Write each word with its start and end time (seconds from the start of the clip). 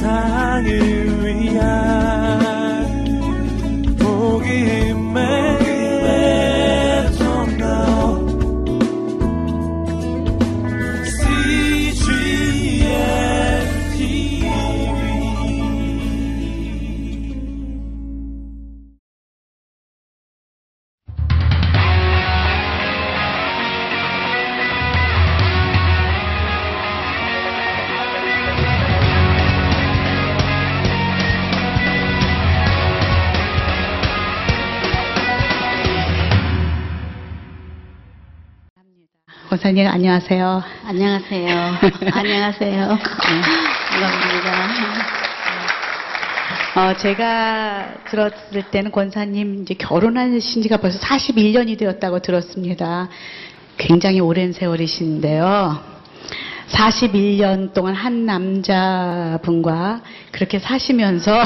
세 0.00 0.29
권사님 39.70 39.86
안녕하세요. 39.86 40.62
안녕하세요. 40.84 41.48
안녕하세요. 42.12 42.88
네, 42.88 43.02
반갑습니다. 43.92 44.50
어, 46.74 46.96
제가 46.96 47.94
들었을 48.10 48.62
때는 48.72 48.90
권사님 48.90 49.62
이제 49.62 49.74
결혼하신 49.74 50.62
지가 50.62 50.78
벌써 50.78 50.98
41년이 50.98 51.78
되었다고 51.78 52.18
들었습니다. 52.18 53.08
굉장히 53.76 54.18
오랜 54.18 54.52
세월이신데요. 54.52 55.99
41년 56.70 57.72
동안 57.72 57.94
한 57.94 58.24
남자분과 58.26 60.02
그렇게 60.30 60.58
사시면서 60.58 61.42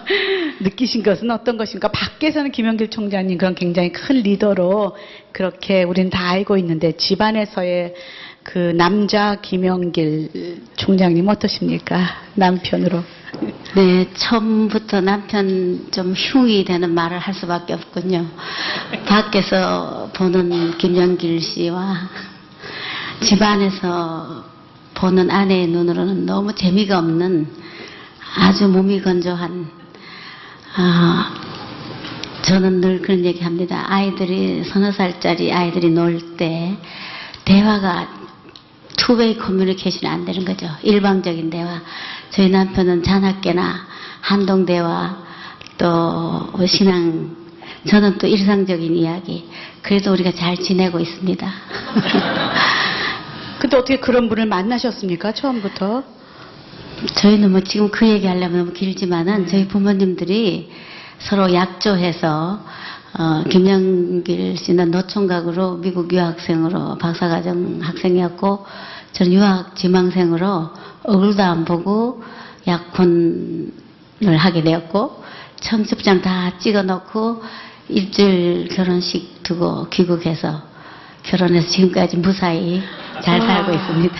느끼신 0.60 1.02
것은 1.02 1.30
어떤 1.30 1.56
것인가? 1.56 1.88
밖에서는 1.88 2.50
김영길 2.50 2.88
총장님 2.90 3.38
그런 3.38 3.54
굉장히 3.54 3.92
큰 3.92 4.16
리더로 4.16 4.96
그렇게 5.32 5.82
우리는 5.82 6.10
다 6.10 6.30
알고 6.30 6.56
있는데 6.58 6.92
집안에서의 6.92 7.94
그 8.42 8.58
남자 8.58 9.36
김영길 9.40 10.62
총장님 10.76 11.28
어떠십니까? 11.28 12.00
남편으로. 12.34 13.02
네, 13.74 14.08
처음부터 14.14 15.00
남편 15.00 15.86
좀 15.90 16.12
흉이 16.12 16.64
되는 16.64 16.92
말을 16.92 17.18
할 17.18 17.34
수밖에 17.34 17.74
없군요. 17.74 18.26
밖에서 19.06 20.10
보는 20.14 20.76
김영길 20.78 21.40
씨와 21.40 22.08
집안에서 23.20 24.51
보는 25.02 25.32
아내의 25.32 25.66
눈으로는 25.66 26.26
너무 26.26 26.54
재미가 26.54 26.96
없는 27.00 27.48
아주 28.36 28.68
몸이 28.68 29.02
건조한 29.02 29.66
아, 30.76 31.34
저는 32.42 32.80
늘 32.80 33.02
그런 33.02 33.24
얘기 33.24 33.42
합니다. 33.42 33.84
아이들이 33.88 34.62
서너 34.62 34.92
살짜리 34.92 35.52
아이들이 35.52 35.90
놀 35.90 36.36
때 36.36 36.76
대화가 37.44 38.08
투웨이 38.96 39.36
커뮤니케이션이 39.38 40.06
안 40.06 40.24
되는 40.24 40.44
거죠. 40.44 40.68
일방적인 40.84 41.50
대화. 41.50 41.80
저희 42.30 42.48
남편은 42.48 43.02
잔학계나 43.02 43.84
한동 44.20 44.64
대화 44.64 45.16
또 45.78 46.48
신앙 46.64 47.36
저는 47.88 48.18
또 48.18 48.28
일상적인 48.28 48.94
이야기. 48.94 49.48
그래도 49.82 50.12
우리가 50.12 50.30
잘 50.30 50.56
지내고 50.56 51.00
있습니다. 51.00 51.52
근데 53.62 53.76
어떻게 53.76 54.00
그런 54.00 54.28
분을 54.28 54.46
만나셨습니까? 54.46 55.34
처음부터? 55.34 56.02
저희는 57.14 57.52
뭐 57.52 57.60
지금 57.60 57.92
그 57.92 58.08
얘기 58.08 58.26
하려면 58.26 58.58
너무 58.58 58.72
길지만은 58.72 59.46
저희 59.46 59.68
부모님들이 59.68 60.68
서로 61.20 61.54
약조해서 61.54 62.58
어, 63.16 63.44
김영길 63.48 64.56
씨는 64.56 64.90
노총각으로 64.90 65.76
미국 65.76 66.12
유학생으로 66.12 66.98
박사과정 66.98 67.78
학생이었고 67.82 68.66
저는 69.12 69.32
유학 69.32 69.76
지망생으로 69.76 70.70
얼굴도 71.04 71.44
안 71.44 71.64
보고 71.64 72.20
약혼을 72.66 73.70
하게 74.38 74.64
되었고 74.64 75.22
청첩장 75.60 76.20
다 76.20 76.58
찍어놓고 76.58 77.44
일주일 77.90 78.70
결혼식 78.70 79.44
두고 79.44 79.88
귀국해서 79.90 80.62
결혼해서 81.22 81.68
지금까지 81.68 82.16
무사히 82.16 82.82
잘 83.22 83.40
살고 83.40 83.72
아. 83.72 83.74
있습니다. 83.74 84.14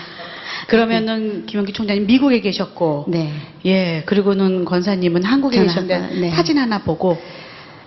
그러면은 0.69 1.45
김영기 1.47 1.73
총장님 1.73 2.07
미국에 2.07 2.41
계셨고, 2.41 3.07
네. 3.09 3.33
예, 3.67 4.03
그리고는 4.07 4.65
권사님은 4.65 5.25
한국에 5.25 5.61
계셨는데 5.61 6.21
네. 6.21 6.31
사진 6.31 6.59
하나 6.59 6.79
보고, 6.79 7.21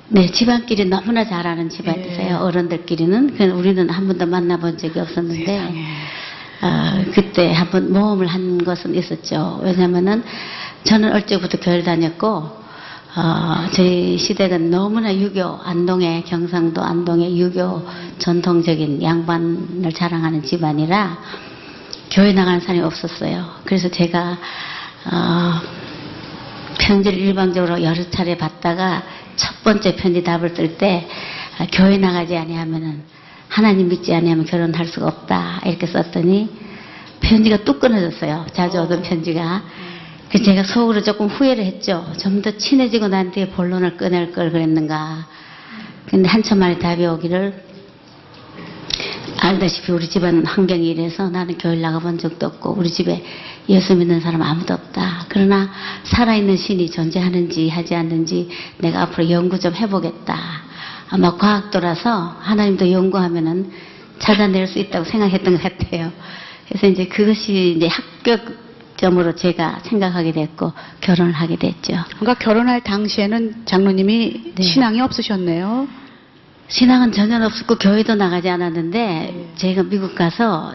네, 0.09 0.27
집안끼리 0.27 0.85
너무나 0.85 1.25
잘하는 1.25 1.69
집안이세요. 1.69 2.27
예. 2.29 2.33
어른들끼리는. 2.33 3.37
그 3.37 3.43
우리는 3.45 3.89
한 3.89 4.07
번도 4.07 4.25
만나본 4.27 4.77
적이 4.77 4.99
없었는데, 4.99 5.45
세상에. 5.45 5.85
어, 6.61 7.05
그때 7.13 7.51
한 7.53 7.69
번 7.69 7.91
모험을 7.91 8.27
한 8.27 8.63
것은 8.63 8.93
있었죠. 8.95 9.61
왜냐면은 9.63 10.23
저는 10.83 11.11
얼제부터 11.13 11.59
교회를 11.59 11.83
다녔고, 11.83 12.64
어, 13.17 13.69
저희 13.71 14.17
시댁은 14.17 14.69
너무나 14.69 15.15
유교, 15.15 15.57
안동의, 15.63 16.25
경상도 16.25 16.81
안동의 16.81 17.39
유교 17.39 17.81
전통적인 18.19 19.01
양반을 19.01 19.93
자랑하는 19.93 20.43
집안이라 20.43 21.17
교회 22.11 22.33
나가는 22.33 22.59
사람이 22.59 22.81
없었어요. 22.81 23.45
그래서 23.63 23.89
제가, 23.89 24.37
어, 25.11 25.61
편지를 26.77 27.17
일방적으로 27.19 27.81
여러 27.83 28.09
차례 28.09 28.37
받다가 28.37 29.03
첫 29.37 29.63
번째 29.63 29.95
편지 29.95 30.21
답을 30.21 30.49
쓸때 30.49 31.07
아, 31.57 31.67
교회 31.71 31.97
나가지 31.97 32.35
아니하면은 32.35 33.03
하나님 33.47 33.87
믿지 33.87 34.13
아니하면 34.13 34.45
결혼할 34.45 34.87
수가 34.87 35.07
없다 35.07 35.61
이렇게 35.65 35.87
썼더니 35.87 36.49
편지가 37.21 37.63
뚝 37.63 37.79
끊어졌어요. 37.79 38.45
자주 38.51 38.79
오던 38.81 39.01
편지가. 39.03 39.63
그래서 40.29 40.45
제가 40.45 40.63
속으로 40.63 41.01
조금 41.03 41.27
후회를 41.27 41.63
했죠. 41.65 42.05
좀 42.19 42.41
더 42.41 42.57
친해지고 42.57 43.07
난 43.07 43.31
뒤에 43.31 43.49
본론을 43.49 43.97
꺼낼 43.97 44.31
걸 44.31 44.51
그랬는가. 44.51 45.27
근데 46.07 46.29
한참 46.29 46.59
만에 46.59 46.77
답이 46.77 47.05
오기를 47.05 47.63
알다시피 49.37 49.91
우리 49.91 50.07
집안 50.09 50.45
환경이 50.45 50.89
이래서 50.89 51.29
나는 51.29 51.57
교회 51.57 51.75
나가본 51.75 52.17
적도 52.17 52.47
없고 52.47 52.75
우리 52.77 52.89
집에 52.89 53.23
예수 53.69 53.95
믿는 53.95 54.19
사람 54.21 54.41
아무도 54.41 54.73
없다. 54.73 55.25
그러나 55.29 55.69
살아있는 56.03 56.57
신이 56.57 56.91
존재하는지 56.91 57.69
하지 57.69 57.95
않는지 57.95 58.49
내가 58.77 59.01
앞으로 59.03 59.29
연구 59.29 59.59
좀 59.59 59.73
해보겠다. 59.73 60.37
아마 61.09 61.35
과학도라서 61.37 62.37
하나님도 62.39 62.91
연구하면은 62.91 63.71
찾아낼 64.19 64.67
수 64.67 64.79
있다고 64.79 65.05
생각했던 65.05 65.57
것 65.57 65.63
같아요. 65.63 66.11
그래서 66.67 66.87
이제 66.87 67.05
그것이 67.05 67.75
이제 67.77 67.87
합격 67.87 68.64
점으로 69.05 69.35
제가 69.35 69.81
생각하게 69.83 70.31
됐고 70.31 70.73
결혼을 71.01 71.31
하게 71.31 71.57
됐죠. 71.57 71.93
그러니까 72.17 72.33
결혼할 72.33 72.81
당시에는 72.81 73.65
장로님이 73.65 74.53
네. 74.55 74.63
신앙이 74.63 74.99
없으셨네요. 75.01 75.87
신앙은 76.69 77.11
전혀 77.11 77.43
없었고 77.45 77.75
교회도 77.75 78.15
나가지 78.15 78.49
않았는데 78.49 79.51
제가 79.57 79.83
미국 79.83 80.15
가서 80.15 80.73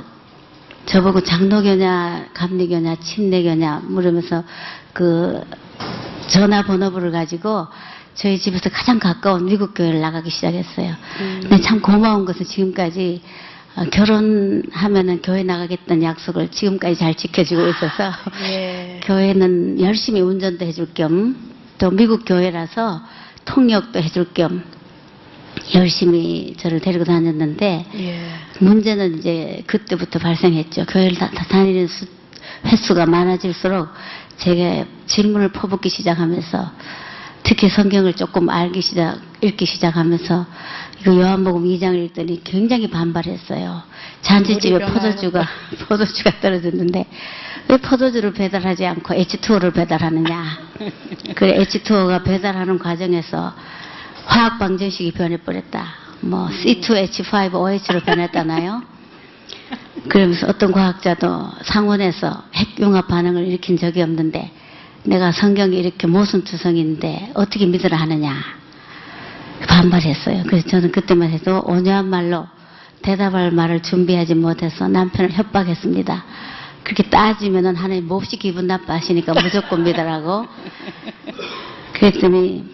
저보고 0.87 1.23
장로교냐 1.25 2.29
감리교냐 2.33 2.97
침례교냐 3.01 3.83
물으면서 3.89 4.45
그 4.93 5.43
전화번호부를 6.29 7.11
가지고 7.11 7.67
저희 8.15 8.39
집에서 8.39 8.71
가장 8.71 9.01
가까운 9.01 9.47
미국 9.47 9.75
교회를 9.75 10.01
나가기 10.01 10.31
시작했어요. 10.31 10.95
근데 11.43 11.61
참 11.61 11.81
고마운 11.81 12.25
것은 12.25 12.47
지금까지 12.47 13.23
어, 13.23 13.49
결혼하면은 13.91 15.23
교회 15.23 15.43
나가겠다는 15.43 16.03
약속을 16.03 16.49
지금까지 16.51 16.97
잘 16.97 17.15
지켜주고 17.15 17.69
있어서 17.69 18.13
예. 18.51 19.01
교회는 19.05 19.81
열심히 19.81 20.21
운전도 20.21 20.65
해줄 20.65 20.89
겸 20.95 21.51
또 21.79 21.91
미국 21.91 22.25
교회라서 22.27 23.01
통역도 23.47 24.01
해줄 24.03 24.27
겸 24.35 24.63
열심히 25.75 26.55
저를 26.59 26.81
데리고 26.81 27.05
다녔는데 27.05 27.87
예. 27.95 28.29
문제는 28.59 29.19
이제 29.19 29.63
그때부터 29.67 30.19
발생했죠. 30.19 30.85
교회를 30.87 31.17
다, 31.17 31.31
다 31.31 31.45
다니는 31.49 31.87
수- 31.87 32.07
횟수가 32.67 33.07
많아질수록 33.07 33.89
제가 34.37 34.85
질문을 35.07 35.53
퍼붓기 35.53 35.89
시작하면서 35.89 36.71
특히 37.45 37.71
성경을 37.71 38.13
조금 38.13 38.51
알기 38.51 38.83
시작, 38.83 39.19
읽기 39.41 39.65
시작하면서 39.65 40.45
이거 41.01 41.17
요한복음 41.17 41.65
2장을 41.65 42.05
읽더니 42.07 42.43
굉장히 42.45 42.89
반발했어요. 42.91 43.83
잔치집에 44.21 44.79
포도주가, 44.85 45.47
포도주가 45.89 46.41
떨어졌는데 46.41 47.07
왜 47.69 47.77
포도주를 47.79 48.33
배달하지 48.33 48.85
않고 48.85 49.15
H2O를 49.15 49.73
배달하느냐. 49.73 50.59
그래 51.37 51.59
H2O가 51.59 52.23
배달하는 52.23 52.79
과정에서 52.79 53.55
화학 54.27 54.59
방정식이 54.59 55.13
변해버렸다. 55.13 55.87
뭐 56.21 56.49
C2H5OH로 56.49 58.05
변했다나요? 58.05 58.83
그러면서 60.09 60.47
어떤 60.49 60.73
과학자도 60.73 61.51
상온에서 61.63 62.45
핵융합 62.55 63.09
반응을 63.09 63.47
일으킨 63.47 63.79
적이 63.79 64.03
없는데 64.03 64.51
내가 65.05 65.33
성경이 65.33 65.79
이렇게 65.79 66.07
모순투성인데 66.07 67.33
어떻게 67.35 67.65
믿으라 67.67 67.97
하느냐 67.97 68.60
반발했어요. 69.67 70.45
그래서 70.47 70.69
저는 70.69 70.93
그때만 70.93 71.31
해도 71.31 71.63
온유한 71.65 72.07
말로 72.07 72.47
대답할 73.03 73.51
말을 73.51 73.83
준비하지 73.83 74.35
못해서 74.35 74.89
남편을 74.89 75.33
협박했습니다. 75.33 76.25
그렇게 76.83 77.03
따지면은 77.05 77.77
하나님 77.77 78.09
몹시 78.09 78.37
기분 78.37 78.67
나빠하시니까 78.67 79.35
무조건 79.35 79.85
믿으라고. 79.85 80.47
그랬더니 81.95 82.65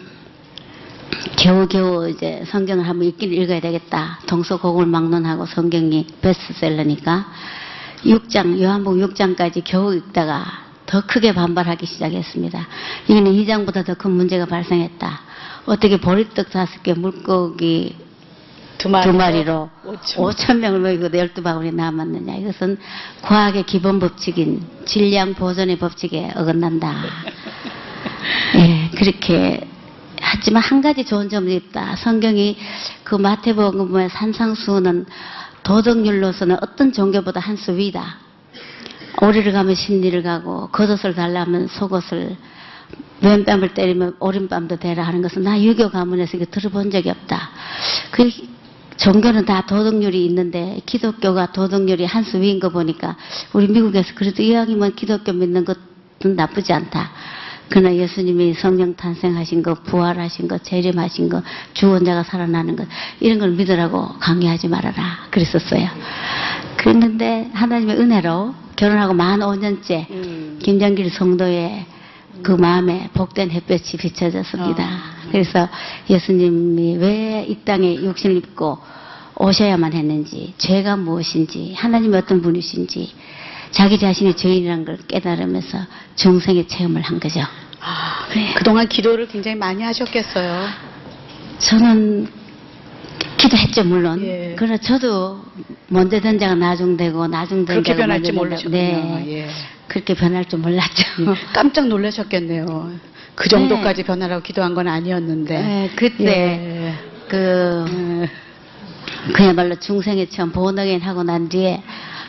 겨우겨우 1.37 2.09
이제 2.09 2.43
성경을 2.47 2.87
한번 2.87 3.07
읽긴 3.07 3.33
읽어야 3.33 3.59
되겠다. 3.59 4.19
동서고을 4.27 4.85
막론하고 4.85 5.45
성경이 5.45 6.07
베스트셀러니까 6.21 7.25
6장, 8.03 8.61
요한복음 8.61 9.07
6장까지 9.07 9.63
겨우 9.65 9.93
읽다가 9.95 10.66
더 10.87 11.01
크게 11.05 11.33
반발하기 11.33 11.85
시작했습니다. 11.85 12.67
이거는 13.07 13.31
2장보다 13.33 13.85
더 13.85 13.93
큰 13.93 14.11
문제가 14.11 14.45
발생했다. 14.45 15.21
어떻게 15.65 15.97
보리떡 15.97 16.49
다섯 16.49 16.81
개 16.81 16.93
물고기 16.93 17.95
두두 18.77 19.11
마리로 19.13 19.69
오천. 19.85 20.23
5천 20.25 20.57
명을 20.59 20.79
먹이고 20.79 21.09
12바구니 21.09 21.73
남았느냐. 21.73 22.35
이것은 22.35 22.77
과학의 23.21 23.63
기본 23.63 23.99
법칙인 23.99 24.65
질량 24.85 25.33
보존의 25.33 25.77
법칙에 25.77 26.31
어긋난다. 26.35 26.93
예, 28.55 28.89
그렇게 28.95 29.67
하지만 30.21 30.61
한 30.63 30.81
가지 30.81 31.03
좋은 31.05 31.27
점이 31.29 31.55
있다. 31.55 31.95
성경이 31.97 32.57
그 33.03 33.15
마태복음의 33.15 34.09
산상수는 34.09 35.05
도덕률로서는 35.63 36.57
어떤 36.61 36.93
종교보다 36.93 37.39
한 37.41 37.57
수 37.57 37.75
위다. 37.75 38.19
오리를 39.21 39.51
가면 39.51 39.75
심리를 39.75 40.21
가고 40.23 40.67
겉옷을 40.67 41.15
달라면 41.15 41.67
속옷을 41.67 42.35
왼뺨을 43.21 43.73
때리면 43.73 44.17
오른뺨도 44.19 44.77
대라 44.77 45.03
하는 45.03 45.21
것은 45.21 45.43
나 45.43 45.61
유교 45.61 45.89
가문에서 45.89 46.37
들어본 46.51 46.91
적이 46.91 47.09
없다. 47.09 47.49
그 48.11 48.29
종교는 48.97 49.45
다 49.45 49.65
도덕률이 49.65 50.25
있는데 50.25 50.79
기독교가 50.85 51.51
도덕률이 51.51 52.05
한 52.05 52.23
수 52.23 52.39
위인 52.39 52.59
거 52.59 52.69
보니까 52.69 53.15
우리 53.53 53.67
미국에서 53.67 54.13
그래도 54.15 54.43
이왕이면 54.43 54.95
기독교 54.95 55.33
믿는 55.33 55.65
것은 55.65 56.35
나쁘지 56.35 56.73
않다. 56.73 57.11
그러나 57.69 57.93
예수님이 57.93 58.53
성령 58.53 58.95
탄생하신 58.95 59.61
거, 59.61 59.73
부활하신 59.73 60.47
거, 60.47 60.57
재림하신 60.57 61.27
거, 61.29 61.41
주원자가 61.73 62.23
살아나는 62.23 62.75
것 62.75 62.87
이런 63.19 63.39
걸 63.39 63.51
믿으라고 63.51 64.19
강요하지 64.19 64.67
말아라. 64.69 65.27
그랬었어요. 65.31 65.89
그랬는데 66.77 67.49
하나님의 67.53 67.97
은혜로 67.97 68.66
결혼하고 68.77 69.13
만 69.13 69.39
5년째 69.41 70.09
음. 70.11 70.59
김정길 70.61 71.09
성도의 71.09 71.85
그 72.43 72.51
마음에 72.51 73.09
복된 73.13 73.51
햇볕이 73.51 73.97
비춰졌습니다. 73.97 74.83
어. 74.83 75.29
그래서 75.31 75.67
예수님이 76.09 76.95
왜 76.97 77.27
이 77.47 77.55
땅에 77.63 77.95
육신을 77.95 78.35
입고 78.37 78.77
오셔야만 79.35 79.93
했는지, 79.93 80.53
죄가 80.57 80.97
무엇인지, 80.97 81.73
하나님이 81.77 82.17
어떤 82.17 82.41
분이신지, 82.41 83.13
자기 83.71 83.99
자신이 83.99 84.35
죄인이라는 84.35 84.85
걸 84.85 84.97
깨달으면서 85.07 85.77
중생의 86.15 86.67
체험을 86.67 87.01
한 87.01 87.19
거죠. 87.19 87.41
아, 87.79 88.27
네. 88.33 88.53
그동안 88.55 88.87
기도를 88.87 89.27
굉장히 89.27 89.55
많이 89.55 89.83
하셨겠어요. 89.83 90.67
저는 91.59 92.27
기도했죠, 93.37 93.83
물론. 93.83 94.21
예. 94.23 94.55
그러나 94.57 94.77
저도 94.77 95.41
먼저 95.87 96.19
된 96.19 96.39
자가 96.39 96.55
나중되고, 96.55 97.27
나중된 97.27 97.65
그렇게 97.65 97.93
자가 97.93 98.03
변할 98.03 98.23
줄 98.23 98.33
먼저 98.33 98.55
된다. 98.57 98.69
모르셨군요. 98.69 99.25
네. 99.25 99.31
예. 99.31 99.47
그렇게 99.87 100.13
변할 100.13 100.45
줄 100.45 100.59
몰랐죠. 100.59 101.03
깜짝 101.53 101.87
놀라셨겠네요. 101.87 102.91
그 103.35 103.49
정도까지 103.49 104.03
변하라고 104.03 104.41
기도한 104.41 104.73
건 104.73 104.87
아니었는데. 104.87 105.61
네, 105.61 105.89
그때 105.95 106.25
예. 106.25 106.93
그 107.29 107.85
음, 107.87 108.27
그야말로 109.33 109.75
중생의 109.75 110.29
체험 110.29 110.51
보너겐 110.51 111.01
하고 111.01 111.23
난 111.23 111.47
뒤에 111.49 111.83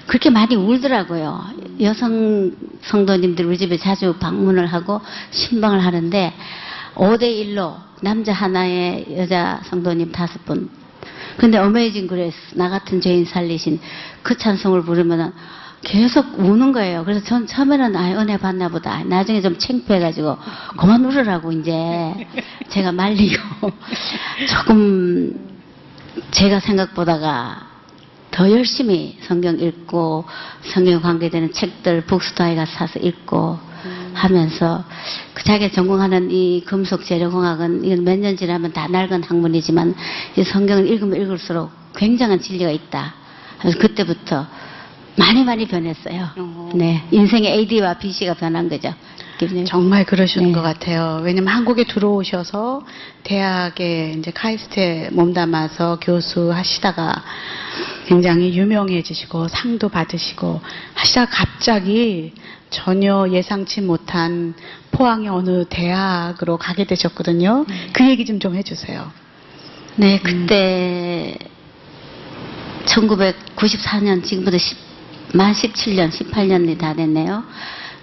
그렇게 0.06 0.30
많이 0.30 0.54
울더라고요. 0.56 1.44
여성 1.80 2.52
성도님들 2.82 3.44
우리 3.44 3.58
집에 3.58 3.76
자주 3.76 4.14
방문을 4.14 4.66
하고 4.66 5.00
신방을 5.30 5.84
하는데 5.84 6.32
5대 6.94 7.22
1로 7.22 7.76
남자 8.00 8.32
하나에 8.32 9.04
여자 9.16 9.60
성도님 9.64 10.12
다섯 10.12 10.44
분. 10.44 10.70
근데 11.38 11.56
어메이징 11.56 12.08
그레스 12.08 12.36
나 12.54 12.68
같은 12.68 13.00
죄인 13.00 13.24
살리신 13.24 13.80
그 14.22 14.36
찬송을 14.36 14.82
부르면은 14.82 15.32
계속 15.82 16.38
우는 16.38 16.72
거예요. 16.72 17.04
그래서 17.04 17.24
전 17.24 17.46
처음에는 17.46 17.94
아 17.94 18.20
은혜 18.20 18.36
받나 18.36 18.68
보다. 18.68 19.02
나중에 19.04 19.40
좀 19.40 19.56
창피해가지고 19.56 20.36
그만 20.76 21.04
울으라고 21.04 21.52
이제 21.52 21.72
제가 22.68 22.92
말리고 22.92 23.40
조금 24.50 25.58
제가 26.32 26.58
생각보다가 26.60 27.68
더 28.32 28.50
열심히 28.50 29.16
성경 29.22 29.58
읽고 29.58 30.24
성경 30.62 31.00
관계되는 31.00 31.52
책들 31.52 32.02
북스타에 32.02 32.56
가서 32.56 32.72
사서 32.72 32.98
읽고 32.98 33.67
하면서 34.18 34.84
그 35.34 35.44
자기가 35.44 35.72
전공하는 35.72 36.30
이 36.30 36.62
금속 36.66 37.04
재료공학은 37.04 37.84
이건 37.84 38.04
몇 38.04 38.18
년 38.18 38.36
지나면 38.36 38.72
다 38.72 38.88
낡은 38.88 39.22
학문이지만 39.22 39.94
이 40.36 40.42
성경을 40.44 40.88
읽으면 40.88 41.20
읽을수록 41.20 41.70
굉장한 41.96 42.40
진리가 42.40 42.70
있다. 42.70 43.14
그래서 43.60 43.78
그때부터 43.78 44.46
많이 45.16 45.44
많이 45.44 45.66
변했어요. 45.66 46.28
어. 46.36 46.70
네, 46.74 47.02
인생의 47.10 47.52
AD와 47.52 47.94
BC가 47.94 48.34
변한 48.34 48.68
거죠. 48.68 48.92
김 49.38 49.64
정말 49.64 50.04
그러시는 50.04 50.48
네. 50.48 50.52
것 50.52 50.62
같아요. 50.62 51.20
왜냐면 51.22 51.54
한국에 51.54 51.84
들어오셔서 51.84 52.84
대학에 53.22 54.14
이제 54.18 54.32
카이스트에 54.32 55.10
몸담아서 55.12 56.00
교수 56.00 56.52
하시다가 56.52 57.22
굉장히 58.06 58.52
유명해지시고 58.58 59.48
상도 59.48 59.88
받으시고 59.88 60.60
하시다가 60.94 61.30
갑자기 61.30 62.32
전혀 62.70 63.28
예상치 63.30 63.80
못한 63.80 64.54
포항의 64.90 65.28
어느 65.28 65.64
대학으로 65.66 66.56
가게 66.56 66.84
되셨거든요. 66.84 67.64
그 67.92 68.08
얘기 68.08 68.26
좀 68.26 68.40
좀 68.40 68.56
해주세요. 68.56 69.10
네, 69.96 70.20
그때 70.20 71.36
1994년 72.86 74.24
지금부터 74.24 74.58
10, 74.58 74.76
만 75.34 75.52
17년, 75.52 76.10
18년이 76.10 76.78
다 76.78 76.94
됐네요. 76.94 77.44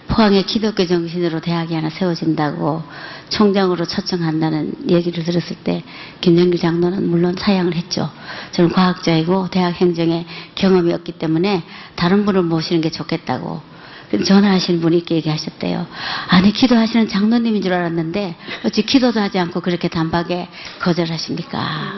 포항에 0.08 0.44
기독교 0.44 0.86
정신으로 0.86 1.42
대학이 1.42 1.74
하나 1.74 1.90
세워진다고 1.90 2.84
총장으로 3.30 3.86
초청한다는 3.86 4.90
얘기를 4.90 5.24
들었을 5.24 5.58
때 5.64 5.84
김정길 6.22 6.60
장로는 6.60 7.10
물론 7.10 7.36
사양을 7.38 7.76
했죠. 7.76 8.10
저는 8.52 8.72
과학자이고 8.72 9.50
대학 9.50 9.74
행정에 9.74 10.26
경험이 10.56 10.94
없기 10.94 11.14
때문에 11.14 11.64
다른 11.96 12.26
분을 12.26 12.44
모시는 12.44 12.82
게 12.82 12.92
좋겠다고. 12.92 13.76
전화하신 14.24 14.82
분이 14.82 14.98
이렇게 14.98 15.16
얘기하셨대요. 15.16 15.88
아니 16.30 16.54
기도하시는 16.54 17.10
장로님인 17.10 17.62
줄 17.62 17.74
알았는데 17.74 18.36
어찌 18.64 18.84
기도도 18.84 19.20
하지 19.20 19.40
않고 19.40 19.62
그렇게 19.62 19.88
단박에 19.88 20.48
거절하십니까? 20.80 21.94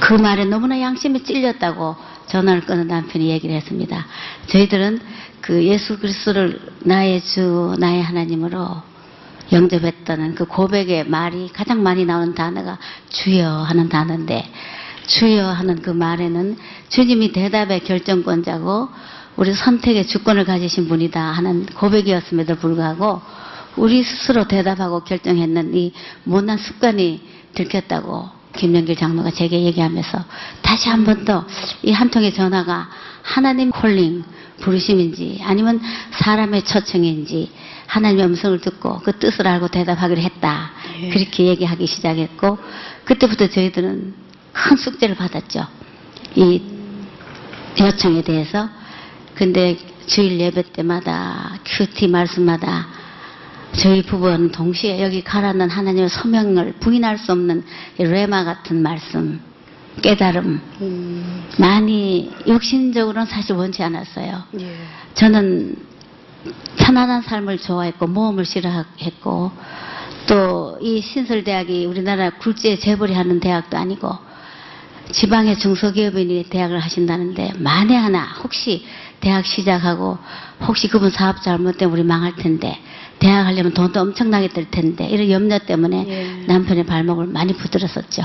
그 0.00 0.14
말에 0.14 0.44
너무나 0.44 0.80
양심이 0.80 1.22
찔렸다고 1.24 1.96
전화를 2.26 2.62
끊은 2.62 2.86
남편이 2.86 3.28
얘기를 3.28 3.54
했습니다. 3.56 4.06
저희들은 4.46 5.00
그 5.50 5.64
예수 5.64 5.98
그리스도를 5.98 6.60
나의 6.84 7.20
주, 7.22 7.74
나의 7.76 8.04
하나님으로 8.04 8.68
영접했다는 9.50 10.36
그 10.36 10.44
고백의 10.44 11.08
말이 11.08 11.50
가장 11.52 11.82
많이 11.82 12.04
나오는 12.04 12.36
단어가 12.36 12.78
주여 13.08 13.48
하는 13.48 13.88
단어인데 13.88 14.48
주여 15.08 15.48
하는 15.48 15.82
그 15.82 15.90
말에는 15.90 16.56
주님이 16.88 17.32
대답의 17.32 17.82
결정권자고 17.82 18.90
우리 19.34 19.52
선택의 19.52 20.06
주권을 20.06 20.44
가지신 20.44 20.86
분이다 20.86 21.20
하는 21.20 21.66
고백이었음에도 21.66 22.54
불구하고 22.54 23.20
우리 23.76 24.04
스스로 24.04 24.46
대답하고 24.46 25.00
결정했는 25.00 25.74
이 25.74 25.92
못난 26.22 26.58
습관이 26.58 27.22
들켰다고 27.54 28.28
김영길 28.54 28.94
장로가 28.94 29.32
제게 29.32 29.62
얘기하면서 29.62 30.24
다시 30.62 30.88
한 30.90 31.02
번 31.04 31.24
더 31.24 31.44
이 31.82 31.90
한 31.90 32.08
통의 32.08 32.32
전화가 32.32 32.88
하나님 33.22 33.72
콜링 33.72 34.22
부르심인지 34.60 35.40
아니면 35.42 35.80
사람의 36.12 36.64
초청인지 36.64 37.50
하나님의 37.86 38.26
음성을 38.26 38.60
듣고 38.60 39.00
그 39.00 39.18
뜻을 39.18 39.46
알고 39.46 39.68
대답하기로 39.68 40.20
했다. 40.20 40.70
예. 41.02 41.08
그렇게 41.08 41.46
얘기하기 41.46 41.86
시작했고 41.86 42.58
그때부터 43.04 43.48
저희들은 43.48 44.14
큰 44.52 44.76
숙제를 44.76 45.16
받았죠. 45.16 45.66
이 46.36 46.62
요청에 47.80 48.22
대해서. 48.22 48.68
근데 49.34 49.76
주일 50.06 50.38
예배 50.38 50.72
때마다 50.72 51.58
큐티 51.64 52.08
말씀마다 52.08 52.88
저희 53.72 54.02
부부는 54.02 54.50
동시에 54.50 55.02
여기 55.02 55.22
가라는 55.22 55.70
하나님의 55.70 56.08
소명을 56.08 56.74
부인할 56.80 57.18
수 57.18 57.32
없는 57.32 57.64
이 57.98 58.04
레마 58.04 58.44
같은 58.44 58.82
말씀, 58.82 59.40
깨달음, 60.00 60.60
음, 60.80 61.44
많이 61.58 62.30
육신적으로는 62.46 63.26
사실 63.26 63.54
원치 63.54 63.82
않았어요. 63.82 64.42
예. 64.60 64.76
저는 65.14 65.76
편안한 66.78 67.22
삶을 67.22 67.58
좋아했고 67.58 68.06
모험을 68.06 68.44
싫어했고 68.44 69.52
또 70.26 70.70
이 70.80 71.00
신설대학이 71.02 71.84
우리나라 71.84 72.30
굴지에 72.30 72.78
재벌이 72.78 73.12
하는 73.12 73.38
대학도 73.38 73.76
아니고 73.76 74.10
지방의 75.12 75.58
중소기업인이 75.58 76.44
대학을 76.48 76.78
하신다는데 76.78 77.54
만에 77.58 77.94
하나 77.96 78.24
혹시 78.42 78.84
대학 79.20 79.44
시작하고 79.44 80.16
혹시 80.66 80.88
그분 80.88 81.10
사업 81.10 81.42
잘못되면 81.42 81.92
우리 81.92 82.02
망할 82.02 82.34
텐데 82.36 82.78
대학 83.18 83.46
하려면 83.46 83.74
돈도 83.74 84.00
엄청나게 84.00 84.48
들 84.48 84.70
텐데 84.70 85.06
이런 85.06 85.30
염려 85.30 85.58
때문에 85.58 86.06
예. 86.08 86.46
남편의 86.46 86.86
발목을 86.86 87.26
많이 87.26 87.52
붙들었었죠. 87.52 88.22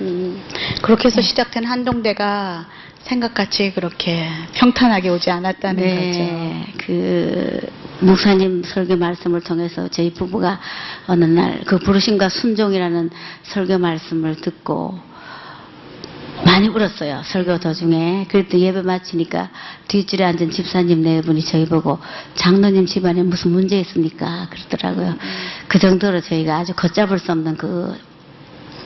음, 0.00 0.42
그렇게 0.82 1.08
해서 1.08 1.20
시작된 1.20 1.64
한동대가 1.64 2.66
생각같이 3.02 3.72
그렇게 3.74 4.28
평탄하게 4.54 5.08
오지 5.10 5.30
않았다는 5.30 5.82
네, 5.82 6.66
그 6.78 7.60
목사님 8.00 8.62
설교 8.64 8.96
말씀을 8.96 9.40
통해서 9.42 9.88
저희 9.88 10.12
부부가 10.12 10.60
어느 11.06 11.24
날 11.24 11.62
그 11.66 11.78
부르심과 11.78 12.28
순종이라는 12.28 13.10
설교 13.44 13.78
말씀을 13.78 14.36
듣고 14.36 14.98
많이 16.44 16.68
울었어요. 16.68 17.22
설교 17.24 17.58
도중에. 17.60 18.26
그랬더니 18.28 18.64
예배 18.64 18.82
마치니까 18.82 19.50
뒷줄에 19.88 20.24
앉은 20.24 20.50
집사님 20.50 21.02
네 21.02 21.20
분이 21.20 21.42
저희 21.44 21.66
보고 21.66 21.98
장로님 22.34 22.86
집안에 22.86 23.22
무슨 23.22 23.52
문제 23.52 23.78
있습니까? 23.80 24.48
그러더라고요. 24.50 25.16
그 25.68 25.78
정도로 25.78 26.20
저희가 26.20 26.58
아주 26.58 26.74
걷잡을 26.74 27.18
수 27.18 27.30
없는 27.32 27.56
그 27.56 27.96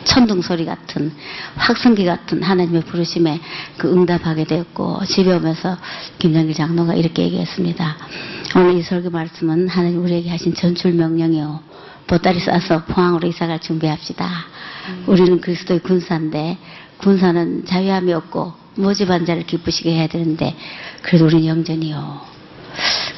천둥 0.06 0.40
소리 0.40 0.64
같은 0.64 1.12
확성기 1.56 2.04
같은 2.06 2.42
하나님의 2.42 2.82
부르심에 2.82 3.40
그 3.76 3.92
응답하게 3.92 4.44
되었고 4.44 5.04
집에 5.04 5.34
오면서 5.34 5.76
김정길 6.18 6.54
장로가 6.54 6.94
이렇게 6.94 7.24
얘기했습니다. 7.24 7.96
오늘 8.56 8.78
이 8.78 8.82
설교 8.82 9.10
말씀은 9.10 9.68
하나님 9.68 10.02
우리에게 10.02 10.30
하신 10.30 10.54
전출 10.54 10.92
명령이요. 10.94 11.60
보따리 12.06 12.38
싸서 12.38 12.84
포항으로 12.84 13.26
이사갈 13.28 13.60
준비합시다. 13.60 14.28
우리는 15.06 15.40
그리스도의 15.40 15.80
군사인데 15.80 16.56
군사는 16.98 17.66
자유함이 17.66 18.12
없고 18.12 18.54
모집한 18.76 19.26
자를 19.26 19.44
기쁘시게 19.44 19.90
해야 19.92 20.06
되는데 20.06 20.54
그래도 21.02 21.26
우리는 21.26 21.46
영전이요. 21.46 22.20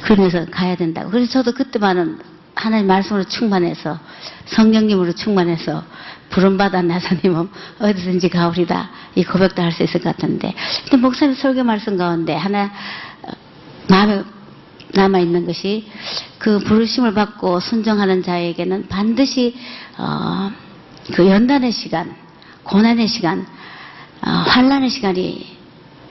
그러면서 0.01 0.45
가야 0.45 0.75
된다고. 0.75 1.11
그래서 1.11 1.31
저도 1.31 1.53
그때만은 1.53 2.17
하나님 2.59 2.87
말씀으로 2.87 3.23
충만해서 3.23 3.99
성령님으로 4.45 5.13
충만해서 5.13 5.83
부름받아 6.29 6.81
나사님은 6.81 7.49
어디든지 7.79 8.29
가오리다 8.29 8.89
이 9.15 9.23
고백도 9.23 9.61
할 9.61 9.71
수 9.71 9.83
있을 9.83 10.01
것 10.01 10.15
같은데 10.15 10.53
근데 10.83 10.97
목사님 10.97 11.35
설교 11.35 11.63
말씀 11.63 11.97
가운데 11.97 12.35
하나 12.35 12.71
어, 13.23 13.31
마음에 13.87 14.23
남아 14.93 15.19
있는 15.19 15.45
것이 15.45 15.87
그 16.37 16.59
부르심을 16.59 17.13
받고 17.13 17.59
순종하는 17.59 18.23
자에게는 18.23 18.87
반드시 18.87 19.55
어, 19.97 20.51
그 21.13 21.27
연단의 21.27 21.71
시간, 21.71 22.15
고난의 22.63 23.07
시간, 23.07 23.45
어, 24.25 24.29
환란의 24.29 24.89
시간이 24.89 25.57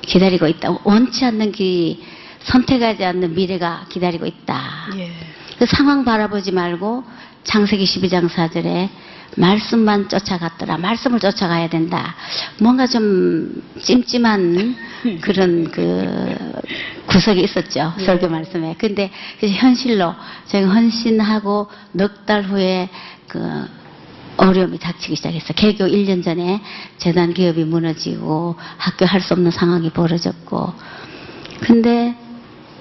기다리고 0.03 0.47
있다. 0.47 0.79
원치 0.85 1.25
않는 1.25 1.53
길이 1.53 2.03
선택하지 2.41 3.05
않는 3.05 3.35
미래가 3.35 3.87
기다리고 3.89 4.27
있다. 4.27 4.91
예. 4.97 5.13
그 5.59 5.67
상황 5.67 6.05
바라보지 6.05 6.53
말고 6.53 7.05
창세기 7.45 7.85
12장 7.85 8.29
4절에 8.29 8.89
말씀만 9.37 10.09
쫓아갔더라. 10.09 10.79
말씀을 10.79 11.21
쫓아가야 11.21 11.69
된다. 11.69 12.15
뭔가 12.61 12.87
좀 12.87 13.63
찜찜한 13.81 14.77
그런 15.21 15.71
그 15.71 16.63
구석이 17.07 17.43
있었죠. 17.43 17.95
예. 18.01 18.05
설교 18.05 18.29
말씀에. 18.29 18.75
근데 18.79 19.11
그래서 19.39 19.55
현실로 19.55 20.15
제가 20.47 20.69
헌신하고 20.69 21.69
넉 21.93 22.27
달 22.27 22.43
후에 22.45 22.89
그 23.27 23.67
어려움이 24.37 24.79
닥치기 24.79 25.17
시작했어요. 25.17 25.53
개교 25.57 25.85
1년 25.87 26.23
전에 26.25 26.61
재단 26.99 27.35
기업이 27.35 27.65
무너지고 27.65 28.57
학교 28.77 29.05
할 29.07 29.21
수 29.21 29.35
없는 29.35 29.51
상황이 29.51 29.91
벌어졌고 29.91 30.73
근데 31.61 32.15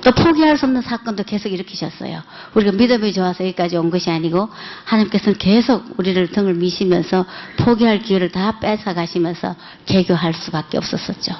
또 0.07 0.13
포기할 0.13 0.57
수 0.57 0.65
없는 0.65 0.83
사건도 0.83 1.23
계속 1.23 1.51
일으키셨어요. 1.51 2.21
우리가 2.53 2.71
믿음이 2.71 3.11
좋아서 3.11 3.43
여기까지 3.43 3.75
온 3.75 3.89
것이 3.89 4.09
아니고 4.09 4.47
하나님께서는 4.85 5.37
계속 5.37 5.99
우리를 5.99 6.31
등을 6.31 6.53
미시면서 6.53 7.25
포기할 7.57 7.99
기회를 7.99 8.31
다 8.31 8.57
뺏어 8.61 8.93
가시면서 8.93 9.57
개교할 9.85 10.33
수밖에 10.33 10.77
없었었죠. 10.77 11.35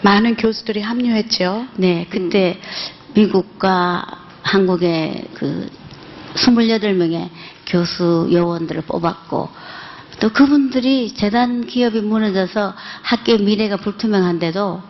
많은 0.00 0.36
교수들이 0.36 0.80
합류했죠. 0.80 1.66
네, 1.76 2.06
그때 2.08 2.58
미국과 3.12 4.06
한국의 4.40 5.26
그 5.34 5.68
28명의 6.36 7.28
교수 7.66 8.30
요원들을 8.32 8.80
뽑았고 8.86 9.50
또 10.20 10.28
그분들이 10.30 11.12
재단 11.12 11.66
기업이 11.66 12.00
무너져서 12.00 12.72
학교의 13.02 13.40
미래가 13.40 13.76
불투명한데도 13.76 14.80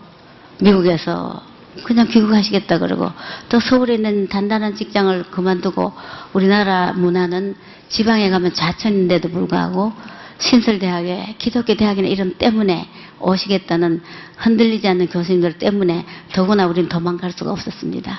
미국에서 0.60 1.53
그냥 1.82 2.06
귀국하시겠다 2.06 2.78
그러고 2.78 3.10
또 3.48 3.60
서울에 3.60 3.94
있는 3.94 4.28
단단한 4.28 4.76
직장을 4.76 5.24
그만두고 5.24 5.92
우리나라 6.32 6.92
문화는 6.92 7.56
지방에 7.88 8.30
가면 8.30 8.54
좌천인데도 8.54 9.30
불구하고 9.30 9.92
신설대학에 10.38 11.36
기독교 11.38 11.74
대학이나 11.74 12.08
이름 12.08 12.34
때문에 12.36 12.88
오시겠다는 13.20 14.02
흔들리지 14.36 14.86
않는 14.88 15.08
교수님들 15.08 15.58
때문에 15.58 16.04
더구나 16.32 16.66
우리는 16.66 16.88
도망갈 16.88 17.32
수가 17.32 17.52
없었습니다. 17.52 18.18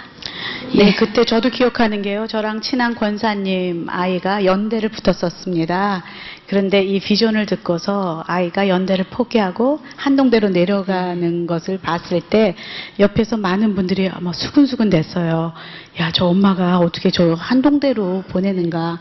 네, 0.74 0.94
그때 0.96 1.24
저도 1.24 1.50
기억하는 1.50 2.02
게요. 2.02 2.28
저랑 2.28 2.60
친한 2.62 2.96
권사님 2.96 3.88
아이가 3.88 4.44
연대를 4.44 4.90
붙었었습니다. 4.90 6.04
그런데 6.48 6.84
이 6.84 7.00
비전을 7.00 7.46
듣고서 7.46 8.24
아이가 8.28 8.68
연대를 8.68 9.06
포기하고 9.06 9.80
한동대로 9.96 10.50
내려가는 10.50 11.48
것을 11.48 11.78
봤을 11.78 12.20
때 12.20 12.56
옆에서 13.00 13.38
많은 13.38 13.76
분들이 13.76 14.10
아마 14.10 14.34
수근수근 14.34 14.90
됐어요. 14.90 15.54
야, 16.00 16.12
저 16.12 16.26
엄마가 16.26 16.80
어떻게 16.80 17.10
저 17.10 17.34
한동대로 17.36 18.24
보내는가. 18.30 19.00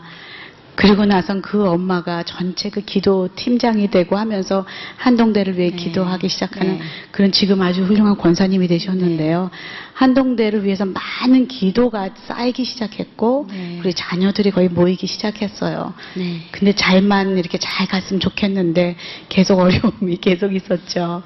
그리고 0.75 1.05
나선 1.05 1.41
그 1.41 1.67
엄마가 1.67 2.23
전체 2.23 2.69
그 2.69 2.81
기도 2.81 3.29
팀장이 3.35 3.89
되고 3.89 4.17
하면서 4.17 4.65
한동대를 4.97 5.57
위해 5.57 5.71
네. 5.71 5.75
기도하기 5.75 6.27
시작하는 6.27 6.79
네. 6.79 6.83
그런 7.11 7.31
지금 7.31 7.61
아주 7.61 7.83
훌륭한 7.83 8.17
권사님이 8.17 8.67
되셨는데요. 8.67 9.51
한동대를 9.93 10.65
위해서 10.65 10.85
많은 10.85 11.47
기도가 11.47 12.09
쌓이기 12.27 12.65
시작했고, 12.65 13.47
네. 13.49 13.79
우리 13.79 13.93
자녀들이 13.93 14.51
거의 14.51 14.67
모이기 14.67 15.07
시작했어요. 15.07 15.93
네. 16.15 16.41
근데 16.51 16.73
잘만 16.73 17.37
이렇게 17.37 17.57
잘 17.57 17.87
갔으면 17.87 18.19
좋겠는데 18.19 18.97
계속 19.29 19.59
어려움이 19.59 20.17
계속 20.21 20.53
있었죠. 20.53 21.23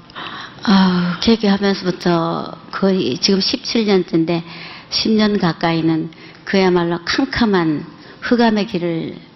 아, 0.64 1.20
개교하면서부터 1.22 2.58
거의 2.72 3.18
지금 3.18 3.40
17년째인데 3.40 4.44
10년 4.92 5.40
가까이는 5.40 6.12
그야말로 6.44 7.00
캄캄한 7.06 7.86
흑암의 8.22 8.68
길을 8.68 9.29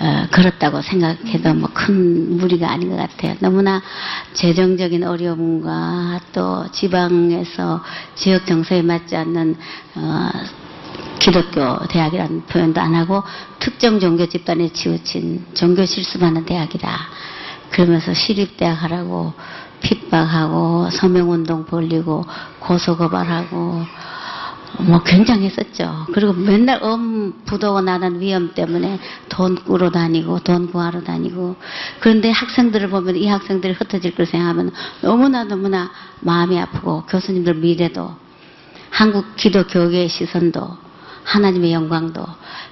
어, 0.00 0.26
걸었다고 0.30 0.82
생각해도 0.82 1.54
뭐 1.54 1.68
큰 1.74 2.36
무리가 2.36 2.70
아닌 2.70 2.90
것 2.90 2.96
같아요. 2.96 3.36
너무나 3.40 3.80
재정적인 4.34 5.04
어려움과 5.04 6.20
또 6.32 6.66
지방에서 6.72 7.82
지역 8.14 8.46
정서에 8.46 8.82
맞지 8.82 9.16
않는 9.16 9.56
어, 9.96 10.30
기독교 11.18 11.78
대학이라는 11.88 12.46
표현도 12.46 12.80
안 12.80 12.94
하고 12.94 13.22
특정 13.58 14.00
종교 14.00 14.26
집단에 14.26 14.68
치우친 14.72 15.46
종교 15.54 15.84
실습하는 15.84 16.44
대학이다. 16.44 16.90
그러면서 17.70 18.14
시립대학 18.14 18.82
하라고 18.84 19.32
핍박하고 19.80 20.90
서명운동 20.90 21.66
벌리고 21.66 22.24
고소고발하고 22.60 23.84
뭐 24.80 25.02
굉장했었죠. 25.02 26.06
그리고 26.12 26.32
맨날 26.32 26.78
엄 26.82 27.42
부도가 27.44 27.80
나는 27.80 28.20
위험 28.20 28.54
때문에 28.54 28.98
돈 29.28 29.56
꾸러 29.56 29.90
다니고 29.90 30.40
돈 30.40 30.70
구하러 30.70 31.02
다니고 31.02 31.56
그런데 32.00 32.30
학생들을 32.30 32.88
보면 32.90 33.16
이 33.16 33.26
학생들이 33.26 33.72
흩어질 33.72 34.14
걸 34.14 34.26
생각하면 34.26 34.72
너무나 35.00 35.44
너무나 35.44 35.90
마음이 36.20 36.58
아프고 36.60 37.04
교수님들 37.08 37.54
미래도 37.54 38.14
한국 38.90 39.36
기도 39.36 39.66
교계의 39.66 40.08
시선도 40.08 40.76
하나님의 41.24 41.72
영광도 41.72 42.24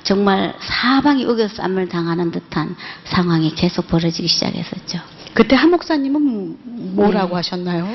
정말 0.03 0.55
사방이 0.61 1.25
우겨쌈을 1.25 1.89
당하는 1.89 2.31
듯한 2.31 2.75
상황이 3.05 3.55
계속 3.55 3.89
벌어지기 3.89 4.29
시작했었죠. 4.29 5.01
그때 5.35 5.55
한 5.55 5.71
목사님은 5.71 6.95
뭐라고 6.95 7.31
네. 7.31 7.35
하셨나요? 7.35 7.87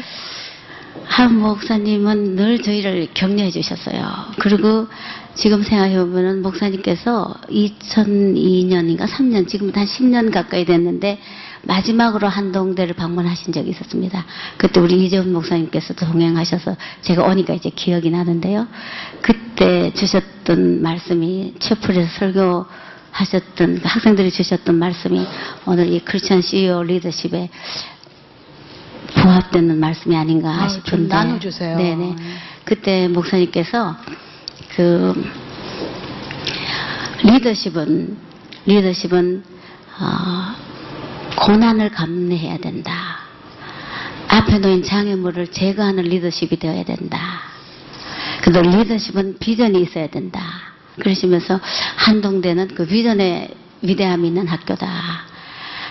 한 1.05 1.39
목사님은 1.39 2.35
늘 2.35 2.61
저희를 2.61 3.09
격려해 3.13 3.51
주셨어요. 3.51 4.09
그리고 4.39 4.87
지금 5.35 5.63
생각해 5.63 5.97
보면은 5.97 6.41
목사님께서 6.41 7.35
2002년인가 7.49 9.07
3년 9.07 9.47
지금부터 9.47 9.81
한 9.81 9.87
10년 9.87 10.31
가까이 10.31 10.65
됐는데 10.65 11.19
마지막으로 11.63 12.27
한동대를 12.27 12.95
방문하신 12.95 13.53
적이 13.53 13.71
있었습니다. 13.71 14.25
그때 14.57 14.79
우리 14.79 15.05
이재훈 15.05 15.31
목사님께서도 15.33 16.05
동행하셔서 16.07 16.75
제가 17.01 17.25
오니까 17.25 17.53
이제 17.53 17.69
기억이 17.69 18.09
나는데요. 18.09 18.67
그때 19.21 19.91
주셨던 19.93 20.81
말씀이 20.81 21.55
채플에서 21.59 22.09
설교 22.19 22.65
하셨던 23.11 23.81
그 23.81 23.87
학생들이 23.87 24.31
주셨던 24.31 24.75
말씀이 24.75 25.25
오늘 25.65 25.91
이 25.91 25.99
크리스천 25.99 26.41
CEO 26.41 26.81
리더십에 26.83 27.49
부합되는 29.15 29.79
말씀이 29.79 30.15
아닌가 30.15 30.67
좀 30.67 30.69
싶은데 30.69 31.15
나눠주세요. 31.15 31.77
네네 31.77 32.15
그때 32.63 33.07
목사님께서 33.07 33.97
그 34.75 35.13
리더십은 37.23 38.17
리더십은 38.65 39.43
어, 39.99 40.55
고난을 41.35 41.89
감내해야 41.89 42.57
된다. 42.57 43.19
앞에 44.27 44.59
놓인 44.59 44.83
장애물을 44.83 45.47
제거하는 45.47 46.03
리더십이 46.03 46.57
되어야 46.57 46.83
된다. 46.83 47.19
근데 48.41 48.61
리더십은 48.61 49.37
비전이 49.39 49.81
있어야 49.81 50.07
된다. 50.07 50.41
그러시면서 50.99 51.59
한동대는 51.97 52.69
그 52.69 52.85
비전의 52.85 53.53
위대함이 53.81 54.27
있는 54.27 54.47
학교다. 54.47 55.30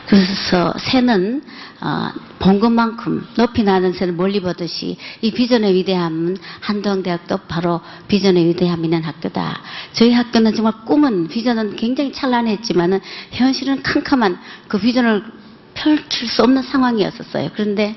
그래서 0.06 0.74
새는 0.78 1.42
어, 1.80 2.10
본 2.38 2.60
것만큼 2.60 3.26
높이 3.36 3.62
나는 3.62 3.92
새를 3.92 4.12
멀리 4.12 4.40
보듯이 4.40 4.96
이 5.22 5.30
비전의 5.30 5.74
위대함은 5.74 6.36
한동대학도 6.60 7.38
바로 7.48 7.80
비전의 8.08 8.46
위대함이 8.46 8.84
있는 8.84 9.02
학교다. 9.02 9.60
저희 9.92 10.12
학교는 10.12 10.54
정말 10.54 10.74
꿈은 10.84 11.28
비전은 11.28 11.76
굉장히 11.76 12.12
찬란했지만은 12.12 13.00
현실은 13.30 13.82
캄캄한 13.82 14.38
그 14.68 14.78
비전을 14.78 15.24
펼칠 15.74 16.28
수 16.28 16.42
없는 16.42 16.62
상황이었었어요. 16.62 17.50
그런데 17.54 17.96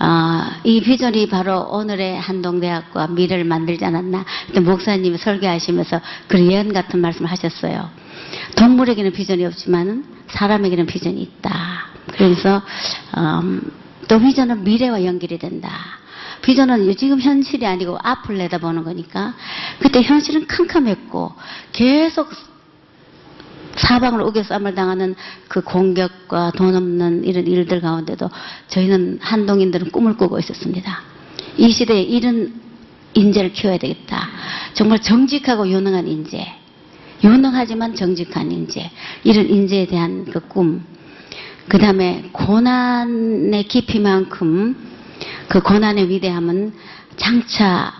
아, 0.00 0.60
이 0.62 0.80
비전이 0.80 1.28
바로 1.28 1.62
오늘의 1.70 2.20
한동대학과 2.20 3.08
미래를 3.08 3.44
만들지 3.44 3.84
않았나. 3.84 4.24
목사님이 4.62 5.18
설교하시면서 5.18 6.00
그 6.28 6.40
예언 6.50 6.72
같은 6.72 7.00
말씀을 7.00 7.30
하셨어요. 7.30 7.90
동물에게는 8.56 9.12
비전이 9.12 9.44
없지만은 9.46 10.17
사람에게는 10.30 10.86
비전이 10.86 11.20
있다. 11.20 11.86
그래서 12.12 12.62
음, 13.16 13.70
또 14.08 14.18
비전은 14.18 14.64
미래와 14.64 15.04
연결이 15.04 15.38
된다. 15.38 15.70
비전은 16.42 16.94
지금 16.96 17.20
현실이 17.20 17.66
아니고 17.66 17.98
앞을 18.02 18.38
내다보는 18.38 18.84
거니까 18.84 19.34
그때 19.80 20.02
현실은 20.02 20.46
캄캄했고 20.46 21.32
계속 21.72 22.30
사방을 23.76 24.22
우겨 24.22 24.42
쌈을 24.42 24.74
당하는 24.74 25.14
그 25.46 25.60
공격과 25.60 26.52
돈 26.56 26.74
없는 26.74 27.24
이런 27.24 27.46
일들 27.46 27.80
가운데도 27.80 28.28
저희는 28.68 29.18
한동인들은 29.20 29.90
꿈을 29.90 30.16
꾸고 30.16 30.38
있었습니다. 30.38 31.02
이 31.56 31.70
시대에 31.70 32.02
이런 32.02 32.60
인재를 33.14 33.52
키워야 33.52 33.78
되겠다. 33.78 34.28
정말 34.74 35.00
정직하고 35.00 35.68
유능한 35.68 36.06
인재. 36.08 36.46
유능하지만 37.22 37.94
정직한 37.94 38.50
인재. 38.52 38.90
이런 39.24 39.48
인재에 39.48 39.86
대한 39.86 40.24
그 40.24 40.40
꿈. 40.40 40.84
그 41.68 41.78
다음에 41.78 42.30
고난의 42.32 43.64
깊이만큼 43.64 44.76
그 45.48 45.60
고난의 45.60 46.08
위대함은 46.08 46.72
장차 47.16 47.92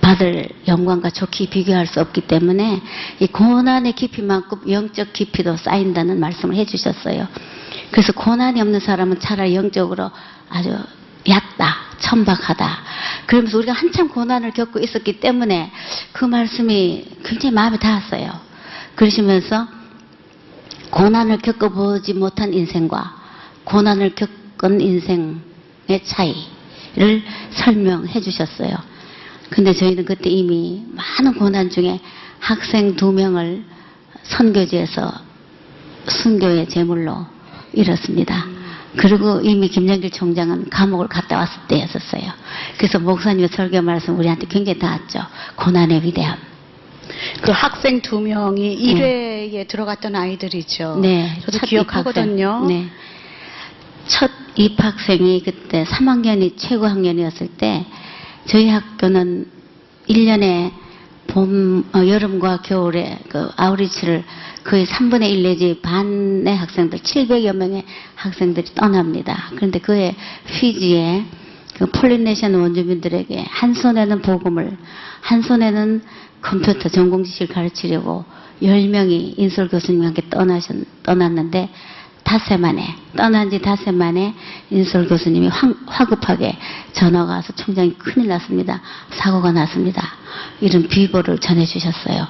받을 0.00 0.48
영광과 0.66 1.10
좋게 1.10 1.46
비교할 1.46 1.86
수 1.86 2.00
없기 2.00 2.22
때문에 2.22 2.80
이 3.20 3.26
고난의 3.28 3.92
깊이만큼 3.92 4.70
영적 4.70 5.12
깊이도 5.12 5.56
쌓인다는 5.56 6.18
말씀을 6.18 6.56
해주셨어요. 6.56 7.28
그래서 7.90 8.12
고난이 8.12 8.60
없는 8.60 8.80
사람은 8.80 9.20
차라리 9.20 9.54
영적으로 9.54 10.10
아주 10.48 10.76
얕다, 11.28 11.76
천박하다. 12.02 12.78
그러면서 13.26 13.58
우리가 13.58 13.72
한참 13.72 14.08
고난을 14.08 14.52
겪고 14.52 14.80
있었기 14.80 15.20
때문에 15.20 15.70
그 16.12 16.24
말씀이 16.24 17.06
굉장히 17.24 17.54
마음에 17.54 17.78
닿았어요. 17.78 18.32
그러시면서 18.96 19.68
고난을 20.90 21.38
겪어보지 21.38 22.14
못한 22.14 22.52
인생과 22.52 23.16
고난을 23.64 24.14
겪은 24.14 24.80
인생의 24.80 26.04
차이를 26.04 27.22
설명해 27.50 28.20
주셨어요. 28.20 28.76
근데 29.48 29.72
저희는 29.72 30.04
그때 30.04 30.28
이미 30.28 30.84
많은 30.90 31.38
고난 31.38 31.70
중에 31.70 32.00
학생 32.40 32.96
두 32.96 33.12
명을 33.12 33.64
선교지에서 34.24 35.12
순교의 36.06 36.68
제물로 36.68 37.26
잃었습니다. 37.72 38.61
그리고 38.96 39.40
이미 39.40 39.68
김영길 39.68 40.10
총장은 40.10 40.68
감옥을 40.68 41.08
갔다 41.08 41.38
왔을 41.38 41.60
때였었어요. 41.68 42.30
그래서 42.76 42.98
목사님의 42.98 43.48
설교 43.48 43.80
말씀 43.82 44.18
우리한테 44.18 44.46
굉장히 44.46 44.78
닿았죠. 44.78 45.20
고난의 45.56 46.02
위대함. 46.02 46.36
그 47.40 47.50
학생 47.50 48.00
두 48.00 48.20
명이 48.20 48.76
1회에 48.76 49.68
들어갔던 49.68 50.14
아이들이죠. 50.14 50.98
네. 51.00 51.38
저도 51.44 51.58
첫 51.58 51.66
기억하거든요. 51.66 52.66
네. 52.66 52.86
첫 54.06 54.30
입학생이 54.56 55.42
그때 55.42 55.84
3학년이 55.84 56.54
최고 56.56 56.86
학년이었을 56.86 57.48
때 57.56 57.84
저희 58.46 58.68
학교는 58.68 59.46
1년에 60.08 60.72
봄, 61.28 61.88
어, 61.94 62.06
여름과 62.06 62.62
겨울에 62.62 63.18
그 63.28 63.50
아우리치를 63.56 64.24
거의 64.64 64.86
3분의 64.86 65.30
1 65.30 65.42
내지 65.42 65.78
반의 65.82 66.56
학생들, 66.56 67.00
700여 67.00 67.54
명의 67.54 67.84
학생들이 68.14 68.74
떠납니다. 68.74 69.50
그런데 69.56 69.78
그의 69.80 70.14
피지에 70.46 71.24
그 71.78 71.86
폴리네시안 71.86 72.54
원주민들에게 72.54 73.44
한 73.48 73.74
손에는 73.74 74.22
복음을, 74.22 74.76
한 75.20 75.42
손에는 75.42 76.02
컴퓨터 76.42 76.88
전공 76.88 77.24
지식을 77.24 77.54
가르치려고 77.54 78.24
10명이 78.62 79.34
인솔 79.38 79.68
교수님과 79.68 80.06
함께 80.08 80.22
떠나셨, 80.30 80.76
떠났는데 81.02 81.68
닷새 82.24 82.56
만에 82.56 82.94
떠난 83.16 83.50
지 83.50 83.60
닷새 83.60 83.90
만에 83.90 84.32
인솔 84.70 85.08
교수님이 85.08 85.48
황- 85.48 85.74
화급하게 85.86 86.56
전화가 86.92 87.32
와서 87.32 87.52
총장이 87.56 87.94
큰일 87.98 88.28
났습니다. 88.28 88.80
사고가 89.10 89.50
났습니다. 89.52 90.02
이런 90.60 90.86
비보를 90.86 91.38
전해주셨어요. 91.38 92.26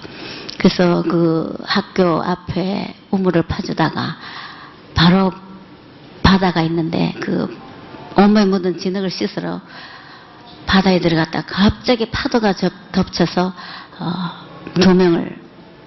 그래서 0.58 1.02
그 1.02 1.56
학교 1.64 2.22
앞에 2.22 2.94
우물을 3.10 3.42
파주다가 3.42 4.16
바로 4.94 5.32
바다가 6.22 6.62
있는데 6.62 7.14
그 7.20 7.56
온몸에 8.16 8.44
묻은 8.46 8.78
진흙을 8.78 9.10
씻으러 9.10 9.60
바다에 10.66 11.00
들어갔다. 11.00 11.42
갑자기 11.42 12.06
파도가 12.10 12.54
접- 12.54 12.72
덮쳐서 12.92 13.52
어, 13.98 14.14
두 14.80 14.94
명을 14.94 15.38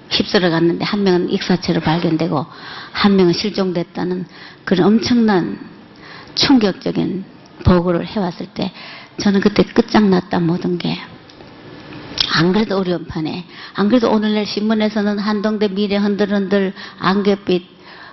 휩쓸어 0.09 0.49
갔는데 0.49 0.85
한 0.85 1.03
명은 1.03 1.29
익사체로 1.29 1.81
발견되고 1.81 2.45
한 2.91 3.15
명은 3.15 3.33
실종됐다는 3.33 4.25
그런 4.63 4.87
엄청난 4.87 5.59
충격적인 6.35 7.25
보고를 7.63 8.05
해왔을 8.05 8.47
때 8.47 8.71
저는 9.17 9.39
그때 9.41 9.63
끝장났다 9.63 10.39
모든 10.39 10.77
게 10.77 10.97
안 12.33 12.51
그래도 12.51 12.77
어려운 12.77 13.05
판에. 13.05 13.45
안 13.73 13.89
그래도 13.89 14.11
오늘날 14.11 14.45
신문에서는 14.45 15.19
한동대 15.19 15.69
미래 15.69 15.97
흔들흔들 15.97 16.73
안갯빛 16.99 17.63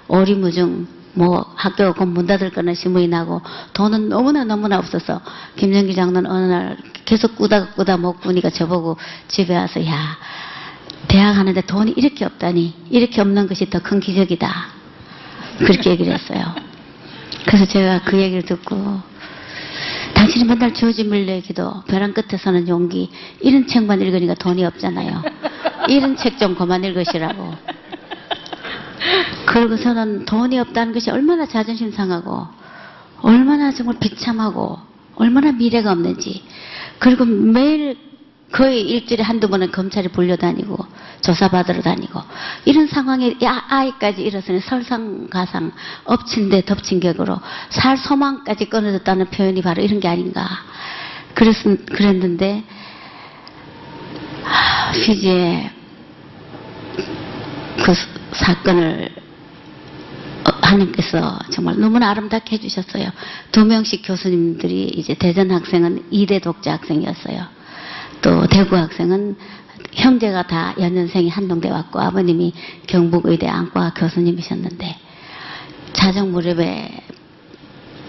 오리무중 0.08 0.86
뭐 1.14 1.44
학교가 1.56 1.92
곧문 1.92 2.26
닫을 2.26 2.50
거는 2.50 2.74
신문이 2.74 3.08
나고 3.08 3.42
돈은 3.74 4.08
너무나 4.08 4.44
너무나 4.44 4.78
없어서 4.78 5.20
김정기 5.56 5.94
장로는 5.94 6.30
어느 6.30 6.44
날 6.46 6.76
계속 7.04 7.36
꾸다 7.36 7.70
꾸다 7.74 7.98
못 7.98 8.20
꾸니까 8.20 8.48
저보고 8.50 8.96
집에 9.28 9.54
와서 9.54 9.84
야 9.86 10.16
대학 11.08 11.36
하는데 11.36 11.60
돈이 11.60 11.92
이렇게 11.96 12.24
없다니 12.24 12.74
이렇게 12.90 13.20
없는 13.20 13.46
것이 13.46 13.68
더 13.68 13.80
큰 13.80 14.00
기적이다. 14.00 14.66
그렇게 15.58 15.90
얘기를 15.90 16.14
했어요. 16.14 16.54
그래서 17.46 17.66
제가 17.66 18.02
그 18.04 18.18
얘기를 18.18 18.42
듣고 18.42 19.00
당신이 20.14 20.44
맨날 20.44 20.74
조지 20.74 21.04
밀레 21.04 21.40
기도 21.40 21.82
벼랑 21.88 22.12
끝에 22.12 22.38
서는 22.38 22.68
용기 22.68 23.10
이런 23.40 23.66
책만 23.66 24.00
읽으니까 24.00 24.34
돈이 24.34 24.64
없잖아요. 24.64 25.22
이런 25.88 26.16
책 26.16 26.38
좀 26.38 26.54
그만 26.54 26.84
읽으시라고. 26.84 27.54
그러고서는 29.46 30.24
돈이 30.24 30.58
없다는 30.58 30.92
것이 30.92 31.10
얼마나 31.10 31.46
자존심 31.46 31.90
상하고 31.90 32.46
얼마나 33.20 33.72
정말 33.72 33.98
비참하고 33.98 34.78
얼마나 35.16 35.52
미래가 35.52 35.92
없는지. 35.92 36.42
그리고 36.98 37.24
매일 37.24 37.96
거의 38.52 38.82
일주일에 38.82 39.22
한두 39.22 39.48
번은 39.48 39.72
검찰이 39.72 40.08
불려다니고 40.08 40.76
조사받으러 41.22 41.80
다니고 41.80 42.20
이런 42.66 42.86
상황에 42.86 43.36
야- 43.42 43.64
아이까지 43.68 44.22
일어서는 44.22 44.60
설상가상 44.60 45.72
엎친 46.04 46.50
데 46.50 46.62
덮친 46.62 47.00
격으로 47.00 47.40
살 47.70 47.96
소망까지 47.96 48.66
끊어졌다는 48.66 49.26
표현이 49.30 49.62
바로 49.62 49.82
이런 49.82 50.00
게 50.00 50.08
아닌가 50.08 50.46
그랬, 51.34 51.54
그랬는데 51.86 52.62
하, 54.42 54.92
피지에 54.92 55.70
그 57.84 57.94
사건을 58.32 59.10
어, 60.44 60.50
하나님께서 60.60 61.38
정말 61.50 61.78
너무나 61.78 62.10
아름답게 62.10 62.56
해주셨어요. 62.56 63.08
두 63.50 63.64
명씩 63.64 64.02
교수님들이 64.04 64.88
이제 64.96 65.14
대전 65.14 65.50
학생은 65.50 66.06
이대 66.10 66.38
독자 66.38 66.72
학생이었어요. 66.72 67.61
또 68.22 68.46
대구 68.46 68.76
학생은 68.76 69.36
형제가 69.92 70.46
다 70.46 70.74
연년생이 70.78 71.28
한동대 71.28 71.68
왔고 71.70 72.00
아버님이 72.00 72.54
경북의대 72.86 73.46
안과 73.46 73.92
교수님이셨는데 73.94 74.96
자정 75.92 76.32
무렵에 76.32 77.02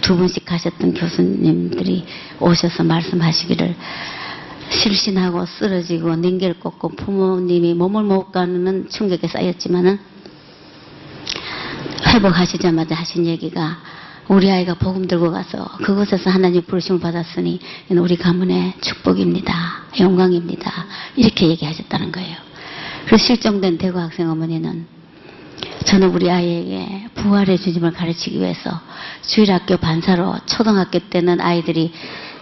두 0.01 0.15
분씩 0.15 0.45
가셨던 0.45 0.93
교수님들이 0.93 2.05
오셔서 2.39 2.83
말씀하시기를 2.83 3.75
실신하고 4.69 5.45
쓰러지고 5.45 6.15
닝개를 6.15 6.59
꽂고 6.59 6.89
부모님이 6.89 7.73
몸을 7.73 8.03
못 8.03 8.31
가는 8.31 8.87
충격에 8.89 9.27
쌓였지만은 9.27 9.99
회복하시자마자 12.07 12.95
하신 12.95 13.25
얘기가 13.25 13.77
우리 14.27 14.49
아이가 14.49 14.73
복음 14.75 15.07
들고 15.07 15.31
가서 15.31 15.63
그곳에서 15.83 16.29
하나님 16.29 16.61
부르심을 16.63 16.99
받았으니 16.99 17.59
우리 17.91 18.15
가문의 18.15 18.73
축복입니다. 18.81 19.53
영광입니다. 19.99 20.71
이렇게 21.15 21.47
얘기하셨다는 21.49 22.11
거예요. 22.11 22.37
그래서 23.05 23.25
실종된 23.25 23.77
대구 23.77 23.99
학생 23.99 24.29
어머니는 24.29 24.87
저는 25.85 26.09
우리 26.09 26.31
아이에게 26.31 27.09
부활의 27.15 27.57
주님을 27.59 27.91
가르치기 27.91 28.39
위해서 28.39 28.79
주일학교 29.27 29.77
반사로 29.77 30.37
초등학교 30.45 30.99
때는 30.99 31.41
아이들이 31.41 31.91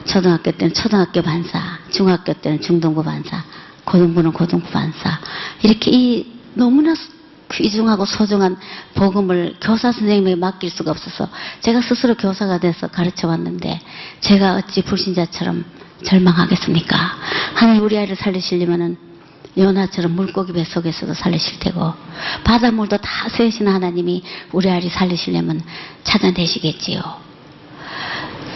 초등학교 0.05 0.51
때는 0.51 0.73
초등학교 0.73 1.21
반사, 1.21 1.79
중학교 1.91 2.33
때는 2.33 2.61
중등부 2.61 3.03
반사, 3.03 3.43
고등부는 3.85 4.33
고등부 4.33 4.69
반사 4.69 5.19
이렇게 5.63 5.91
이 5.91 6.31
너무나 6.53 6.95
귀중하고 7.53 8.05
소중한 8.05 8.57
복음을 8.95 9.55
교사 9.61 9.91
선생님에게 9.91 10.35
맡길 10.35 10.69
수가 10.69 10.91
없어서 10.91 11.27
제가 11.61 11.81
스스로 11.81 12.15
교사가 12.15 12.59
돼서 12.59 12.87
가르쳐 12.87 13.27
왔는데 13.27 13.79
제가 14.21 14.55
어찌 14.55 14.81
불신자처럼 14.81 15.65
절망하겠습니까? 16.05 16.97
하나님 17.55 17.83
우리 17.83 17.97
아이를 17.97 18.15
살리시려면은 18.15 18.97
요나처럼 19.57 20.15
물고기 20.15 20.53
뱃속에서도 20.53 21.13
살리실 21.13 21.59
테고 21.59 21.93
바닷물도 22.43 22.97
다 22.97 23.29
세신 23.29 23.67
하나님이 23.67 24.23
우리 24.53 24.69
아이를 24.69 24.89
살리시려면 24.89 25.61
찾아내시겠지요. 26.03 27.01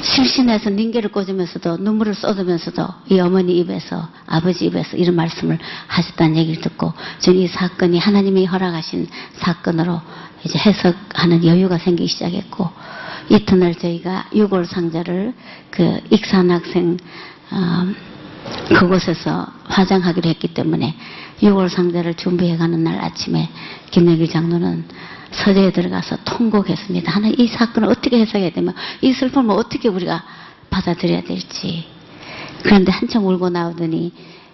실신해서 0.05 0.69
닝개를 0.69 1.11
꽂으면서도 1.11 1.77
눈물을 1.77 2.13
쏟으면서도 2.13 2.87
이 3.09 3.19
어머니 3.19 3.57
입에서 3.57 4.07
아버지 4.27 4.65
입에서 4.65 4.95
이런 4.97 5.15
말씀을 5.15 5.57
하셨다는 5.87 6.37
얘기를 6.37 6.61
듣고 6.61 6.93
저는 7.19 7.39
이 7.39 7.47
사건이 7.47 7.97
하나님이 7.97 8.45
허락하신 8.45 9.07
사건으로 9.33 9.99
이제 10.43 10.59
해석하는 10.59 11.43
여유가 11.43 11.79
생기기 11.79 12.07
시작했고 12.07 12.69
이튿날 13.29 13.73
저희가 13.73 14.27
6월 14.31 14.65
상자를 14.65 15.33
그 15.71 15.99
익산 16.11 16.51
학생 16.51 16.97
어, 17.51 17.87
그곳에서 18.69 19.47
화장하기로 19.63 20.29
했기 20.29 20.53
때문에 20.53 20.95
6월 21.41 21.67
상자를 21.67 22.13
준비해가는 22.13 22.83
날 22.83 23.03
아침에 23.03 23.49
김영길 23.89 24.29
장로는 24.29 24.85
서재에 25.35 25.71
들어가서 25.71 26.17
통곡했습니다. 26.23 27.11
하나 27.11 27.27
이 27.27 27.47
사건을 27.47 27.89
어떻게 27.89 28.19
해석해야 28.19 28.51
되면 28.51 28.73
이 29.01 29.13
슬픔을 29.13 29.55
어떻게 29.55 29.89
우리가 29.89 30.23
받아들여야 30.69 31.21
될지. 31.21 31.85
그런데 32.63 32.91
한참 32.91 33.25
울고 33.25 33.49
나오더니 33.49 34.11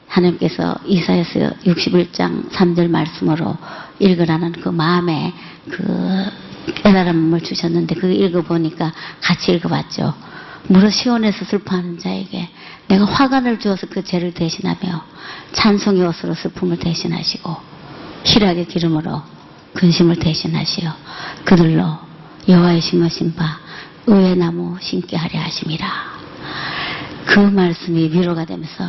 하나님께서 0.07 0.75
이사에서 0.85 1.51
61장 1.65 2.49
3절 2.49 2.89
말씀으로 2.89 3.57
읽으라는 3.99 4.51
그 4.53 4.69
마음에 4.69 5.33
그 5.69 6.25
깨달음을 6.75 7.41
주셨는데 7.41 7.95
그 7.95 8.11
읽어보니까 8.11 8.91
같이 9.21 9.53
읽어봤죠. 9.53 10.13
무릇 10.67 10.91
시온에서 10.91 11.45
슬퍼하는 11.45 11.99
자에게 11.99 12.49
내가 12.87 13.05
화관을 13.05 13.59
주어서 13.59 13.87
그 13.87 14.03
죄를 14.03 14.33
대신하며 14.33 15.05
찬송의 15.53 16.05
옷으로 16.07 16.33
슬픔을 16.33 16.77
대신하시고 16.77 17.55
희락의 18.25 18.67
기름으로 18.67 19.21
근심을 19.73 20.17
대신하시어 20.17 20.93
그들로 21.45 21.97
여호와의 22.47 22.81
심으신 22.81 23.35
바 23.35 23.59
의의 24.07 24.35
나무 24.35 24.77
심게 24.81 25.15
하려 25.15 25.39
하심이라. 25.39 25.87
그 27.25 27.39
말씀이 27.39 28.09
위로가 28.11 28.45
되면서 28.45 28.83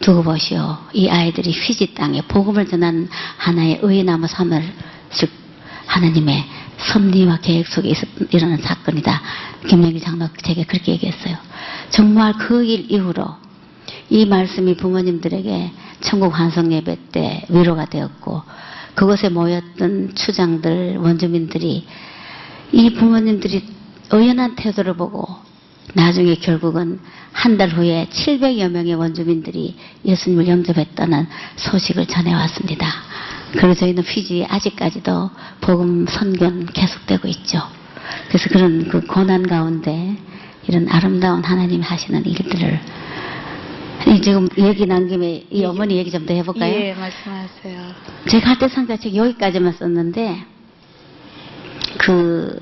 두고 0.00 0.22
보시오. 0.22 0.78
이 0.92 1.08
아이들이 1.08 1.52
휘지 1.52 1.94
땅에 1.94 2.22
복음을 2.22 2.66
전하는 2.66 3.08
하나의 3.36 3.80
의의 3.82 4.04
나무 4.04 4.26
삼을 4.26 4.62
즉 5.10 5.30
하나님의 5.86 6.44
섭리와 6.78 7.38
계획 7.38 7.66
속에 7.66 7.90
있, 7.90 7.96
일어난 8.30 8.58
사건이다. 8.58 9.22
김영길 9.68 10.00
장로 10.00 10.28
제게 10.42 10.64
그렇게 10.64 10.92
얘기했어요. 10.92 11.36
정말 11.90 12.32
그 12.34 12.64
일 12.64 12.90
이후로 12.90 13.24
이 14.10 14.26
말씀이 14.26 14.76
부모님들에게 14.76 15.70
천국 16.00 16.38
환송 16.38 16.72
예배 16.72 16.98
때 17.12 17.44
위로가 17.48 17.86
되었고 17.86 18.42
그곳에 18.96 19.28
모였던 19.28 20.14
추장들 20.16 20.96
원주민들이 20.96 21.86
이 22.72 22.94
부모님들이 22.94 23.62
의연한 24.10 24.56
태도를 24.56 24.94
보고 24.94 25.24
나중에 25.94 26.34
결국은 26.34 26.98
한 27.32 27.58
달 27.58 27.68
후에 27.68 28.08
700여 28.10 28.70
명의 28.70 28.94
원주민들이 28.94 29.76
예수님을 30.04 30.48
영접했다는 30.48 31.26
소식을 31.56 32.06
전해왔습니다. 32.06 32.86
그리고 33.52 33.74
저희는 33.74 34.02
피지에 34.02 34.46
아직까지도 34.46 35.30
복음 35.60 36.06
선교는 36.06 36.66
계속되고 36.66 37.28
있죠. 37.28 37.60
그래서 38.28 38.48
그런 38.48 38.88
그 38.88 39.02
고난 39.02 39.46
가운데 39.46 40.16
이런 40.66 40.88
아름다운 40.88 41.44
하나님 41.44 41.82
하시는 41.82 42.24
일들을 42.24 42.80
이 44.06 44.20
지금 44.22 44.48
얘기 44.58 44.86
난 44.86 45.08
김에 45.08 45.46
이 45.50 45.64
어머니 45.64 45.96
얘기 45.96 46.10
좀 46.10 46.26
더 46.26 46.34
해볼까요? 46.34 46.72
예, 46.72 46.94
말씀하세요. 46.94 47.80
제가 48.28 48.50
할때 48.50 48.68
상자책 48.68 49.14
여기까지만 49.14 49.72
썼는데 49.72 50.38
그 51.98 52.60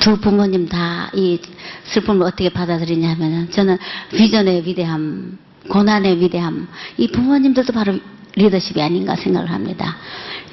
두 0.00 0.16
부모님 0.20 0.68
다 0.68 1.10
이 1.14 1.40
슬픔을 1.84 2.24
어떻게 2.26 2.48
받아들이냐 2.48 3.10
하면은 3.10 3.50
저는 3.50 3.76
비전의 4.16 4.64
위대함, 4.64 5.38
고난의 5.68 6.20
위대함 6.20 6.68
이 6.96 7.08
부모님들도 7.10 7.72
바로 7.72 7.98
리더십이 8.36 8.80
아닌가 8.80 9.16
생각을 9.16 9.50
합니다. 9.50 9.96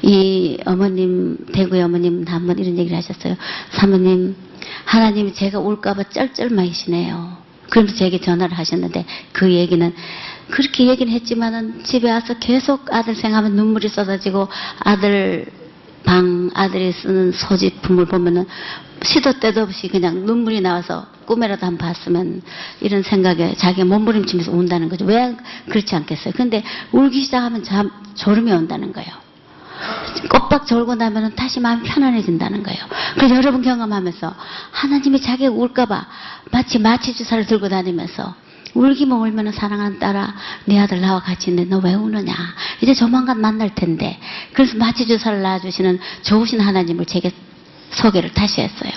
이 0.01 0.57
어머님 0.65 1.37
대구의 1.53 1.83
어머님 1.83 2.25
한번 2.27 2.57
이런 2.57 2.77
얘기를 2.77 2.97
하셨어요. 2.97 3.35
사모님 3.71 4.35
하나님이 4.85 5.33
제가 5.33 5.59
울까봐 5.59 6.03
쩔쩔매시네요. 6.09 7.36
그러면서 7.69 7.95
제게 7.97 8.19
전화를 8.19 8.57
하셨는데 8.57 9.05
그 9.31 9.51
얘기는 9.51 9.93
그렇게 10.49 10.87
얘기는 10.87 11.11
했지만은 11.11 11.83
집에 11.83 12.09
와서 12.09 12.35
계속 12.39 12.93
아들 12.93 13.15
생각하면 13.15 13.55
눈물이 13.55 13.89
쏟아지고 13.89 14.47
아들 14.79 15.45
방 16.05 16.49
아들이 16.53 16.93
쓰는 16.93 17.33
소지품을 17.33 18.05
보면은 18.05 18.45
시도 19.03 19.33
때도 19.39 19.61
없이 19.63 19.87
그냥 19.89 20.25
눈물이 20.25 20.61
나와서 20.61 21.05
꿈에라도 21.25 21.65
한 21.65 21.77
번 21.77 21.89
봤으면 21.89 22.41
이런 22.81 23.03
생각에 23.03 23.53
자기가 23.55 23.85
몸부림치면서 23.85 24.51
운다는 24.51 24.87
거죠. 24.89 25.05
왜 25.05 25.35
그렇지 25.69 25.93
않겠어요? 25.95 26.33
근데 26.35 26.63
울기 26.93 27.23
시작하면 27.23 27.63
잠, 27.63 27.91
졸음이 28.15 28.51
온다는 28.51 28.93
거예요. 28.93 29.26
꼬박 30.29 30.65
졸고 30.67 30.95
나면은 30.95 31.35
다시 31.35 31.59
마음이 31.59 31.83
편안해진다는 31.83 32.63
거예요. 32.63 32.79
그래서 33.15 33.35
여러분 33.35 33.61
경험하면서 33.61 34.33
하나님이 34.71 35.21
자기가 35.21 35.51
울까봐 35.51 36.05
마치 36.51 36.79
마취 36.79 37.13
주사를 37.13 37.45
들고 37.45 37.69
다니면서 37.69 38.35
울기만 38.73 39.19
울면은 39.19 39.51
사랑하는 39.51 39.97
딸아 39.99 40.35
네 40.65 40.79
아들 40.79 41.01
나와 41.01 41.19
같이 41.19 41.49
있는데 41.49 41.69
너 41.69 41.79
왜 41.79 41.93
우느냐 41.95 42.33
이제 42.81 42.93
조만간 42.93 43.39
만날 43.41 43.73
텐데 43.73 44.19
그래서 44.53 44.77
마취 44.77 45.07
주사를 45.07 45.41
놔주시는 45.41 45.99
좋으신 46.23 46.59
하나님을 46.59 47.05
제게 47.05 47.31
소개를 47.91 48.33
다시 48.33 48.61
했어요. 48.61 48.91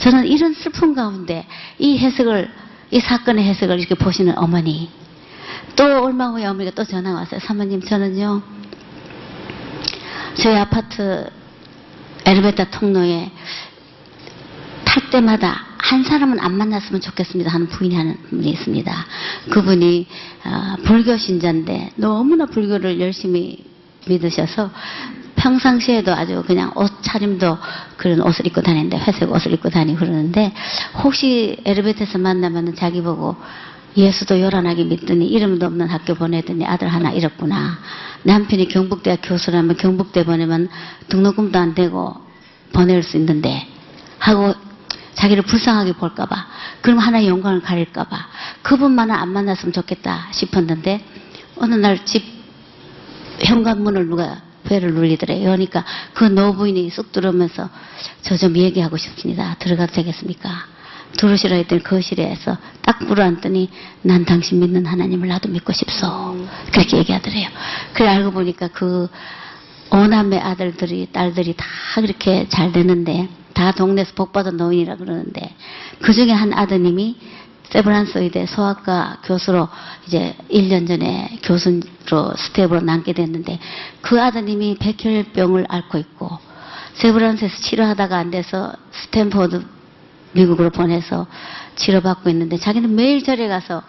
저는 0.00 0.26
이런 0.26 0.54
슬픔 0.54 0.94
가운데 0.94 1.46
이 1.78 1.98
해석을 1.98 2.50
이 2.92 3.00
사건의 3.00 3.44
해석을 3.44 3.78
이렇게 3.78 3.94
보시는 3.94 4.38
어머니 4.38 4.90
또 5.76 6.04
얼마 6.04 6.28
후에 6.28 6.46
어머니가 6.46 6.74
또 6.74 6.84
전화 6.84 7.12
왔어요. 7.12 7.40
사모님 7.40 7.82
저는요 7.82 8.42
저희 10.34 10.56
아파트 10.56 11.28
엘리베이터 12.24 12.64
통로에 12.70 13.30
탈 14.84 15.10
때마다 15.10 15.66
한 15.78 16.04
사람은 16.04 16.38
안 16.40 16.52
만났으면 16.52 17.00
좋겠습니다 17.00 17.50
하는 17.50 17.68
부인이 17.68 17.96
하는 17.96 18.16
분이 18.28 18.50
있습니다. 18.50 19.06
그분이 19.50 20.06
어, 20.44 20.76
불교 20.84 21.16
신자인데 21.16 21.92
너무나 21.96 22.46
불교를 22.46 23.00
열심히 23.00 23.64
믿으셔서 24.06 24.70
평상시에도 25.36 26.12
아주 26.12 26.42
그냥 26.46 26.70
옷 26.76 27.02
차림도 27.02 27.58
그런 27.96 28.20
옷을 28.20 28.46
입고 28.46 28.60
다니는데 28.60 28.98
회색 28.98 29.30
옷을 29.32 29.52
입고 29.54 29.70
다니고 29.70 29.98
그러는데 30.00 30.52
혹시 31.02 31.56
엘리베이터에서 31.64 32.18
만나면 32.18 32.74
자기 32.76 33.02
보고 33.02 33.36
예수도 33.96 34.40
요란하게 34.40 34.84
믿더니 34.84 35.26
이름도 35.26 35.66
없는 35.66 35.88
학교 35.88 36.14
보내더니 36.14 36.64
아들 36.64 36.88
하나 36.88 37.10
잃었구나. 37.10 37.78
남편이 38.22 38.68
경북대학 38.68 39.20
교수라면 39.22 39.76
경북대 39.76 40.24
보내면 40.24 40.68
등록금도 41.08 41.58
안 41.58 41.74
되고 41.74 42.14
보낼 42.72 43.02
수 43.02 43.16
있는데 43.16 43.66
하고 44.18 44.54
자기를 45.14 45.42
불쌍하게 45.42 45.94
볼까봐 45.94 46.46
그럼 46.82 46.98
하나의 46.98 47.28
영광을 47.28 47.60
가릴까봐 47.62 48.28
그분만은 48.62 49.14
안 49.14 49.30
만났으면 49.30 49.72
좋겠다 49.72 50.28
싶었는데 50.32 51.04
어느 51.56 51.74
날 51.74 52.04
집 52.04 52.22
현관문을 53.42 54.06
누가 54.06 54.42
배를 54.64 54.92
눌리더래요. 54.94 55.44
그러니까 55.44 55.84
그 56.12 56.24
노부인이 56.24 56.90
쑥 56.90 57.10
들어오면서 57.12 57.68
저 58.22 58.36
좀 58.36 58.56
얘기하고 58.56 58.96
싶습니다. 58.98 59.56
들어가도 59.58 59.92
되겠습니까? 59.94 60.50
들어오시라 61.16 61.56
했더니 61.56 61.82
거실에서 61.82 62.56
딱 62.82 63.04
물어앉더니 63.04 63.68
난 64.02 64.24
당신 64.24 64.60
믿는 64.60 64.86
하나님을 64.86 65.28
나도 65.28 65.48
믿고 65.48 65.72
싶소. 65.72 66.46
그렇게 66.72 66.98
얘기하더래요. 66.98 67.48
그래 67.92 68.08
알고 68.08 68.30
보니까 68.32 68.68
그 68.68 69.08
오남매 69.92 70.38
아들들이 70.38 71.08
딸들이 71.12 71.54
다 71.56 71.66
그렇게 71.96 72.46
잘 72.48 72.72
되는데 72.72 73.28
다 73.52 73.72
동네에서 73.72 74.12
복받은 74.14 74.56
노인이라 74.56 74.96
그러는데 74.96 75.54
그 76.00 76.12
중에 76.12 76.30
한 76.30 76.52
아드님이 76.52 77.16
세브란스 77.70 78.18
의대 78.18 78.46
소아과 78.46 79.18
교수로 79.24 79.68
이제 80.06 80.34
1년 80.50 80.88
전에 80.88 81.38
교수로 81.42 82.34
스태프로 82.36 82.80
남게 82.80 83.12
됐는데 83.12 83.58
그 84.00 84.20
아드님이 84.20 84.78
백혈병을 84.78 85.66
앓고 85.68 85.98
있고 85.98 86.38
세브란스에서 86.94 87.56
치료하다가 87.62 88.16
안 88.16 88.30
돼서 88.30 88.72
스탠포드 88.92 89.64
미국으로 90.32 90.70
보내서 90.70 91.26
치료받고 91.76 92.30
있는데 92.30 92.56
자기는 92.56 92.94
매일 92.94 93.22
절에 93.24 93.48
가서 93.48 93.82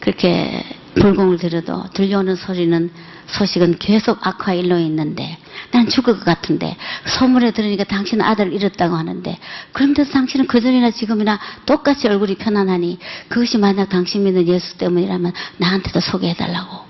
그렇게 0.00 0.64
불공을 0.94 1.38
들여도 1.38 1.90
들려오는 1.94 2.36
소리는 2.36 2.90
소식은 3.26 3.78
계속 3.78 4.24
악화 4.26 4.52
일로 4.52 4.78
있는데 4.78 5.38
난 5.72 5.88
죽을 5.88 6.14
것 6.14 6.24
같은데 6.24 6.76
소문에 7.06 7.52
들으니까 7.52 7.84
당신 7.84 8.20
아들을 8.20 8.52
잃었다고 8.52 8.94
하는데 8.94 9.38
그런데도 9.72 10.10
당신은 10.10 10.46
그전이나 10.46 10.90
지금이나 10.90 11.40
똑같이 11.66 12.06
얼굴이 12.06 12.36
편안하니 12.36 12.98
그것이 13.28 13.58
만약 13.58 13.88
당신 13.88 14.24
믿는 14.24 14.46
예수 14.46 14.76
때문이라면 14.78 15.32
나한테도 15.56 16.00
소개해달라고. 16.00 16.84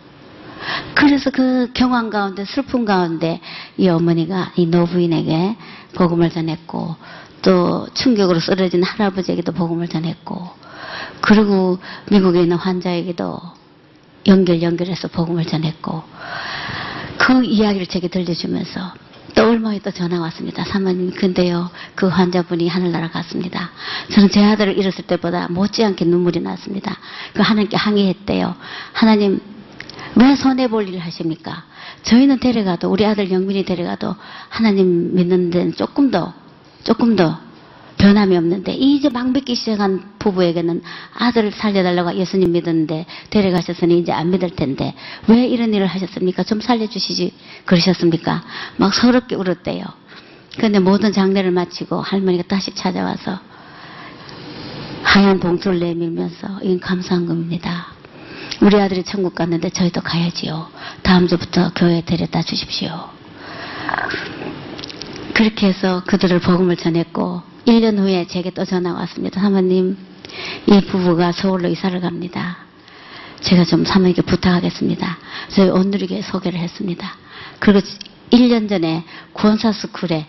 그래서 0.95 1.31
그 1.31 1.71
경황 1.75 2.11
가운데 2.11 2.45
슬픔 2.45 2.85
가운데 2.85 3.41
이 3.77 3.89
어머니가 3.89 4.53
이 4.57 4.67
노부인에게 4.67 5.57
복음을 5.95 6.31
전했고 6.31 6.97
또 7.45 7.87
충격으로 7.95 8.41
쓰러진 8.41 8.83
할아버지에게도 8.83 9.53
복음을 9.53 9.87
전했고 9.87 10.49
그리고 11.21 11.79
미국에 12.11 12.43
있는 12.43 12.57
환자에게도 12.57 13.39
연결 14.27 14.63
연결해서 14.63 15.09
복음을 15.09 15.45
전했고 15.45 16.03
그 17.19 17.45
이야기를 17.45 17.87
제게 17.87 18.09
들려주면서 18.09 18.95
또 19.35 19.43
얼마 19.43 19.71
후에 19.71 19.81
또 19.81 19.91
전화 19.91 20.21
왔습니다. 20.21 20.65
사모님 20.65 21.13
근데요 21.13 21.71
그 21.95 22.07
환자분이 22.07 22.69
하늘나라 22.69 23.11
갔습니다. 23.11 23.71
저는 24.13 24.31
제 24.31 24.43
아들을 24.43 24.79
잃었을 24.79 25.05
때보다 25.07 25.49
못지않게 25.49 26.05
눈물이 26.07 26.41
났습니다. 26.41 26.97
그 27.35 27.43
하나님께 27.43 27.77
항의했대요. 27.77 28.55
하나님 28.93 29.41
왜 30.15 30.37
손해볼 30.37 30.89
일을 30.89 31.01
하십니까? 31.01 31.65
저희는 32.05 32.39
데려가도 32.39 32.91
우리 32.91 33.05
아들 33.05 33.31
영민이 33.31 33.65
데려가도 33.65 34.15
하나님 34.49 35.15
믿는 35.15 35.51
데는 35.51 35.75
조금 35.75 36.11
더 36.11 36.33
조금 36.85 37.17
더 37.17 37.39
변함이 37.97 38.37
없는데 38.37 38.75
이제 38.75 39.09
막 39.09 39.31
믿기 39.33 39.55
시작한 39.55 40.13
부부에게는 40.19 40.83
아들을 41.15 41.53
살려달라고 41.53 42.15
예수님 42.17 42.53
믿었는데 42.53 43.07
데려가셨으니 43.31 43.99
이제 43.99 44.13
안 44.13 44.31
믿을 44.31 44.51
텐데 44.51 44.95
왜 45.27 45.47
이런 45.47 45.73
일을 45.73 45.87
하셨습니까? 45.87 46.43
좀 46.43 46.61
살려주시지 46.61 47.33
그러셨습니까? 47.65 48.45
막 48.77 48.95
서럽게 48.95 49.37
울었대요. 49.37 49.85
그런데 50.57 50.79
모든 50.79 51.13
장례를 51.13 51.51
마치고 51.51 52.01
할머니가 52.01 52.45
다시 52.47 52.75
찾아와서 52.75 53.39
하얀 55.03 55.41
봉투를 55.41 55.81
내밀면서 55.81 56.61
이건 56.63 56.81
감사한 56.81 57.27
겁니다. 57.27 57.89
우리 58.61 58.81
아들이 58.81 59.03
천국 59.03 59.35
갔는데 59.35 59.71
저희도 59.71 60.01
가야지요. 60.01 60.69
다음 61.03 61.27
주부터 61.27 61.73
교회에 61.75 62.03
데려다 62.03 62.43
주십시오. 62.43 63.09
그렇게 65.35 65.67
해서 65.67 66.03
그들을 66.07 66.39
복음을 66.39 66.77
전했고 66.77 67.43
1년 67.67 67.99
후에 67.99 68.27
제게 68.29 68.51
또 68.51 68.65
전화가 68.65 69.01
왔습니다. 69.01 69.41
사모님, 69.41 69.97
이 70.67 70.81
부부가 70.87 71.33
서울로 71.33 71.69
이사를 71.69 72.01
갑니다. 72.01 72.59
제가 73.41 73.65
좀 73.65 73.85
사모님께 73.85 74.23
부탁하겠습니다. 74.23 75.19
저희 75.49 75.69
온누리교회 75.69 76.23
소개를 76.23 76.59
했습니다. 76.61 77.17
그리고 77.59 77.81
1년 78.31 78.69
전에 78.69 79.05
구원사 79.33 79.73
스쿨에 79.73 80.27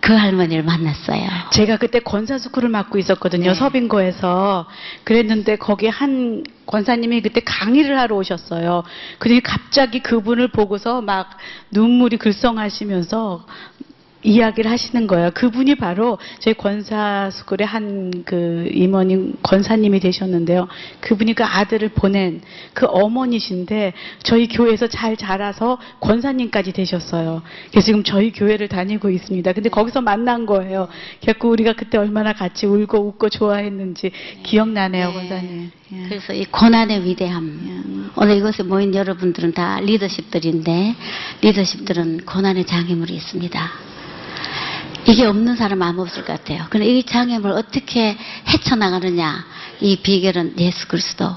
그 0.00 0.12
할머니를 0.12 0.62
만났어요. 0.62 1.28
제가 1.52 1.76
그때 1.76 2.00
권사스쿨을 2.00 2.68
맡고 2.68 2.98
있었거든요. 2.98 3.52
네. 3.52 3.54
서빙고에서. 3.54 4.66
그랬는데 5.04 5.56
거기 5.56 5.88
한 5.88 6.44
권사님이 6.66 7.20
그때 7.20 7.40
강의를 7.40 7.98
하러 7.98 8.16
오셨어요. 8.16 8.84
그러니 9.18 9.42
갑자기 9.42 10.00
그분을 10.00 10.48
보고서 10.48 11.00
막 11.02 11.30
눈물이 11.72 12.16
글썽하시면서 12.16 13.44
이야기를 14.22 14.70
하시는 14.70 15.06
거예요. 15.06 15.30
그분이 15.34 15.76
바로 15.76 16.18
저희 16.40 16.54
권사스쿨의 16.54 17.66
한 17.66 18.08
그 18.24 18.68
임원님 18.72 19.36
권사님이 19.42 20.00
되셨는데요. 20.00 20.68
그분이 21.00 21.34
그 21.34 21.44
아들을 21.44 21.88
보낸 21.90 22.40
그 22.74 22.86
어머니신데 22.86 23.92
저희 24.22 24.48
교회에서 24.48 24.86
잘 24.88 25.16
자라서 25.16 25.78
권사님까지 26.00 26.72
되셨어요. 26.72 27.42
그래서 27.70 27.86
지금 27.86 28.02
저희 28.02 28.32
교회를 28.32 28.68
다니고 28.68 29.10
있습니다. 29.10 29.52
근데 29.52 29.68
거기서 29.68 30.00
만난 30.00 30.46
거예요. 30.46 30.88
결국 31.20 31.50
우리가 31.52 31.72
그때 31.72 31.98
얼마나 31.98 32.32
같이 32.32 32.66
울고 32.66 32.98
웃고 32.98 33.28
좋아했는지 33.28 34.10
기억나네요, 34.42 35.12
권사님. 35.12 35.70
예. 35.92 36.02
그래서 36.08 36.32
이 36.34 36.44
고난의 36.44 37.04
위대함. 37.04 38.12
오늘 38.16 38.36
이곳에 38.36 38.62
모인 38.62 38.94
여러분들은 38.94 39.52
다 39.52 39.80
리더십들인데 39.80 40.94
리더십들은 41.40 42.26
고난의 42.26 42.66
장애물이 42.66 43.14
있습니다. 43.14 43.87
이게 45.08 45.24
없는 45.24 45.56
사람 45.56 45.80
아무 45.82 46.02
없을 46.02 46.24
것 46.24 46.34
같아요. 46.34 46.66
그런데 46.68 46.90
이 46.90 47.02
장애물을 47.02 47.56
어떻게 47.56 48.16
헤쳐나가느냐 48.46 49.44
이 49.80 49.96
비결은 49.96 50.54
예수 50.58 50.86
그리스도 50.86 51.30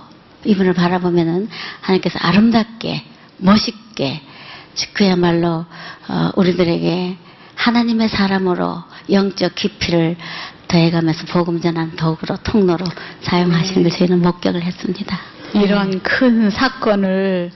이분을 0.43 0.73
바라보면은 0.73 1.49
하나님께서 1.79 2.19
아름답게 2.19 3.03
멋있게 3.37 4.21
그야말로 4.93 5.65
어, 6.09 6.31
우리들에게 6.35 7.17
하나님의 7.55 8.09
사람으로 8.09 8.83
영적 9.09 9.55
깊이를 9.55 10.17
더해가면서 10.67 11.25
복음 11.27 11.61
전한 11.61 11.95
도구로 11.95 12.37
통로로 12.43 12.85
사용하시는 13.21 13.83
걸 13.83 13.91
저희는 13.91 14.21
목격을 14.21 14.63
했습니다. 14.63 15.19
이런 15.53 16.01
큰 16.01 16.49
사건을 16.49 17.51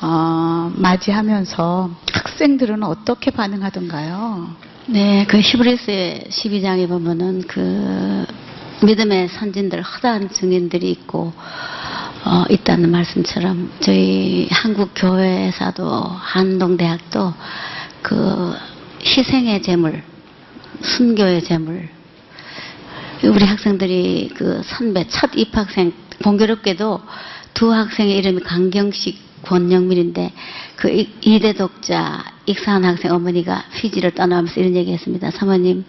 어, 0.00 0.72
맞이하면서 0.76 1.90
학생들은 2.12 2.82
어떻게 2.84 3.30
반응하던가요? 3.30 4.68
네, 4.90 5.26
그 5.28 5.38
히브리스의 5.38 6.28
12장에 6.30 6.88
보면은 6.88 7.42
그 7.42 8.24
믿음의 8.86 9.28
선진들, 9.28 9.82
허다한 9.82 10.30
증인들이 10.30 10.90
있고, 10.92 11.34
어, 12.24 12.44
있다는 12.48 12.90
말씀처럼 12.90 13.70
저희 13.80 14.48
한국 14.50 14.92
교회사도 14.94 15.86
한동대학도 15.86 17.34
그 18.00 18.54
희생의 19.02 19.60
제물, 19.60 20.02
순교의 20.80 21.44
제물, 21.44 21.90
우리 23.24 23.44
학생들이 23.44 24.30
그 24.34 24.62
선배 24.64 25.06
첫 25.08 25.32
입학생 25.34 25.92
공교롭게도 26.24 27.02
두 27.52 27.74
학생의 27.74 28.16
이름이 28.16 28.40
강경식 28.40 29.42
권영민인데 29.42 30.32
그 30.78 30.88
이- 30.90 31.10
이대 31.22 31.52
독자 31.54 32.24
익사한 32.46 32.84
학생 32.84 33.12
어머니가 33.12 33.64
피지를 33.76 34.12
떠나면서 34.12 34.60
이런 34.60 34.76
얘기 34.76 34.92
했습니다. 34.92 35.30
사모님 35.32 35.84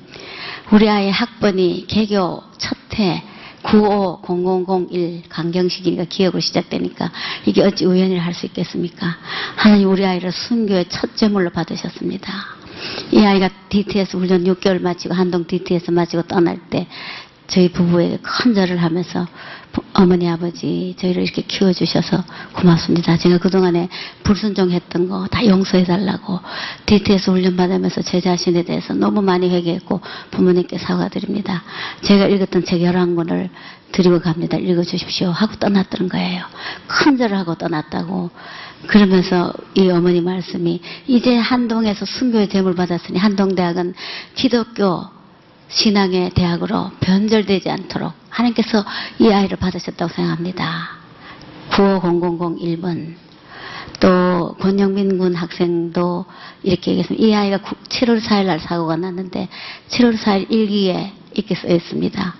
우리 0.72 0.90
아이 0.90 1.10
학번이 1.12 1.86
개교 1.88 2.42
첫해 2.58 3.24
950001 3.62 5.24
강경식이니까 5.30 6.06
기억으로 6.06 6.40
시작되니까 6.40 7.12
이게 7.46 7.62
어찌 7.62 7.86
우연이라 7.86 8.24
할 8.24 8.34
수 8.34 8.46
있겠습니까? 8.48 9.16
하나님 9.58 9.90
우리 9.90 10.06
아이를 10.06 10.32
순교의 10.32 10.86
첫 10.90 11.16
제물로 11.16 11.50
받으셨습니다. 11.52 12.34
이 13.12 13.20
아이가 13.26 13.50
DTS 13.70 14.16
훈련 14.18 14.46
6개월 14.46 14.82
마치고 14.82 15.14
한동 15.14 15.46
DTS 15.46 15.92
마치고 15.92 16.24
떠날 16.24 16.58
때 16.70 16.88
저희 17.50 17.72
부부에게 17.72 18.20
큰 18.22 18.54
절을 18.54 18.78
하면서 18.78 19.28
부- 19.72 19.82
어머니 19.94 20.30
아버지 20.30 20.96
저희를 21.00 21.24
이렇게 21.24 21.42
키워주셔서 21.42 22.24
고맙습니다. 22.54 23.18
제가 23.18 23.38
그동안에 23.40 23.90
불순종했던 24.24 25.10
거 25.10 25.28
다 25.30 25.46
용서해달라고 25.46 26.40
DTS 26.86 27.32
훈련 27.32 27.56
받으면서 27.56 28.02
제 28.02 28.22
자신에 28.22 28.64
대해서 28.64 28.94
너무 28.94 29.22
많이 29.22 29.50
회개했고 29.50 30.00
부모님께 30.32 30.78
사과드립니다. 30.78 31.64
제가 32.02 32.28
읽었던 32.28 32.64
책 32.66 32.82
11권을 32.82 33.50
드리고 33.92 34.20
갑니다. 34.20 34.58
읽어주십시오. 34.58 35.30
하고 35.32 35.56
떠났던 35.56 36.10
거예요. 36.10 36.44
큰 36.88 37.18
절을 37.18 37.38
하고 37.38 37.56
떠났다고. 37.56 38.30
그러면서 38.88 39.52
이 39.76 39.90
어머니 39.90 40.22
말씀이 40.22 40.80
이제 41.08 41.36
한동에서 41.38 42.06
순교의 42.06 42.50
제물 42.50 42.76
받았으니 42.76 43.18
한동대학은 43.20 43.94
기독교 44.36 45.04
신앙의 45.70 46.32
대학으로 46.32 46.92
변절되지 47.00 47.70
않도록 47.70 48.14
하나님께서 48.30 48.84
이 49.20 49.30
아이를 49.30 49.58
받으셨다고 49.58 50.12
생각합니다. 50.14 51.00
950001번 51.72 53.16
또 54.00 54.56
권영민 54.60 55.18
군 55.18 55.36
학생도 55.36 56.26
이렇게 56.64 56.92
얘기했습니다. 56.92 57.26
이 57.26 57.34
아이가 57.34 57.58
7월 57.58 58.22
4일 58.22 58.46
날 58.46 58.60
사고가 58.60 58.96
났는데 58.96 59.50
7월 59.90 60.18
4일 60.18 60.52
일기에 60.52 61.14
이렇게 61.34 61.56
써 61.56 61.68
있습니다. 61.68 62.36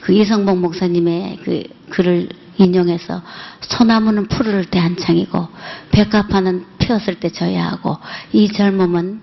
그 0.00 0.12
이성복 0.12 0.58
목사님의 0.58 1.38
그 1.44 1.62
글을 1.90 2.28
인용해서 2.56 3.22
소나무는 3.60 4.28
푸를 4.28 4.64
때 4.64 4.78
한창이고 4.78 5.48
백합화는 5.90 6.66
피었을 6.78 7.16
때 7.16 7.30
져야 7.30 7.68
하고 7.68 7.96
이 8.32 8.48
젊음은 8.52 9.20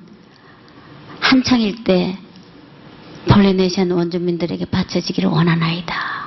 한창일 1.19 1.83
때 1.83 2.17
폴리네시안 3.27 3.91
원주민들에게 3.91 4.65
바쳐지기를 4.65 5.29
원하나이다. 5.29 6.21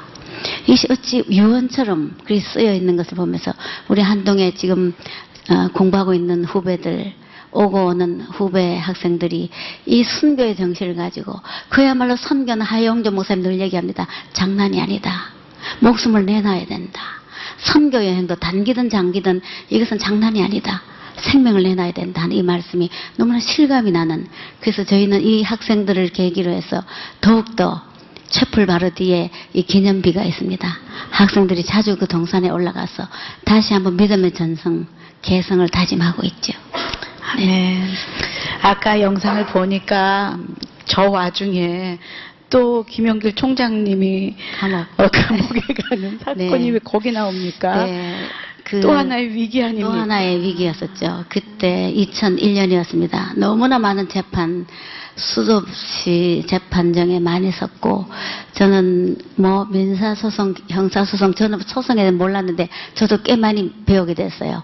이것이 0.67 0.87
어찌 0.91 1.25
유언처럼 1.31 2.19
그리 2.25 2.41
쓰여 2.41 2.75
있는 2.75 2.97
것을 2.97 3.17
보면서 3.17 3.53
우리 3.89 4.01
한동에 4.01 4.53
지금 4.55 4.95
어, 5.51 5.69
공부하고 5.73 6.15
있는 6.15 6.45
후배들 6.45 7.13
오고 7.53 7.87
오는 7.87 8.21
후배 8.21 8.77
학생들이 8.77 9.51
이 9.87 10.05
순교의 10.05 10.57
정신을 10.57 10.97
가지고 10.97 11.35
그야말로 11.69 12.17
선교는 12.17 12.67
하영조 12.67 13.13
목사님 13.13 13.45
늘 13.45 13.61
얘기합니다. 13.61 14.07
장난이 14.33 14.81
아니다. 14.81 15.31
목숨을 15.81 16.27
내놔야 16.27 16.67
된다. 16.67 17.01
선교 17.59 17.99
여행도 17.99 18.37
단기든 18.37 18.91
장기든 18.91 19.41
이것은 19.71 19.99
장난이 19.99 20.43
아니다. 20.43 20.83
생명을 21.17 21.63
내놔야 21.63 21.93
된다 21.93 22.23
하는 22.23 22.37
이 22.37 22.43
말씀이 22.43 22.91
너무나 23.17 23.41
실감이 23.41 23.91
나는 23.91 24.27
그래서 24.61 24.85
저희는 24.85 25.23
이 25.23 25.43
학생들을 25.43 26.09
계기로 26.09 26.51
해서 26.51 26.83
더욱더 27.21 27.83
채플 28.29 28.67
바로 28.67 28.91
뒤에 28.91 29.31
이 29.53 29.63
기념비가 29.63 30.23
있습니다. 30.25 30.79
학생들이 31.11 31.65
자주 31.65 31.97
그 31.97 32.09
동산에 32.09 32.49
올라가서 32.49 33.07
다시 33.45 33.75
한번 33.75 33.97
믿음의 33.97 34.33
전성, 34.33 34.87
개성을 35.23 35.67
다짐하고 35.69 36.23
있죠. 36.25 36.53
네. 37.39 37.87
아까 38.63 39.01
영상을 39.01 39.47
보니까 39.47 40.39
저 40.85 41.09
와중에 41.11 41.99
또 42.51 42.85
김영길 42.85 43.35
총장님이 43.35 44.37
감옥. 44.59 44.87
어, 44.97 45.09
감옥에 45.09 45.61
가는 45.91 46.19
사건이 46.19 46.67
네. 46.67 46.71
왜 46.71 46.79
거기 46.79 47.11
나옵니까? 47.11 47.85
네, 47.85 48.27
그 48.65 48.81
또 48.81 48.93
하나의 48.93 49.33
위기 49.35 49.63
아닙니까? 49.63 49.89
또 49.89 49.95
하나의 49.95 50.41
위기였었죠. 50.41 51.25
그때 51.29 51.93
2001년이었습니다. 51.95 53.39
너무나 53.39 53.79
많은 53.79 54.09
재판, 54.09 54.67
수도 55.17 55.59
없이 55.59 56.45
재판정에 56.49 57.21
많이 57.21 57.53
섰고, 57.53 58.07
저는 58.55 59.17
뭐 59.37 59.65
민사소송, 59.67 60.55
형사소송, 60.69 61.35
저는 61.35 61.61
소송에 61.67 62.11
몰랐는데, 62.11 62.69
저도 62.95 63.23
꽤 63.23 63.37
많이 63.37 63.73
배우게 63.87 64.15
됐어요. 64.15 64.63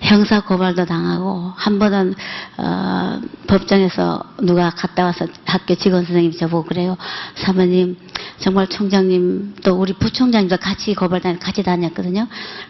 형사 0.00 0.40
고발도 0.40 0.86
당하고, 0.86 1.52
한 1.56 1.78
번은, 1.78 2.14
어, 2.56 3.20
법정에서 3.46 4.22
누가 4.42 4.70
갔다 4.70 5.04
와서 5.04 5.26
학교 5.44 5.74
직원 5.76 6.04
선생님이 6.04 6.36
저보고 6.36 6.64
그래요. 6.64 6.96
사모님, 7.36 7.96
정말 8.38 8.66
총장님, 8.68 9.56
또 9.64 9.74
우리 9.74 9.92
부총장님도 9.94 10.58
같이 10.58 10.94
고발 10.94 11.20
다니, 11.20 11.38
같이 11.38 11.62
다녔거든요. 11.62 12.26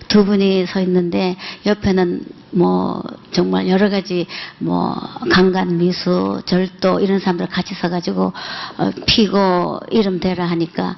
두 0.09 0.24
분이 0.24 0.66
서 0.66 0.81
있는데, 0.81 1.37
옆에는 1.64 2.22
뭐, 2.52 3.02
정말 3.33 3.68
여러 3.68 3.90
가지 3.90 4.26
뭐, 4.59 4.96
강간, 5.31 5.79
미수, 5.79 6.42
절도, 6.46 7.00
이런 7.00 7.18
사람들 7.18 7.48
같이 7.48 7.74
서가지고, 7.74 8.33
어, 8.79 8.90
피고 9.07 9.81
이름 9.90 10.20
대라 10.20 10.46
하니까, 10.46 10.96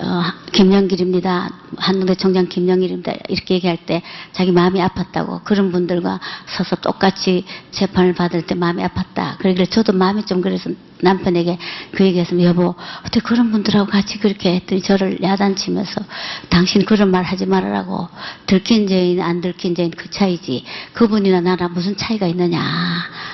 어, 0.00 0.22
김영길입니다. 0.52 1.50
한동대 1.78 2.14
총장 2.16 2.48
김영길입니다. 2.48 3.12
이렇게 3.28 3.54
얘기할 3.54 3.78
때 3.86 4.02
자기 4.32 4.52
마음이 4.52 4.80
아팠다고 4.80 5.42
그런 5.44 5.72
분들과 5.72 6.20
서서 6.46 6.76
똑같이 6.76 7.44
재판을 7.70 8.12
받을 8.14 8.42
때 8.42 8.54
마음이 8.54 8.82
아팠다. 8.82 9.38
그러길래 9.38 9.66
저도 9.66 9.92
마음이 9.92 10.26
좀 10.26 10.42
그래서 10.42 10.70
남편에게 11.00 11.58
그 11.92 12.04
얘기했으면 12.04 12.44
여보 12.44 12.74
어떻게 13.00 13.20
그런 13.20 13.50
분들하고 13.50 13.90
같이 13.90 14.18
그렇게 14.18 14.54
했더니 14.54 14.82
저를 14.82 15.22
야단치면서 15.22 16.00
당신 16.48 16.84
그런 16.84 17.10
말 17.10 17.22
하지 17.24 17.46
말으라고 17.46 18.08
들킨 18.46 18.86
죄인 18.86 19.20
안 19.20 19.40
들킨 19.40 19.74
죄인 19.74 19.90
그 19.90 20.10
차이지 20.10 20.64
그분이나 20.94 21.40
나랑 21.40 21.72
무슨 21.74 21.96
차이가 21.96 22.26
있느냐 22.26 22.60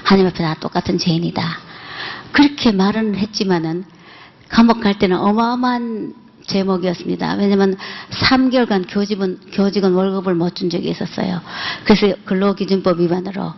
하나님 0.05 0.27
앞에 0.27 0.43
다 0.43 0.55
똑같은 0.59 0.99
죄인이다. 0.99 1.43
그렇게 2.33 2.73
말은 2.73 3.15
했지만은 3.17 3.85
감옥 4.49 4.81
갈 4.81 4.99
때는 4.99 5.17
어마어마한 5.19 6.15
제목이었습니다. 6.47 7.35
왜냐면 7.35 7.77
3개월간 8.11 8.87
교직원, 8.89 9.39
교직원 9.53 9.95
월급을 9.95 10.35
못 10.35 10.55
준 10.55 10.71
적이 10.71 10.91
있었어요. 10.91 11.41
그래서 11.85 12.15
근로기준법 12.25 12.99
위반으로 13.01 13.55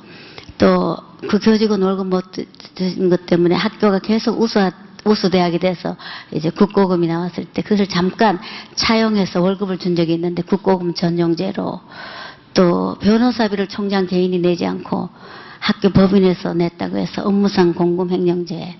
또 0.58 0.96
그 1.28 1.38
교직원 1.38 1.82
월급 1.82 2.08
못준것 2.08 3.26
때문에 3.26 3.54
학교가 3.54 3.98
계속 4.00 4.40
우수, 4.40 4.58
우수대학이 5.04 5.58
돼서 5.58 5.96
이제 6.32 6.50
국고금이 6.50 7.06
나왔을 7.06 7.44
때 7.44 7.62
그것을 7.62 7.86
잠깐 7.88 8.38
차용해서 8.74 9.40
월급을 9.40 9.78
준 9.78 9.96
적이 9.96 10.14
있는데 10.14 10.42
국고금 10.42 10.94
전용제로 10.94 11.80
또 12.52 12.96
변호사비를 13.00 13.66
총장 13.68 14.06
개인이 14.06 14.38
내지 14.38 14.66
않고 14.66 15.08
학교 15.58 15.90
법인에서 15.90 16.54
냈다고 16.54 16.98
해서 16.98 17.22
업무상 17.22 17.72
공금횡령죄 17.72 18.76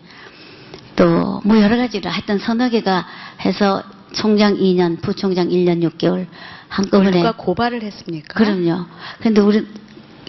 또뭐 0.97 1.61
여러 1.61 1.77
가지로 1.77 2.11
하여튼 2.11 2.39
서너 2.39 2.69
개가 2.69 3.07
해서 3.41 3.83
총장 4.13 4.57
2년, 4.57 5.01
부총장 5.03 5.49
1년 5.49 5.83
6개월 5.91 6.27
한꺼번에 6.69 7.11
누가 7.11 7.33
고발을 7.33 7.83
했습니까? 7.83 8.35
그럼요. 8.35 8.87
근데 9.21 9.41
우리 9.41 9.67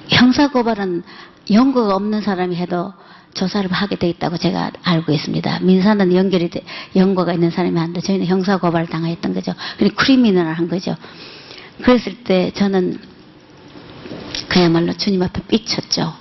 형사 0.08 0.50
고발은 0.50 1.04
연고가 1.52 1.96
없는 1.96 2.22
사람이 2.22 2.56
해도 2.56 2.94
조사를 3.34 3.70
하게 3.72 3.98
돼 3.98 4.10
있다고 4.10 4.38
제가 4.38 4.72
알고 4.84 5.12
있습니다. 5.12 5.60
민사는 5.60 6.14
연결이 6.14 6.50
돼, 6.50 6.64
연고가 6.96 7.34
있는 7.34 7.52
사람이 7.52 7.78
한데 7.78 8.00
저희는 8.00 8.26
형사 8.28 8.58
고발 8.58 8.88
당했던 8.88 9.34
거죠. 9.34 9.54
그리고 9.78 9.96
크리미널을 9.96 10.54
한 10.54 10.70
거죠. 10.70 10.96
그랬을 11.82 12.24
때 12.24 12.52
저는 12.52 13.00
그야말로 14.48 14.94
주님 14.94 15.22
앞에 15.22 15.42
삐쳤죠. 15.48 16.14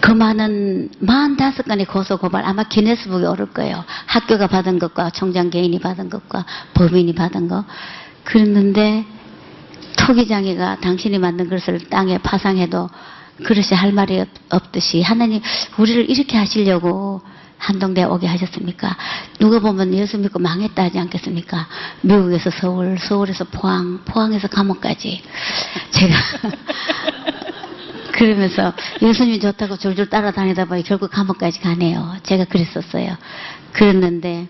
그 0.00 0.12
많은 0.12 0.90
45건의 1.02 1.88
고소 1.88 2.18
고발 2.18 2.44
아마 2.44 2.62
기네스북에 2.62 3.26
오를 3.26 3.46
거예요. 3.46 3.84
학교가 4.06 4.46
받은 4.46 4.78
것과 4.78 5.10
총장 5.10 5.50
개인이 5.50 5.76
받은 5.80 6.10
것과 6.10 6.44
법인이 6.74 7.12
받은 7.14 7.48
거. 7.48 7.64
그랬는데 8.22 9.04
토기장애가 9.98 10.76
당신이 10.80 11.18
만든 11.18 11.48
것을 11.48 11.88
땅에 11.88 12.18
파상해도 12.18 12.88
그릇이 13.44 13.68
할 13.74 13.92
말이 13.92 14.20
없- 14.20 14.28
없듯이 14.50 15.02
하나님 15.02 15.40
우리를 15.78 16.08
이렇게 16.10 16.36
하시려고 16.36 17.20
한동대 17.58 18.04
오게 18.04 18.26
하셨습니까? 18.26 18.96
누가 19.38 19.60
보면 19.60 19.92
예수 19.94 20.18
믿고 20.18 20.38
망했다 20.38 20.82
하지 20.84 20.98
않겠습니까? 20.98 21.66
미국에서 22.02 22.50
서울, 22.50 22.98
서울에서 22.98 23.44
포항, 23.44 24.00
포항에서 24.04 24.46
감옥까지 24.48 25.22
제가 25.90 26.14
그러면서 28.12 28.72
예수님이 29.02 29.40
좋다고 29.40 29.76
줄줄 29.76 30.08
따라다니다 30.08 30.64
보니 30.66 30.82
결국 30.84 31.10
감옥까지 31.10 31.60
가네요. 31.60 32.16
제가 32.22 32.44
그랬었어요. 32.44 33.16
그랬는데 33.72 34.48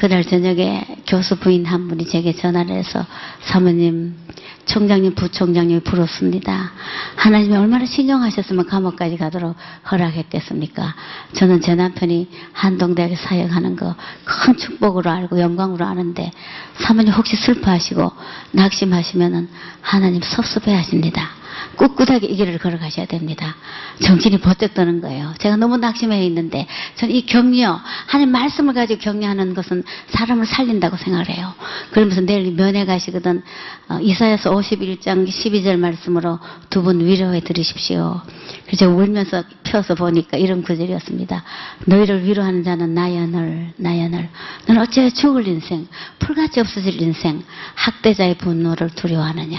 그날 0.00 0.24
저녁에 0.24 0.82
교수 1.06 1.38
부인 1.38 1.66
한 1.66 1.86
분이 1.86 2.06
제게 2.06 2.32
전화를 2.32 2.74
해서 2.74 3.04
사모님, 3.40 4.16
총장님, 4.64 5.14
부총장님이 5.14 5.80
부럽습니다. 5.80 6.72
하나님이 7.16 7.54
얼마나 7.54 7.84
신용하셨으면 7.84 8.66
감옥까지 8.66 9.18
가도록 9.18 9.56
허락했겠습니까? 9.90 10.94
저는 11.34 11.60
제 11.60 11.74
남편이 11.74 12.30
한동대학에 12.54 13.14
사역하는 13.16 13.76
거 13.76 13.94
큰 14.24 14.56
축복으로 14.56 15.10
알고 15.10 15.38
영광으로 15.38 15.84
아는데 15.84 16.30
사모님 16.78 17.12
혹시 17.12 17.36
슬퍼하시고 17.36 18.10
낙심하시면은 18.52 19.48
하나님 19.82 20.22
섭섭해 20.22 20.72
하십니다. 20.74 21.39
꿋꿋하게 21.76 22.26
이 22.26 22.36
길을 22.36 22.58
걸어가셔야 22.58 23.06
됩니다. 23.06 23.56
정신이 24.02 24.40
번쩍 24.40 24.74
드는 24.74 25.00
거예요. 25.00 25.32
제가 25.38 25.56
너무 25.56 25.76
낙심해 25.76 26.24
있는데 26.26 26.66
저는 26.96 27.14
이 27.14 27.26
격려, 27.26 27.80
하나님 28.06 28.32
말씀을 28.32 28.74
가지고 28.74 29.00
격려하는 29.00 29.54
것은 29.54 29.82
사람을 30.08 30.46
살린다고 30.46 30.96
생각을 30.96 31.28
해요. 31.30 31.54
그러면서 31.92 32.20
내일 32.20 32.52
면회 32.52 32.84
가시거든 32.84 33.42
어, 33.88 33.98
이사야서 34.00 34.50
51장 34.54 35.26
12절 35.26 35.78
말씀으로 35.78 36.38
두 36.68 36.80
분 36.80 36.98
위로해 37.04 37.40
드리십시오. 37.40 38.22
그래서 38.66 38.88
울면서 38.88 39.42
펴서 39.64 39.94
보니까 39.94 40.38
이런 40.38 40.62
구절이었습니다. 40.62 41.44
너희를 41.86 42.24
위로하는 42.24 42.64
자는 42.64 42.94
나연을 42.94 43.72
나연을 43.76 44.28
너는 44.66 44.82
어찌 44.82 45.12
죽을 45.12 45.46
인생 45.46 45.86
풀같이 46.18 46.60
없어질 46.60 47.00
인생 47.02 47.42
학대자의 47.74 48.38
분노를 48.38 48.90
두려워하느냐 48.90 49.58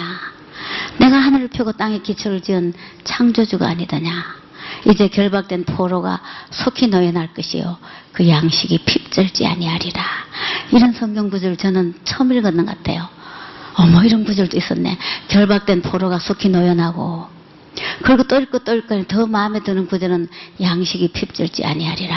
내가 0.98 1.18
하늘을 1.18 1.48
펴고 1.50 1.72
땅에 1.74 2.00
기초를 2.00 2.42
지은 2.42 2.74
창조주가 3.04 3.68
아니더냐. 3.68 4.12
이제 4.88 5.08
결박된 5.08 5.66
포로가 5.66 6.22
속히 6.50 6.88
노여날 6.88 7.34
것이요. 7.34 7.78
그 8.14 8.28
양식이 8.28 8.80
핍절지 8.86 9.46
아니하리라. 9.46 10.04
이런 10.72 10.94
성경 10.94 11.30
구절 11.30 11.58
저는 11.58 11.96
처음 12.04 12.32
읽었는 12.34 12.66
것 12.66 12.78
같아요. 12.78 13.08
어머 13.76 14.04
이런 14.04 14.24
구절도 14.24 14.58
있었네. 14.58 14.98
결박된 15.28 15.82
포로가 15.82 16.20
속히 16.20 16.50
노여나고. 16.50 17.28
그리고 18.04 18.24
또 18.24 18.38
읽고 18.40 18.60
더 19.08 19.28
마음에 19.28 19.60
드는 19.62 19.88
구절은 19.88 20.28
양식이 20.60 21.10
핍절지 21.10 21.64
아니하리라. 21.66 22.16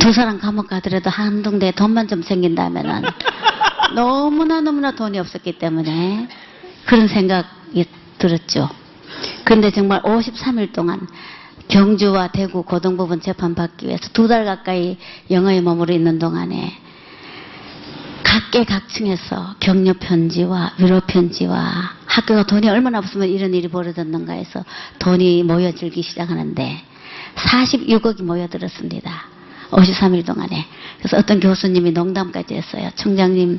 두 0.00 0.12
사람 0.12 0.38
감옥 0.38 0.68
가더라도 0.68 1.10
한 1.10 1.42
동 1.42 1.58
대 1.58 1.70
돈만 1.72 2.08
좀 2.08 2.22
생긴다면은 2.22 3.02
너무나 3.94 4.60
너무나 4.60 4.92
돈이 4.92 5.18
없었기 5.18 5.58
때문에 5.58 6.28
그런 6.86 7.08
생각이 7.08 7.84
들었죠. 8.18 8.68
근데 9.44 9.70
정말 9.70 10.02
53일 10.02 10.72
동안 10.72 11.06
경주와 11.68 12.28
대구 12.28 12.62
고등법원 12.62 13.20
재판받기 13.20 13.86
위해서 13.86 14.08
두 14.12 14.28
달 14.28 14.44
가까이 14.44 14.98
영어에 15.30 15.60
머무르 15.60 15.92
있는 15.92 16.18
동안에 16.18 16.78
각계각층에서 18.22 19.56
격려 19.60 19.94
편지와 19.98 20.74
위로 20.78 21.00
편지와 21.00 21.72
학교가 22.06 22.44
돈이 22.44 22.68
얼마나 22.68 22.98
없으면 22.98 23.28
이런 23.28 23.54
일이 23.54 23.68
벌어졌는가 23.68 24.32
해서 24.34 24.64
돈이 24.98 25.42
모여들기 25.44 26.02
시작하는데 26.02 26.82
46억이 27.36 28.22
모여들었습니다. 28.22 29.31
53일 29.72 30.24
동안에. 30.26 30.66
그래서 30.98 31.16
어떤 31.16 31.40
교수님이 31.40 31.92
농담까지 31.92 32.54
했어요. 32.54 32.90
청장님, 32.94 33.58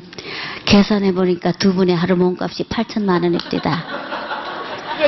계산해 0.64 1.12
보니까 1.12 1.52
두 1.52 1.74
분의 1.74 1.94
하루 1.96 2.16
몸값이 2.16 2.64
8천만 2.64 3.22
원입니다. 3.24 3.84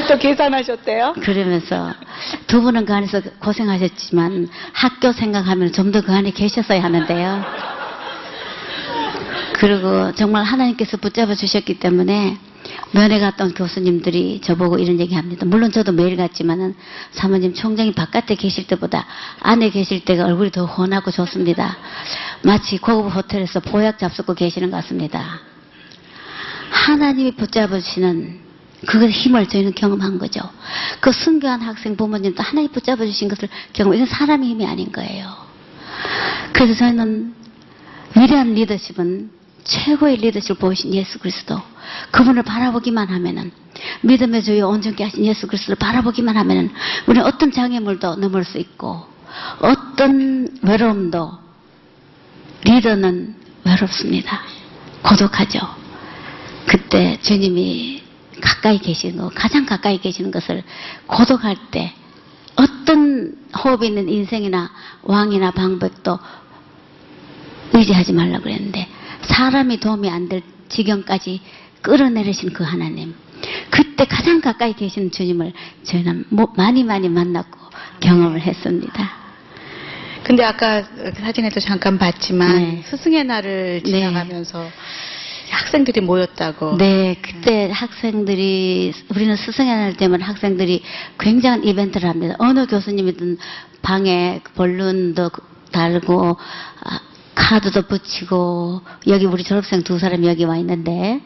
또 0.09 0.18
계산하셨대요? 0.18 1.14
그러면서 1.22 1.94
두 2.46 2.61
분은 2.61 2.84
그 2.84 2.92
안에서 2.92 3.20
고생하셨지만 3.40 4.48
학교 4.72 5.12
생각하면 5.12 5.72
좀 5.72 5.92
더 5.92 6.02
그 6.02 6.12
안에 6.12 6.32
계셨어야 6.32 6.82
하는데요. 6.82 7.44
그리고 9.54 10.12
정말 10.14 10.42
하나님께서 10.44 10.96
붙잡아 10.98 11.34
주셨기 11.34 11.78
때문에 11.78 12.36
면회 12.92 13.18
갔던 13.18 13.54
교수님들이 13.54 14.40
저보고 14.42 14.78
이런 14.78 15.00
얘기 15.00 15.14
합니다. 15.14 15.44
물론 15.44 15.70
저도 15.70 15.92
매일 15.92 16.16
갔지만은 16.16 16.74
사모님 17.12 17.54
총장이 17.54 17.92
바깥에 17.92 18.34
계실 18.34 18.66
때보다 18.66 19.06
안에 19.40 19.70
계실 19.70 20.04
때가 20.04 20.24
얼굴이 20.26 20.50
더 20.50 20.66
훤하고 20.66 21.10
좋습니다. 21.10 21.76
마치 22.42 22.78
고급 22.78 23.14
호텔에서 23.14 23.60
보약 23.60 23.98
잡수고 23.98 24.34
계시는 24.34 24.70
것 24.70 24.78
같습니다. 24.78 25.40
하나님이 26.70 27.32
붙잡아 27.32 27.78
주시는 27.78 28.40
그 28.86 29.08
힘을 29.08 29.48
저희는 29.48 29.74
경험한 29.74 30.18
거죠. 30.18 30.40
그 31.00 31.12
순교한 31.12 31.60
학생 31.62 31.96
부모님도 31.96 32.42
하나님 32.42 32.70
붙잡아 32.70 33.04
주신 33.04 33.28
것을 33.28 33.48
경험, 33.72 33.94
이건 33.94 34.06
사람의 34.06 34.48
힘이 34.48 34.66
아닌 34.66 34.92
거예요. 34.92 35.32
그래서 36.52 36.74
저희는 36.74 37.34
위대한 38.16 38.54
리더십은 38.54 39.30
최고의 39.64 40.16
리더십을 40.18 40.58
보이신 40.58 40.94
예수 40.94 41.18
그리스도. 41.18 41.60
그분을 42.11 42.43
바라보기만 42.43 43.09
하면은, 43.09 43.53
믿음의 44.03 44.43
주여 44.43 44.68
온전케 44.68 45.05
하신 45.05 45.24
예수 45.24 45.47
그리스도를 45.47 45.76
바라보기만 45.76 46.37
하면은, 46.37 46.70
우리는 47.07 47.26
어떤 47.26 47.53
장애물도 47.53 48.16
넘을 48.16 48.45
수 48.45 48.59
있고, 48.59 49.07
어떤 49.61 50.49
외로움도, 50.62 51.32
리더는 52.64 53.34
외롭습니다. 53.64 54.41
고독하죠. 55.03 55.61
그때 56.66 57.18
주님이 57.20 58.03
가까이 58.41 58.78
계시는 58.78 59.18
거, 59.18 59.30
가장 59.34 59.66
가까이 59.66 59.99
계시는 59.99 60.30
것을 60.30 60.62
고독할 61.07 61.57
때, 61.70 61.95
어떤 62.57 63.37
호흡이 63.57 63.89
있는 63.89 64.09
인생이나 64.09 64.70
왕이나 65.03 65.51
방백도 65.51 66.18
의지하지 67.72 68.12
말라고 68.14 68.45
그랬는데 68.45 68.89
사람이 69.22 69.78
도움이 69.80 70.09
안 70.09 70.28
될 70.28 70.43
지경까지 70.68 71.41
끌어내리신 71.87 72.53
그 72.53 72.64
하나님 72.64 73.14
그때 73.70 74.05
가장 74.07 74.41
가까이 74.41 74.74
계시는 74.74 75.12
주님을 75.12 75.53
저희는 75.84 76.24
뭐- 76.30 76.53
많이 76.57 76.82
많이 76.82 77.09
만났고 77.09 77.59
경험을 78.01 78.41
했습니다. 78.41 79.11
근데 80.24 80.43
아까 80.43 80.82
그 80.82 81.12
사진에도 81.20 81.61
잠깐 81.61 81.97
봤지만 81.97 82.57
네. 82.57 82.82
스승의 82.84 83.22
날을 83.24 83.82
네. 83.84 83.91
지나가면서 83.91 84.68
학생들이 85.51 86.01
모였다고. 86.01 86.76
네, 86.76 87.14
그때 87.22 87.70
학생들이 87.72 88.93
우리는 89.14 89.37
스승의 89.37 89.72
날 89.76 89.97
때면 89.97 90.20
학생들이 90.22 90.82
굉장한 91.20 91.62
이벤트를 91.62 92.09
합니다. 92.09 92.34
어느 92.41 92.66
교수님이든 92.66 93.39
방에 93.82 94.41
벌룬도 94.57 95.30
달고 95.70 96.37
아, 96.82 97.01
카드도 97.37 97.82
붙이고 97.82 98.80
여기 99.07 99.26
우리 99.26 99.45
졸업생 99.45 99.84
두 99.84 100.01
사람이 100.01 100.26
여기 100.26 100.43
와 100.43 100.57
있는데 100.57 101.20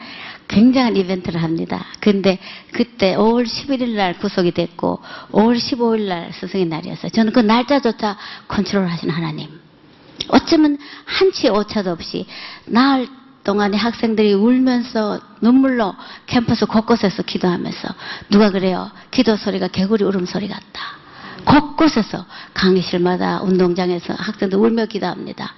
굉장한 0.51 0.97
이벤트를 0.97 1.41
합니다. 1.41 1.85
근데 1.99 2.37
그때 2.73 3.15
5월 3.15 3.45
11일 3.45 3.95
날 3.95 4.17
구속이 4.19 4.51
됐고 4.51 4.99
5월 5.31 5.57
15일 5.57 6.07
날 6.07 6.31
스승의 6.33 6.65
날이었어요. 6.65 7.09
저는 7.09 7.31
그 7.33 7.39
날짜조차 7.39 8.17
컨트롤 8.47 8.87
하시는 8.87 9.13
하나님. 9.13 9.49
어쩌면 10.27 10.77
한치의 11.05 11.51
오차도 11.51 11.91
없이 11.91 12.27
나흘 12.65 13.07
동안에 13.43 13.75
학생들이 13.75 14.33
울면서 14.33 15.19
눈물로 15.41 15.95
캠퍼스 16.27 16.65
곳곳에서 16.67 17.23
기도하면서 17.23 17.87
누가 18.29 18.51
그래요? 18.51 18.91
기도 19.09 19.35
소리가 19.35 19.69
개구리 19.69 20.03
울음소리 20.03 20.47
같다. 20.47 20.99
곳곳에서 21.45 22.25
강의실마다 22.53 23.41
운동장에서 23.41 24.13
학생들 24.13 24.59
울며 24.59 24.85
기도합니다. 24.85 25.55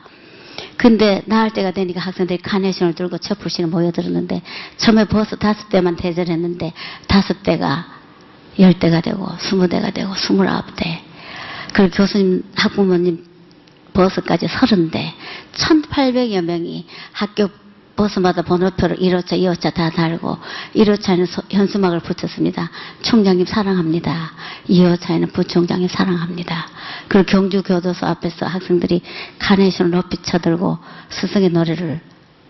근데 0.78 1.22
나을 1.26 1.52
때가 1.52 1.72
되니까 1.72 2.02
학생들이 2.02 2.42
카네이션을 2.42 2.94
들고 2.96 3.18
첩불신을 3.18 3.70
모여들었는데 3.70 4.42
처음에 4.78 5.06
버스 5.06 5.38
다섯 5.38 5.70
대만 5.70 5.96
대절했는데 5.96 6.74
다섯 7.08 7.44
대가 7.44 7.86
열 8.60 8.74
대가 8.80 9.02
되고 9.02 9.28
스무 9.40 9.68
대가 9.68 9.92
되고 9.92 10.14
스물아홉 10.14 10.76
대. 10.76 11.02
그리고 11.74 11.92
교수님 11.96 12.44
학부모님 12.56 13.26
버스까지 13.94 14.48
서른 14.48 14.92
대. 14.92 15.14
1800여 15.54 16.42
명이 16.42 16.86
학교 17.12 17.50
버스마다 17.96 18.42
번호표를 18.42 18.98
1호차, 18.98 19.34
2호차 19.34 19.74
다 19.74 19.90
달고 19.92 20.38
1호차에는 20.76 21.26
소- 21.28 21.44
현수막을 21.50 22.00
붙였습니다. 22.00 22.70
총장님 23.04 23.46
사랑합니다. 23.46 24.32
2호차에는 24.68 25.32
부총장님 25.34 25.88
사랑합니다. 25.88 26.68
그리고 27.08 27.26
경주교도소 27.28 28.06
앞에서 28.08 28.48
학생들이 28.48 29.02
카네이션을 29.40 29.92
높이 29.92 30.18
쳐들고 30.24 30.80
스승의 31.10 31.50
노래를 31.50 32.02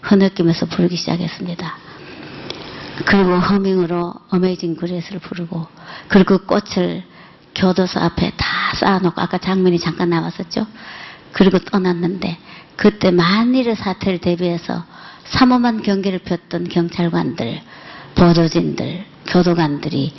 흐느끼면서 0.02 0.66
부르기 0.68 0.96
시작했습니다. 0.96 1.78
그리고 3.06 3.38
허밍으로 3.38 4.14
Amazing 4.30 4.76
Grace를 4.76 5.20
부르고 5.20 5.68
그리고 6.08 6.38
그 6.38 6.46
꽃을 6.46 7.04
교도소 7.56 8.00
앞에 8.00 8.32
다 8.38 8.46
쌓아놓고 8.76 9.20
아까 9.20 9.38
장면이 9.38 9.80
잠깐 9.80 10.10
나왔었죠. 10.10 10.66
그리고 11.32 11.60
떠났는데 11.60 12.38
그때 12.76 13.12
만일의 13.12 13.76
사태를 13.76 14.20
대비해서 14.20 14.84
삼엄한 15.34 15.81
경계를 15.81 16.19
폈던 16.19 16.69
경찰관들, 16.69 17.61
보도진들, 18.15 19.03
교도관들이 19.27 20.13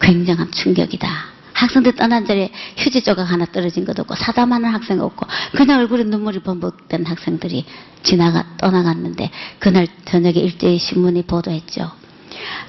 굉장한 0.00 0.50
충격이다. 0.52 1.08
학생들 1.52 1.94
떠난 1.94 2.26
자리에 2.26 2.50
휴지 2.76 3.02
조각 3.02 3.30
하나 3.30 3.44
떨어진 3.46 3.84
것도 3.84 4.02
없고 4.02 4.16
사담하는 4.16 4.70
학생 4.70 5.00
없고 5.00 5.26
그냥 5.52 5.80
얼굴에 5.80 6.02
눈물이 6.04 6.40
범벅된 6.40 7.06
학생들이 7.06 7.64
지나가 8.02 8.44
떠나갔는데 8.58 9.30
그날 9.60 9.86
저녁에 10.04 10.40
일제히 10.40 10.78
신문이 10.78 11.22
보도했죠. 11.22 11.92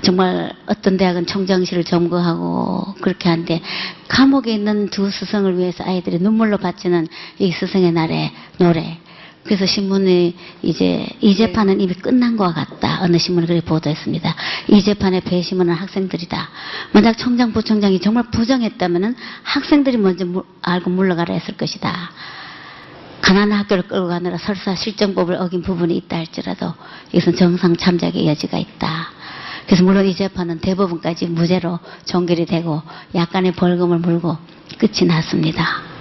정말 0.01 0.53
어떤 0.67 0.97
대학은 0.97 1.25
총장실을 1.25 1.83
점거하고 1.83 2.93
그렇게 3.01 3.29
하는데 3.29 3.61
감옥에 4.07 4.53
있는 4.53 4.89
두 4.89 5.09
스승을 5.09 5.57
위해서 5.57 5.83
아이들이 5.83 6.19
눈물로 6.19 6.57
바치는 6.57 7.07
이 7.39 7.51
스승의 7.51 7.91
날의 7.91 8.31
노래. 8.59 8.99
그래서 9.45 9.65
신문이 9.67 10.35
이제 10.63 11.07
이 11.21 11.35
재판은 11.35 11.79
이미 11.79 11.93
끝난 11.93 12.35
것과 12.35 12.53
같다. 12.65 13.03
어느 13.03 13.17
신문이 13.17 13.45
그렇게 13.45 13.63
보도했습니다. 13.63 14.35
이 14.69 14.81
재판의 14.81 15.21
배심원은 15.21 15.71
학생들이다. 15.73 16.49
만약 16.93 17.17
총장, 17.17 17.53
부총장이 17.53 17.99
정말 18.01 18.23
부정했다면은 18.31 19.15
학생들이 19.43 19.97
먼저 19.97 20.25
물- 20.25 20.43
알고 20.63 20.89
물러가라 20.89 21.35
했을 21.35 21.55
것이다. 21.55 22.11
가난한 23.21 23.59
학교를 23.59 23.83
끌고 23.87 24.07
가느라 24.07 24.37
설사 24.37 24.75
실정법을 24.75 25.35
어긴 25.35 25.61
부분이 25.61 25.95
있다 25.97 26.17
할지라도 26.17 26.73
이것은 27.11 27.35
정상 27.35 27.75
참작의 27.75 28.27
여지가 28.27 28.57
있다. 28.57 29.09
그래서 29.67 29.83
물론 29.83 30.05
이 30.05 30.15
재판은 30.15 30.59
대부분까지 30.59 31.27
무죄로 31.27 31.79
종결이 32.05 32.45
되고 32.47 32.81
약간의 33.13 33.53
벌금을 33.53 33.99
물고 33.99 34.37
끝이 34.79 35.07
났습니다. 35.07 35.94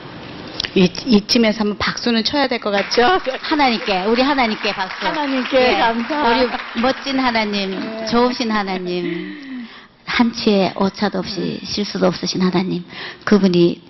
이, 0.76 0.90
이쯤에서 1.06 1.60
한번 1.60 1.78
박수는 1.78 2.24
쳐야 2.24 2.48
될 2.48 2.58
것 2.60 2.70
같죠? 2.70 3.02
하나님께 3.40 4.04
우리 4.06 4.22
하나님께 4.22 4.72
박수. 4.74 5.06
하나님께 5.06 5.78
감사. 5.78 6.28
우리 6.28 6.48
멋진 6.82 7.18
하나님, 7.20 7.70
네. 7.80 8.06
좋으신 8.06 8.50
하나님, 8.50 9.66
한치의 10.06 10.72
오차도 10.76 11.18
없이 11.20 11.60
실수도 11.64 12.06
없으신 12.08 12.42
하나님, 12.42 12.84
그분이 13.24 13.82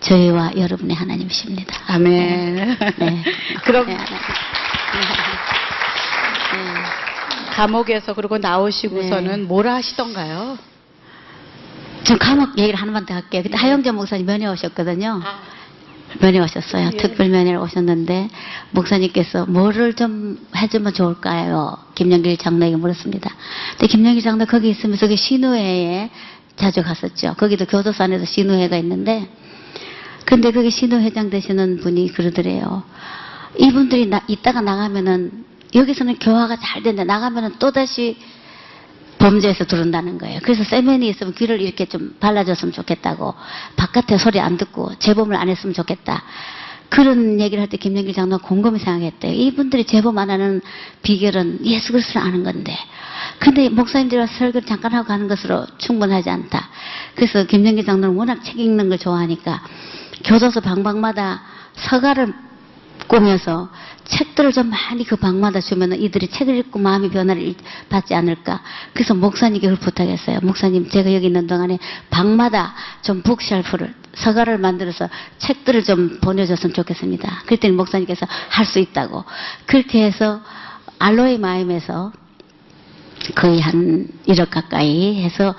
저희와 0.00 0.52
여러분의 0.56 0.96
하나님이십니다. 0.96 1.76
아멘. 1.88 2.78
네. 2.98 3.22
그럼 3.64 3.86
네, 3.86 3.94
하나님. 3.94 4.16
네. 6.52 6.82
감옥에서 7.52 8.14
그러고 8.14 8.38
나오시고서는 8.38 9.30
네. 9.30 9.36
뭘 9.46 9.68
하시던가요? 9.68 10.58
저 12.04 12.16
감옥 12.16 12.56
얘기를 12.58 12.80
하나만 12.80 13.04
더 13.06 13.14
할게요. 13.14 13.42
그때 13.42 13.56
하영재 13.56 13.90
목사님 13.90 14.26
면회 14.26 14.46
오셨거든요. 14.46 15.20
면회 16.20 16.40
오셨어요. 16.40 16.90
예. 16.92 16.96
특별 16.96 17.28
면회를 17.28 17.58
오셨는데 17.58 18.28
목사님께서 18.70 19.46
뭐를 19.46 19.94
좀 19.94 20.38
해주면 20.56 20.94
좋을까요? 20.94 21.76
김영길 21.94 22.38
장로에게 22.38 22.76
물었습니다. 22.76 23.30
근데 23.72 23.86
김영길 23.86 24.22
장로 24.22 24.46
거기 24.46 24.70
있으면서 24.70 25.06
그 25.06 25.16
신우회에 25.16 26.10
자주 26.56 26.82
갔었죠. 26.82 27.34
거기도 27.38 27.66
교도소 27.66 28.02
안에도 28.04 28.24
신우회가 28.24 28.76
있는데 28.78 29.28
근데 30.24 30.50
거기 30.50 30.70
신우회장 30.70 31.30
되시는 31.30 31.78
분이 31.78 32.12
그러더래요. 32.12 32.82
이분들이 33.58 34.06
나, 34.06 34.22
이따가 34.28 34.60
나가면은 34.60 35.44
여기서는 35.74 36.18
교화가 36.18 36.56
잘 36.56 36.82
되는데 36.82 37.04
나가면은 37.04 37.58
또다시 37.58 38.16
범죄에서 39.18 39.64
들어온다는 39.64 40.18
거예요. 40.18 40.40
그래서 40.42 40.64
세면이 40.64 41.08
있으면 41.08 41.34
귀를 41.34 41.60
이렇게 41.60 41.86
좀 41.86 42.16
발라줬으면 42.20 42.72
좋겠다고 42.72 43.34
바깥에 43.76 44.16
소리 44.18 44.40
안 44.40 44.56
듣고 44.56 44.94
재범을 44.98 45.36
안 45.36 45.48
했으면 45.48 45.74
좋겠다. 45.74 46.22
그런 46.88 47.38
얘기를 47.38 47.60
할 47.60 47.68
때 47.68 47.76
김영길 47.76 48.14
장로가 48.14 48.46
곰곰이 48.46 48.78
생각했대요. 48.78 49.32
이분들이 49.32 49.84
재범 49.84 50.16
안 50.18 50.30
하는 50.30 50.62
비결은 51.02 51.66
예수 51.66 51.92
그리스도를 51.92 52.26
아는 52.26 52.44
건데. 52.44 52.76
근데 53.38 53.68
목사님들과 53.68 54.26
설교를 54.26 54.66
잠깐 54.66 54.94
하고 54.94 55.06
가는 55.06 55.28
것으로 55.28 55.66
충분하지 55.76 56.30
않다. 56.30 56.70
그래서 57.14 57.44
김영길 57.44 57.84
장로는 57.84 58.16
워낙 58.16 58.42
책 58.42 58.58
읽는 58.58 58.88
걸 58.88 58.98
좋아하니까 58.98 59.62
교도소 60.24 60.62
방방마다 60.62 61.42
서가를 61.74 62.32
꾸며서 63.08 63.70
책들을 64.04 64.52
좀 64.52 64.70
많이 64.70 65.04
그 65.04 65.16
방마다 65.16 65.60
주면 65.60 65.92
이들이 65.94 66.28
책을 66.28 66.56
읽고 66.56 66.78
마음의 66.78 67.10
변화를 67.10 67.42
일- 67.42 67.56
받지 67.88 68.14
않을까. 68.14 68.62
그래서 68.92 69.14
목사님께 69.14 69.68
그걸 69.68 69.80
부탁했어요. 69.80 70.40
목사님, 70.42 70.88
제가 70.88 71.12
여기 71.14 71.26
있는 71.26 71.46
동안에 71.46 71.78
방마다 72.10 72.74
좀 73.02 73.22
북쉘프를, 73.22 73.94
서가를 74.14 74.58
만들어서 74.58 75.08
책들을 75.38 75.84
좀 75.84 76.18
보내줬으면 76.20 76.74
좋겠습니다. 76.74 77.42
그랬더니 77.46 77.74
목사님께서 77.74 78.26
할 78.50 78.64
수 78.66 78.78
있다고. 78.78 79.24
그렇게 79.66 80.04
해서 80.04 80.40
알로에 80.98 81.38
마임에서 81.38 82.12
거의 83.34 83.60
한 83.60 84.08
1억 84.26 84.50
가까이 84.50 85.22
해서 85.22 85.54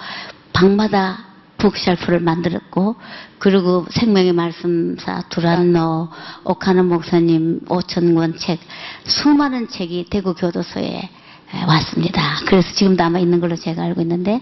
방마다 0.54 1.26
북샬프를 1.60 2.22
만들었고 2.22 2.96
그리고 3.38 3.86
생명의 3.92 4.34
말씀사 4.34 5.24
두란노 5.30 6.10
오카노 6.46 6.84
목사님 6.84 7.62
5천 7.68 8.16
권 8.16 8.38
책 8.38 8.60
수많은 9.06 9.68
책이 9.70 10.08
대구 10.10 10.34
교도소에 10.34 11.10
에, 11.52 11.64
왔습니다. 11.68 12.22
그래서 12.46 12.72
지금도 12.74 13.04
아마 13.04 13.20
있는 13.20 13.40
걸로 13.40 13.56
제가 13.56 13.84
알고 13.84 14.02
있는데 14.02 14.42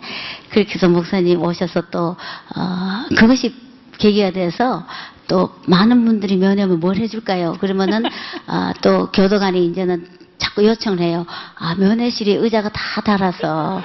그렇게 0.50 0.76
해서 0.76 0.88
목사님 0.90 1.42
오셔서 1.42 1.84
또 1.90 2.16
어, 2.56 3.06
그것이 3.18 3.54
계기가 3.98 4.32
돼서 4.32 4.86
또 5.28 5.56
많은 5.68 6.06
분들이 6.06 6.38
면회하면 6.38 6.80
뭘 6.80 6.98
해줄까요? 6.98 7.58
그러면은 7.60 8.04
아, 8.46 8.74
또 8.82 9.10
교도관이 9.12 9.66
이제는 9.68 10.08
자꾸 10.38 10.66
요청을 10.66 11.00
해요. 11.00 11.26
아 11.58 11.76
면회실에 11.76 12.34
의자가 12.36 12.70
다 12.70 13.02
달아서 13.02 13.82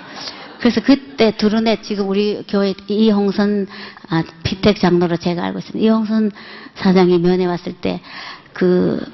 그래서 0.62 0.80
그때 0.80 1.36
두run에 1.36 1.82
지금 1.82 2.08
우리 2.08 2.42
교회 2.48 2.72
이홍선 2.86 3.66
아, 4.08 4.22
피택 4.44 4.80
장로로 4.80 5.18
제가 5.18 5.44
알고 5.44 5.58
있습니다. 5.58 5.84
이홍선 5.84 6.30
사장이 6.76 7.18
면회 7.18 7.44
왔을 7.44 7.74
때 7.74 8.00
그 8.52 9.04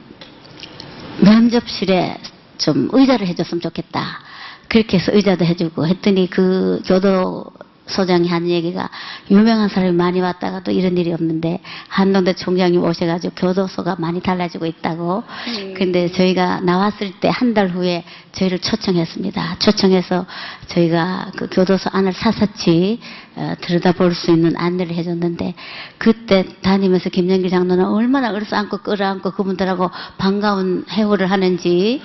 면접실에 1.20 2.18
좀 2.58 2.88
의자를 2.92 3.26
해줬으면 3.28 3.60
좋겠다. 3.60 4.20
그렇게 4.68 4.98
해서 4.98 5.12
의자도 5.14 5.44
해주고 5.44 5.86
했더니 5.86 6.28
그 6.28 6.82
교도 6.86 7.46
소장이 7.88 8.28
한 8.28 8.48
얘기가 8.48 8.88
유명한 9.30 9.68
사람이 9.68 9.92
많이 9.92 10.20
왔다가도 10.20 10.70
이런 10.70 10.96
일이 10.96 11.12
없는데 11.12 11.60
한동대 11.88 12.34
총장이 12.34 12.76
오셔가지고 12.78 13.34
교도소가 13.34 13.96
많이 13.98 14.20
달라지고 14.20 14.66
있다고. 14.66 15.24
근데 15.74 16.10
저희가 16.12 16.60
나왔을 16.60 17.12
때 17.20 17.28
한 17.28 17.48
달 17.54 17.68
후에 17.70 18.04
저희를 18.32 18.58
초청했습니다. 18.58 19.56
초청해서 19.58 20.26
저희가 20.68 21.32
그 21.36 21.48
교도소 21.50 21.88
안을 21.92 22.12
사사치 22.12 23.00
어, 23.36 23.54
들여다볼 23.60 24.14
수 24.14 24.30
있는 24.32 24.54
안내를 24.56 24.94
해줬는데 24.96 25.54
그때 25.96 26.44
다니면서 26.60 27.08
김영길 27.10 27.48
장로는 27.50 27.84
얼마나 27.86 28.30
얼싸안고 28.32 28.78
끌어안고 28.78 29.30
그분들하고 29.30 29.90
반가운 30.18 30.84
해호를 30.90 31.30
하는지 31.30 32.02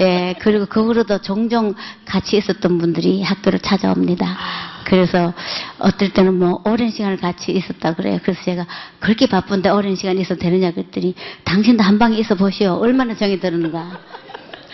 예 0.00 0.34
그리고 0.40 0.66
그 0.66 0.84
후로도 0.84 1.22
종종 1.22 1.74
같이 2.04 2.36
있었던 2.36 2.78
분들이 2.78 3.22
학교를 3.22 3.58
찾아옵니다. 3.58 4.36
그래서 4.84 5.32
어떨 5.78 6.10
때는 6.10 6.38
뭐 6.38 6.62
오랜 6.64 6.90
시간을 6.90 7.16
같이 7.16 7.52
있었다 7.52 7.94
그래요. 7.94 8.18
그래서 8.22 8.42
제가 8.42 8.66
그렇게 9.00 9.26
바쁜데 9.26 9.70
오랜 9.70 9.96
시간 9.96 10.18
있어도 10.18 10.40
되느냐 10.40 10.70
그랬더니 10.72 11.14
당신도 11.44 11.82
한 11.82 11.98
방에 11.98 12.18
있어 12.18 12.34
보시오. 12.34 12.74
얼마나 12.74 13.16
정이 13.16 13.40
드는가. 13.40 13.98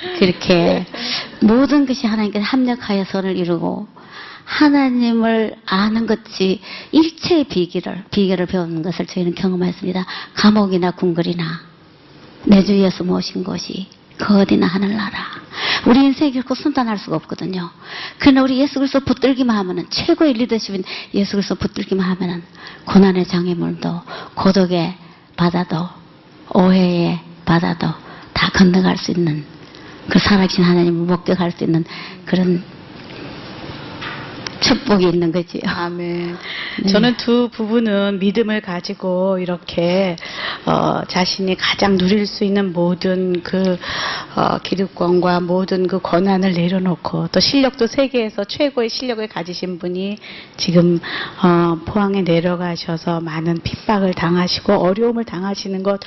그렇게 0.18 0.86
모든 1.40 1.86
것이 1.86 2.06
하나님께 2.06 2.40
합력하여 2.40 3.04
선을 3.04 3.36
이루고 3.36 3.86
하나님을 4.44 5.56
아는 5.66 6.06
것이 6.06 6.61
일체의 6.90 7.44
비결을 7.44 8.04
비결을 8.11 8.46
배우는 8.46 8.82
것을 8.82 9.06
저희는 9.06 9.34
경험했습니다. 9.34 10.04
감옥이나 10.34 10.92
궁궐이나 10.92 11.44
내주 12.46 12.76
예수 12.78 13.04
모신 13.04 13.44
곳이 13.44 13.86
그 14.21 14.39
어디나 14.39 14.66
하늘나라. 14.66 15.41
우리 15.87 16.05
인생이 16.05 16.33
결코 16.33 16.55
순탄할 16.55 16.99
수가 16.99 17.16
없거든요. 17.16 17.71
그러나 18.18 18.43
우리 18.43 18.59
예수 18.59 18.75
그리스도 18.75 19.01
붙들기만 19.01 19.57
하면은 19.57 19.87
최고의 19.89 20.35
리더십인 20.35 20.85
예수 21.14 21.33
그리스도 21.33 21.55
붙들기만 21.55 22.07
하면은 22.11 22.43
고난의 22.85 23.27
장애물도 23.27 24.03
고독의 24.35 24.95
바다도 25.37 25.89
오해의 26.55 27.21
바다도 27.45 27.89
다 28.35 28.51
건너갈 28.51 28.99
수 28.99 29.11
있는 29.11 29.45
그 30.09 30.18
살아계신 30.18 30.64
하나님을 30.64 31.07
목격할 31.07 31.53
수 31.53 31.64
있는 31.64 31.85
그런 32.27 32.62
축복이 34.61 35.08
있는 35.08 35.32
거지요. 35.32 35.62
아멘. 35.64 36.36
네. 36.82 36.88
저는 36.88 37.16
두 37.16 37.48
부부는 37.50 38.18
믿음을 38.18 38.61
가지고 38.61 39.38
이렇게 39.38 40.16
어, 40.66 41.02
자신이 41.08 41.56
가장 41.56 41.96
누릴 41.96 42.26
수 42.26 42.44
있는 42.44 42.72
모든 42.72 43.42
그 43.42 43.78
어, 44.36 44.58
기득권과 44.58 45.40
모든 45.40 45.86
그 45.86 46.00
권한을 46.00 46.52
내려놓고 46.52 47.28
또 47.32 47.40
실력도 47.40 47.86
세계에서 47.86 48.44
최고의 48.44 48.88
실력을 48.88 49.26
가지신 49.26 49.78
분이 49.78 50.18
지금 50.56 51.00
어, 51.42 51.78
포항에 51.84 52.22
내려가셔서 52.22 53.20
많은 53.20 53.61
핍박을 53.62 54.14
당하시고 54.14 54.74
어려움을 54.74 55.24
당하시는 55.24 55.82
것 55.82 56.00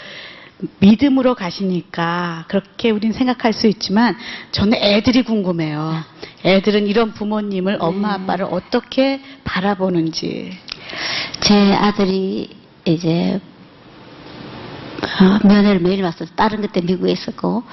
믿음으로 0.80 1.36
가시니까 1.36 2.46
그렇게 2.48 2.90
우린 2.90 3.12
생각할 3.12 3.54
수 3.54 3.68
있지만 3.68 4.16
저는 4.52 4.78
애들이 4.78 5.24
궁금해요. 5.24 6.04
애들은 6.46 6.88
이런 6.88 7.14
부모님을 7.14 7.78
엄마 7.80 8.14
아빠를 8.14 8.46
어떻게 8.50 9.22
바라보는지. 9.44 10.58
제 11.42 11.74
아들이 11.74 12.50
이제 12.86 13.40
어, 15.22 15.48
면회를 15.48 15.80
매일 15.82 16.04
왔어요. 16.04 16.28
딸은 16.36 16.62
그때 16.62 16.82
미국에 16.82 17.12
있었고 17.12 17.64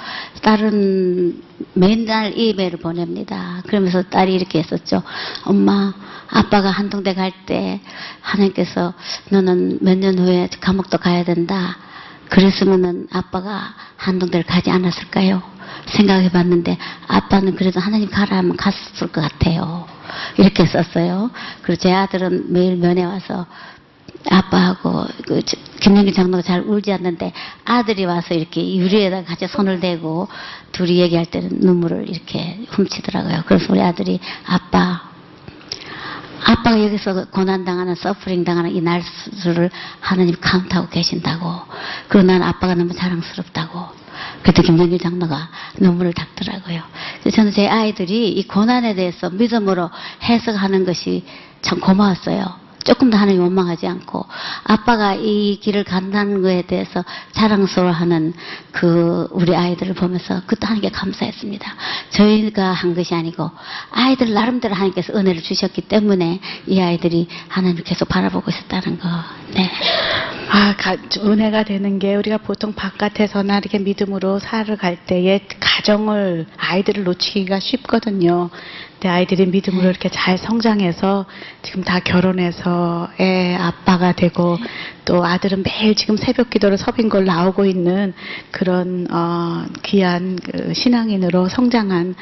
딸은 0.43 1.43
맨날 1.75 2.37
이메일을 2.37 2.79
보냅니다. 2.79 3.63
그러면서 3.67 4.03
딸이 4.03 4.35
이렇게 4.35 4.59
했었죠. 4.59 5.03
엄마, 5.45 5.93
아빠가 6.29 6.71
한동대 6.71 7.15
갈 7.15 7.33
때 7.47 7.81
하나님께서 8.21 8.95
너는 9.31 9.79
몇 9.81 9.97
년 9.99 10.19
후에 10.19 10.49
감옥도 10.61 10.99
가야 10.99 11.25
된다. 11.25 11.77
그랬으면은 12.29 13.09
아빠가 13.13 13.75
한동대를 13.97 14.45
가지 14.47 14.71
않았을까요? 14.71 15.43
생각해 15.87 16.31
봤는데 16.31 16.77
아빠는 17.09 17.57
그래도 17.57 17.81
하나님 17.81 18.11
가라 18.11 18.39
하면 18.39 18.57
갔을 18.57 19.09
것 19.13 19.21
같아요. 19.21 19.87
이렇게 20.39 20.67
썼어요. 20.67 21.31
그리고 21.63 21.81
제 21.81 21.93
아들은 21.93 22.53
매일 22.53 22.77
면회 22.77 23.05
와서 23.05 23.47
아빠하고 24.29 25.07
그 25.27 25.43
저- 25.43 25.57
김영기 25.81 26.13
장로가 26.13 26.43
잘 26.43 26.61
울지 26.61 26.93
않는데 26.93 27.33
아들이 27.65 28.05
와서 28.05 28.35
이렇게 28.35 28.77
유리에다 28.77 29.25
같이 29.25 29.47
손을 29.47 29.81
대고 29.81 30.29
둘이 30.73 30.99
얘기할 30.99 31.27
때는 31.27 31.61
눈물을 31.61 32.09
이렇게 32.09 32.67
훔치더라고요. 32.71 33.45
그래서 33.47 33.73
우리 33.73 33.81
아들이 33.81 34.21
아빠 34.47 35.09
아빠가 36.45 36.83
여기서 36.83 37.27
고난당하는 37.31 37.95
서프링 37.95 38.45
당하는 38.45 38.75
이 38.75 38.81
날수를 38.81 39.71
하나님 40.01 40.35
카운트하고 40.41 40.89
계신다고 40.89 41.47
그리고 42.09 42.27
난 42.27 42.43
아빠가 42.43 42.75
너무 42.75 42.95
자랑스럽다고 42.95 44.00
그때 44.43 44.63
김정길 44.63 44.99
장로가 44.99 45.49
눈물을 45.79 46.13
닦더라고요. 46.13 46.83
그래서 47.21 47.37
저는 47.37 47.53
제 47.53 47.69
아이들이 47.69 48.31
이 48.31 48.47
고난에 48.47 48.95
대해서 48.95 49.31
믿음으로 49.31 49.91
해석하는 50.23 50.85
것이 50.85 51.25
참 51.63 51.81
고마웠어요. 51.81 52.70
조금 52.85 53.11
더 53.11 53.19
하나님 53.19 53.43
원망하지 53.43 53.87
않고 53.87 54.27
아빠가 54.65 55.15
이 55.15 55.59
길을 55.61 55.85
간다는 55.85 56.43
거에 56.43 56.63
대해서 56.63 57.05
자랑스러워하는 57.33 58.33
그 58.73 59.29
우리 59.33 59.55
아이들을 59.55 59.95
보면서 59.95 60.41
그것도 60.43 60.67
하나님께 60.67 60.91
감사했습니다. 60.91 61.75
저희가 62.11 62.73
한 62.73 62.95
것이 62.95 63.15
아니고 63.15 63.51
아이들 63.91 64.33
나름대로 64.33 64.75
하나님께서 64.75 65.13
은혜를 65.15 65.43
주셨기 65.43 65.83
때문에 65.83 66.41
이 66.67 66.81
아이들이 66.81 67.29
하나님을 67.49 67.85
계속 67.85 68.09
바라보고 68.09 68.51
있었다는 68.51 68.99
거. 68.99 69.09
네. 69.55 69.71
아, 70.53 70.75
가- 70.77 70.97
은혜가 71.19 71.63
되는 71.65 71.99
게 71.99 72.17
우리가 72.17 72.39
보통 72.39 72.73
바깥에서나 72.73 73.59
이렇게 73.59 73.79
믿음으로 73.79 74.39
살아갈 74.41 74.97
때에 75.07 75.47
가정을 75.61 76.47
아이들을 76.57 77.05
놓치기가 77.05 77.61
쉽거든요. 77.61 78.51
근데 79.01 79.09
아이들이 79.09 79.47
믿음으로 79.47 79.89
이렇게 79.89 80.11
잘 80.11 80.37
성장해서 80.37 81.25
지금 81.63 81.83
다 81.83 82.01
결혼해서 82.01 83.09
애 83.19 83.55
아빠가 83.55 84.13
되고 84.13 84.59
또 85.07 85.25
아들은 85.25 85.63
매일 85.63 85.95
지금 85.95 86.19
새벽 86.19 86.51
기도를 86.51 86.77
서빙걸 86.77 87.25
나오고 87.25 87.65
있는 87.65 88.13
그런 88.51 89.07
어, 89.11 89.65
귀한 89.85 90.37
그 90.37 90.75
신앙인으로 90.75 91.49
성장한 91.49 92.15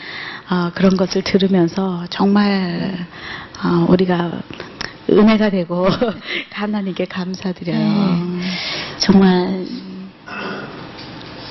어, 0.51 0.71
그런 0.77 0.97
것을 0.97 1.23
들으면서 1.23 2.07
정말 2.11 2.97
어, 3.65 3.87
우리가 3.89 4.41
은혜가 5.11 5.51
되고 5.51 5.85
하나님께 6.53 7.07
감사드려요. 7.07 7.77
네. 7.77 8.41
정말 8.99 9.67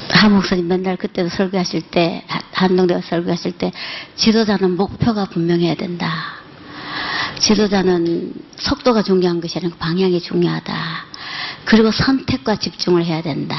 하 0.10 0.30
목사님 0.30 0.68
맨날 0.68 0.96
그때도 0.98 1.30
설교하실 1.30 1.82
때 1.92 2.24
하- 2.28 2.42
한동대가 2.54 3.02
설교하실 3.02 3.54
때 3.54 3.72
지도자는 4.16 4.76
목표가 4.78 5.26
분명해야 5.26 5.76
된다. 5.76 6.12
지도자는 7.40 8.34
속도가 8.58 9.04
중요한 9.04 9.42
것이 9.42 9.60
아니고 9.60 9.78
방향이 9.78 10.20
중요하다. 10.22 10.76
그리고 11.66 11.92
선택과 11.92 12.56
집중을 12.56 13.06
해야 13.06 13.22
된다. 13.22 13.58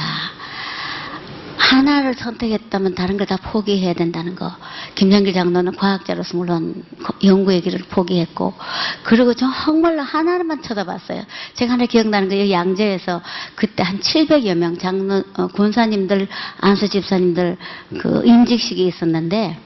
하나를 1.59 2.15
선택했다면 2.15 2.95
다른 2.95 3.17
걸 3.17 3.29
다 3.29 3.37
포기해야 3.37 3.93
된다는 3.93 4.33
거. 4.33 4.51
김정길 4.95 5.33
장로는 5.33 5.75
과학자로서 5.75 6.35
물론 6.35 6.83
연구의 7.23 7.61
길을 7.61 7.81
포기했고, 7.89 8.55
그리고 9.03 9.35
정말로 9.35 10.01
하나만 10.01 10.63
쳐다봤어요. 10.63 11.23
제가 11.53 11.73
하나 11.73 11.85
기억나는 11.85 12.29
게 12.29 12.49
양재에서 12.49 13.21
그때 13.53 13.83
한 13.83 13.99
700여 13.99 14.55
명 14.55 14.79
장로, 14.79 15.23
어, 15.35 15.47
군사님들, 15.47 16.27
안수 16.59 16.89
집사님들 16.89 17.57
그 17.99 18.23
임직식이 18.25 18.87
있었는데, 18.87 19.59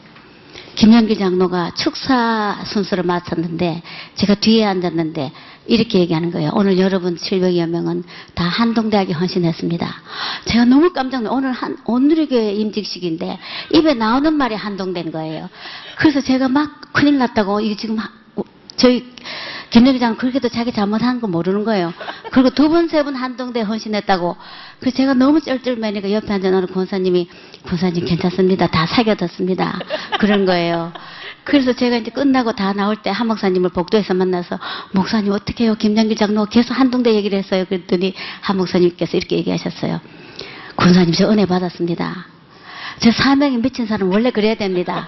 김영길 0.76 1.18
장로가 1.20 1.72
축사 1.76 2.60
순서를 2.66 3.04
마쳤는데 3.04 3.84
제가 4.16 4.36
뒤에 4.36 4.66
앉았는데 4.66 5.32
이렇게 5.66 6.00
얘기하는 6.00 6.32
거예요. 6.32 6.52
오늘 6.56 6.78
여러분 6.78 7.16
700여 7.16 7.68
명은 7.70 8.04
다 8.34 8.44
한동대학에 8.46 9.14
헌신했습니다. 9.14 9.88
제가 10.46 10.66
너무 10.66 10.92
깜짝 10.92 11.22
놀라 11.24 11.36
오늘 11.36 11.52
한 11.54 11.78
오늘의 11.86 12.60
임직식인데 12.60 13.40
입에 13.74 13.94
나오는 13.94 14.34
말이 14.34 14.56
한동대인 14.56 15.12
거예요. 15.12 15.50
그래서 15.98 16.20
제가 16.22 16.50
막 16.50 16.92
큰일 16.94 17.18
났다고 17.18 17.62
이게 17.62 17.76
지금 17.78 17.98
하- 17.98 18.10
저희 18.76 19.14
김영기 19.70 20.00
장은 20.00 20.18
그렇게도 20.18 20.50
자기 20.50 20.72
잘못한 20.72 21.22
거 21.22 21.28
모르는 21.28 21.64
거예요. 21.64 21.94
그리고 22.32 22.50
두 22.50 22.70
번, 22.70 22.88
세 22.90 23.04
번 23.04 23.16
한동대 23.16 23.62
헌신했다고. 23.62 24.36
그래서 24.80 24.98
제가 24.98 25.14
너무 25.14 25.40
쩔쩔매니까 25.42 26.12
옆에 26.12 26.34
어느 26.34 26.66
권사님이, 26.68 27.30
권사님 27.66 28.06
괜찮습니다. 28.06 28.68
다 28.68 28.86
사겨뒀습니다. 28.86 29.80
그런 30.20 30.46
거예요. 30.46 30.92
그래서 31.44 31.74
제가 31.74 31.98
이제 31.98 32.12
끝나고 32.12 32.54
다 32.54 32.74
나올 32.74 32.96
때 32.98 33.10
한 33.10 33.28
목사님을 33.28 33.70
복도에서 33.70 34.14
만나서, 34.14 34.60
목사님 34.92 35.32
어떻게 35.32 35.66
해요? 35.66 35.76
김장길 35.76 36.18
장로 36.18 36.46
계속 36.46 36.74
한동대 36.74 37.14
얘기를 37.14 37.38
했어요. 37.38 37.66
그랬더니 37.66 38.14
한 38.42 38.58
목사님께서 38.58 39.18
이렇게 39.18 39.38
얘기하셨어요. 39.38 40.02
권사님 40.76 41.14
저 41.14 41.30
은혜 41.30 41.46
받았습니다. 41.46 42.26
저 43.00 43.12
사명이 43.12 43.58
미친 43.58 43.86
사람 43.86 44.10
원래 44.12 44.32
그래야 44.32 44.56
됩니다. 44.56 45.08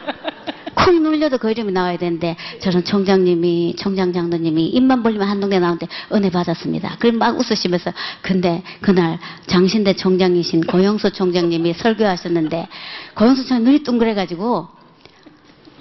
쿵 0.75 1.01
눌려도 1.01 1.37
그 1.39 1.49
이름이 1.49 1.71
나와야 1.71 1.97
되는데 1.97 2.35
저는 2.61 2.83
총장님이 2.83 3.75
총장 3.77 4.13
장로님이 4.13 4.67
입만 4.67 5.01
벌리면 5.01 5.27
한동대 5.27 5.57
나오는데 5.59 5.87
은혜 6.13 6.29
받았습니다. 6.29 6.97
그럼 6.99 7.17
막 7.17 7.39
웃으시면서 7.39 7.91
근데 8.21 8.61
그날 8.81 9.17
장신대 9.47 9.93
총장이신 9.93 10.65
고영수 10.65 11.11
총장님이 11.11 11.73
설교하셨는데 11.73 12.67
고영수 13.15 13.47
총장 13.47 13.63
눈이 13.63 13.79
둥그래가지고 13.83 14.67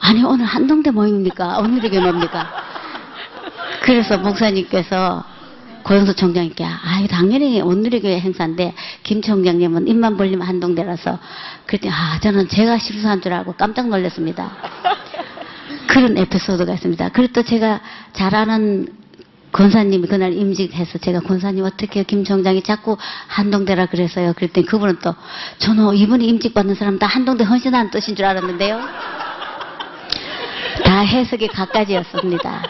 아니 0.01 0.23
오늘 0.23 0.45
한동대 0.45 0.91
모임입니까? 0.91 1.59
오늘이게 1.59 2.01
뭡니까? 2.01 2.51
그래서 3.83 4.19
목사님께서 4.19 5.25
고영수 5.83 6.15
총장님께 6.15 6.65
아 6.65 6.99
이거 7.01 7.09
당연히 7.09 7.61
오늘의 7.61 8.01
교회 8.01 8.19
행사인데 8.19 8.75
김 9.03 9.21
총장님은 9.21 9.87
입만 9.87 10.17
벌리면 10.17 10.47
한동대라서 10.47 11.19
그랬더니 11.67 11.93
아 11.93 12.19
저는 12.21 12.49
제가 12.49 12.79
실수한 12.79 13.21
줄 13.21 13.35
알고 13.35 13.53
깜짝 13.53 13.89
놀랐습니다. 13.89 14.51
그런 15.87 16.17
에피소드가 16.17 16.73
있습니다. 16.73 17.11
그리고 17.11 17.33
또 17.35 17.43
제가 17.43 17.81
잘 18.15 18.35
아는 18.35 18.89
권사님이 19.53 20.09
그날 20.09 20.33
임직해서 20.33 20.99
제가 20.99 21.21
권사님 21.21 21.65
어떻게 21.65 22.01
해요? 22.01 22.05
김 22.09 22.25
총장이 22.25 22.63
자꾸 22.63 22.97
한동대라 23.29 23.87
그래서요. 23.87 24.33
그랬더니 24.33 24.67
그분은 24.67 24.99
또 25.01 25.15
저는 25.59 25.95
이분이 25.95 26.27
임직받는 26.27 26.75
사람 26.75 26.99
다 26.99 27.07
한동대 27.07 27.45
헌신하는 27.45 27.91
뜻인 27.91 28.17
줄 28.17 28.25
알았는데요. 28.25 28.81
다 30.83 31.01
해석이 31.01 31.49
각가지였습니다. 31.49 32.63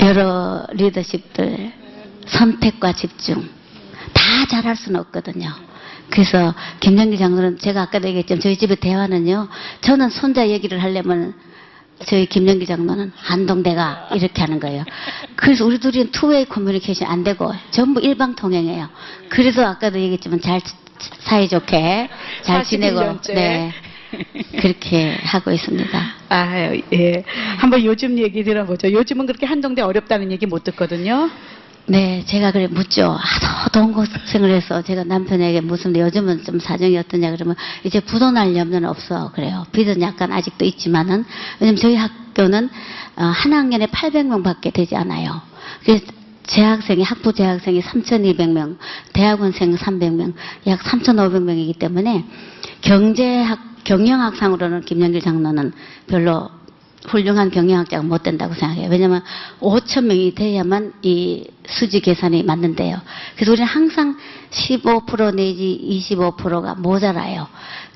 여러 0.00 0.66
리더십들 0.72 1.72
선택과 2.26 2.92
집중 2.92 3.48
다 4.12 4.46
잘할 4.50 4.76
수는 4.76 5.00
없거든요. 5.00 5.50
그래서 6.10 6.54
김정기 6.80 7.18
장로는 7.18 7.58
제가 7.58 7.82
아까도 7.82 8.08
얘기했지만 8.08 8.40
저희 8.40 8.56
집의 8.56 8.76
대화는요. 8.76 9.48
저는 9.80 10.10
손자 10.10 10.48
얘기를 10.48 10.82
하려면 10.82 11.34
저희 12.04 12.26
김정기 12.26 12.66
장로는 12.66 13.12
한동대가 13.16 14.08
이렇게 14.14 14.42
하는 14.42 14.60
거예요. 14.60 14.84
그래서 15.36 15.64
우리 15.64 15.78
둘이 15.78 16.10
투웨이 16.10 16.44
커뮤니케이션 16.44 17.08
안 17.08 17.24
되고 17.24 17.52
전부 17.70 18.00
일방 18.00 18.34
통행해요. 18.34 18.88
그래서 19.28 19.64
아까도 19.64 19.98
얘기했지만 19.98 20.40
잘 20.40 20.60
사이좋게 21.20 22.10
잘 22.42 22.64
지내고 22.64 23.00
41년째. 23.00 23.34
네 23.34 23.72
그렇게 24.60 25.16
하고 25.22 25.50
있습니다. 25.50 26.00
아, 26.28 26.72
예. 26.92 27.24
한번 27.58 27.84
요즘 27.84 28.18
얘기 28.18 28.44
들어보죠. 28.44 28.92
요즘은 28.92 29.26
그렇게 29.26 29.46
한동대 29.46 29.82
어렵다는 29.82 30.32
얘기 30.32 30.46
못 30.46 30.64
듣거든요. 30.64 31.30
네, 31.86 32.24
제가 32.26 32.50
그래 32.50 32.66
묻죠. 32.66 33.10
하도 33.10 33.70
동고생을 33.70 34.50
해서 34.50 34.80
제가 34.80 35.04
남편에게 35.04 35.60
묻습니다. 35.60 36.04
요즘은 36.06 36.44
좀 36.44 36.58
사정이 36.58 36.96
어떠냐 36.96 37.30
그러면 37.32 37.56
이제 37.84 38.00
부도날 38.00 38.56
염려는 38.56 38.88
없어 38.88 39.32
그래요. 39.32 39.66
빚은 39.72 40.00
약간 40.00 40.32
아직도 40.32 40.64
있지만은 40.64 41.24
왜냐면 41.60 41.76
저희 41.78 41.94
학교는 41.94 42.70
어, 43.16 43.22
한 43.22 43.52
학년에 43.52 43.86
800명밖에 43.86 44.72
되지 44.72 44.96
않아요. 44.96 45.42
그래서 45.84 46.06
재학생이 46.46 47.02
학부 47.02 47.32
재학생이 47.32 47.82
3,200명, 47.82 48.76
대학원생 49.12 49.76
300명, 49.76 50.34
약 50.66 50.80
3,500명이기 50.80 51.78
때문에 51.78 52.24
경제학 52.80 53.73
경영학상으로는 53.84 54.82
김영길 54.82 55.20
장로는 55.20 55.72
별로 56.06 56.50
훌륭한 57.06 57.50
경영학자가 57.50 58.02
못 58.02 58.22
된다고 58.22 58.54
생각해요. 58.54 58.88
왜냐하면 58.90 59.22
5천 59.60 60.04
명이 60.04 60.34
돼야만 60.34 60.94
이 61.02 61.46
수지 61.66 62.00
계산이 62.00 62.42
맞는데요. 62.44 62.98
그래서 63.34 63.52
우리는 63.52 63.66
항상 63.66 64.16
15% 64.50 65.34
내지 65.34 66.06
25%가 66.10 66.74
모자라요. 66.74 67.46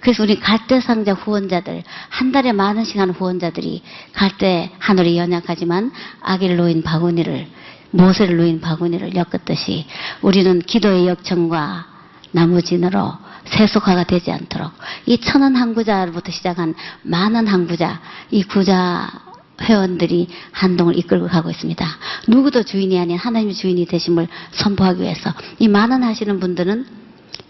그래서 0.00 0.22
우리 0.22 0.38
갈대상자 0.38 1.14
후원자들 1.14 1.82
한 2.08 2.32
달에 2.32 2.52
만 2.52 2.76
원씩 2.76 2.98
하는 2.98 3.14
후원자들이 3.14 3.82
갈대 4.12 4.70
하늘이 4.78 5.18
연약하지만 5.18 5.90
아기를 6.20 6.56
놓인 6.56 6.82
바구니를 6.82 7.46
모세를 7.90 8.36
놓인 8.36 8.60
바구니를 8.60 9.14
엮었듯이 9.14 9.86
우리는 10.20 10.60
기도의 10.60 11.08
역청과 11.08 11.86
나무진으로 12.32 13.14
세속화가 13.50 14.04
되지 14.04 14.30
않도록 14.30 14.72
이 15.06 15.18
천원 15.18 15.56
항구자로부터 15.56 16.32
시작한 16.32 16.74
많은 17.02 17.46
항구자 17.46 18.00
이 18.30 18.42
구자 18.42 19.10
회원들이 19.60 20.28
한동을 20.52 20.96
이끌고 20.98 21.26
가고 21.26 21.50
있습니다. 21.50 21.86
누구도 22.28 22.62
주인이 22.62 22.98
아닌 22.98 23.16
하나님의 23.18 23.54
주인이 23.54 23.86
되심을 23.86 24.28
선포하기 24.52 25.02
위해서 25.02 25.32
이 25.58 25.68
만원 25.68 26.04
하시는 26.04 26.38
분들은 26.38 26.86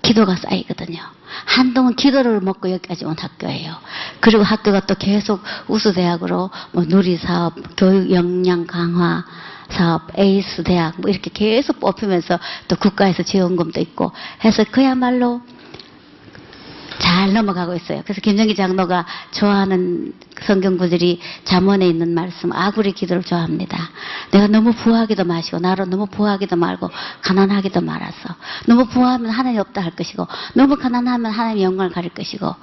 기도가 0.03 0.37
쌓이거든요. 0.37 1.01
한동은 1.45 1.97
기도를 1.97 2.41
먹고 2.41 2.71
여기까지 2.71 3.05
온 3.05 3.15
학교예요. 3.19 3.75
그리고 4.21 4.43
학교가 4.43 4.87
또 4.87 4.95
계속 4.95 5.43
우수대학으로 5.69 6.51
뭐 6.73 6.85
누리사업, 6.87 7.77
교육 7.77 8.11
역량 8.11 8.67
강화 8.67 9.25
사업, 9.69 10.19
에이스 10.19 10.63
대학 10.63 10.99
뭐 10.99 11.11
이렇게 11.11 11.31
계속 11.31 11.79
뽑히면서 11.79 12.39
또 12.69 12.77
국가에서 12.77 13.23
지원금도 13.23 13.81
있고 13.81 14.13
해서 14.45 14.65
그야말로 14.71 15.43
잘 16.99 17.33
넘어가고 17.33 17.75
있어요. 17.75 18.03
그래서 18.05 18.21
김정기 18.21 18.55
장로가 18.55 19.07
좋아하는 19.31 20.13
성경 20.43 20.77
구절이 20.77 21.21
잠언에 21.45 21.87
있는 21.87 22.15
말씀 22.15 22.53
아구리 22.53 22.93
기도를 22.93 23.23
좋아합니다. 23.23 23.91
내가 24.31 24.47
너무 24.47 24.73
부하기도 24.73 25.25
마시고 25.25 25.59
나로 25.59 25.85
너무 25.85 26.07
부하기도 26.07 26.57
말고 26.57 26.91
가난하기도 27.23 27.81
말아서 27.81 28.35
너무 28.67 28.87
부하면 28.87 29.31
하나님 29.31 29.61
없다 29.61 29.81
할 29.81 29.93
것이고 29.93 30.27
너무 30.55 30.77
가난하면 30.77 31.31
하나님 31.31 31.63
영광을 31.63 31.93
가릴 31.93 32.11
것이고 32.11 32.55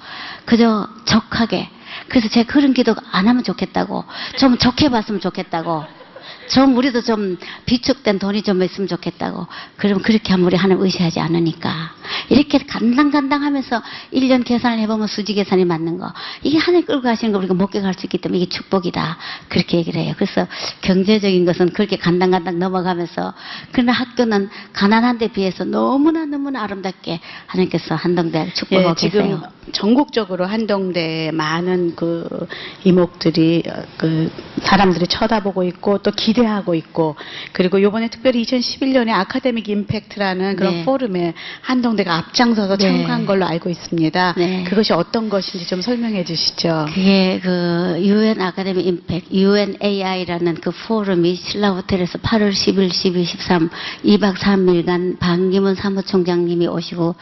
그저 0.45 0.87
족하게 1.05 1.69
그래서 2.09 2.27
제가 2.27 2.51
그런 2.51 2.73
기도 2.73 2.95
안 3.11 3.27
하면 3.27 3.43
좋겠다고 3.43 4.03
좀 4.37 4.57
좋게 4.57 4.89
봤으면 4.89 5.21
좋겠다고 5.21 6.04
좀 6.47 6.75
우리도 6.77 7.01
좀 7.01 7.37
비축된 7.65 8.19
돈이 8.19 8.43
좀 8.43 8.61
있으면 8.61 8.87
좋겠다고. 8.87 9.47
그럼 9.77 10.01
그렇게 10.01 10.31
하면 10.33 10.45
우리 10.45 10.55
하나님 10.55 10.83
의시하지 10.83 11.19
않으니까. 11.19 11.93
이렇게 12.29 12.59
간당간당 12.59 13.43
하면서 13.43 13.81
1년 14.13 14.45
계산을 14.45 14.79
해보면 14.79 15.07
수지 15.07 15.33
계산이 15.33 15.65
맞는 15.65 15.97
거. 15.97 16.13
이게 16.43 16.57
하나님 16.57 16.85
끌고 16.85 17.01
가시는 17.01 17.31
거 17.31 17.39
우리가 17.39 17.53
목격할 17.53 17.93
수 17.93 18.05
있기 18.05 18.19
때문에 18.19 18.41
이게 18.41 18.49
축복이다. 18.49 19.17
그렇게 19.49 19.77
얘기를 19.77 20.01
해요. 20.01 20.13
그래서 20.15 20.47
경제적인 20.81 21.45
것은 21.45 21.69
그렇게 21.73 21.97
간당간당 21.97 22.59
넘어가면서 22.59 23.33
그러나 23.71 23.91
학교는 23.93 24.49
가난한 24.73 25.17
데 25.17 25.27
비해서 25.29 25.63
너무나 25.65 26.25
너무나 26.25 26.63
아름답게 26.63 27.19
하나님께서 27.47 27.95
한동대를 27.95 28.53
축복하고 28.53 28.89
예, 28.91 28.95
지금 28.95 29.21
계세요. 29.21 29.41
전국적으로 29.71 30.45
한동대 30.45 31.31
많은 31.33 31.95
그 31.95 32.47
이목들이 32.83 33.63
어, 33.67 33.83
그 33.97 34.31
사람들이 34.61 35.07
쳐다보고 35.07 35.63
있고 35.63 35.97
또 35.99 36.11
기 36.11 36.34
대하고 36.35 36.75
있고 36.75 37.15
그리고 37.51 37.81
요번에 37.81 38.09
특별히 38.09 38.43
2011년에 38.43 39.09
아카데믹 39.09 39.67
임팩트라는 39.69 40.55
그런 40.55 40.73
네. 40.73 40.85
포럼에 40.85 41.33
한동대가 41.61 42.15
앞장서서 42.17 42.77
네. 42.77 42.91
참가한 42.91 43.25
걸로 43.25 43.45
알고 43.45 43.69
있습니다. 43.69 44.35
네. 44.37 44.63
그것이 44.65 44.93
어떤 44.93 45.29
것인지 45.29 45.65
좀 45.67 45.81
설명해 45.81 46.25
주시죠. 46.25 46.85
그게 46.89 47.39
그 47.41 47.97
UN 47.99 48.41
Academic 48.41 48.81
Impact 48.83 49.31
UNAI라는 49.31 50.55
그 50.55 50.71
포럼이 50.71 51.35
신라 51.35 51.71
호텔에서 51.71 52.19
8월 52.19 52.51
10일, 52.51 52.91
12, 52.91 53.23
13 53.25 53.69
2박 54.03 54.35
3일간 54.35 55.19
반기문 55.19 55.75
사무총장님이 55.75 56.67
오시고 56.67 57.15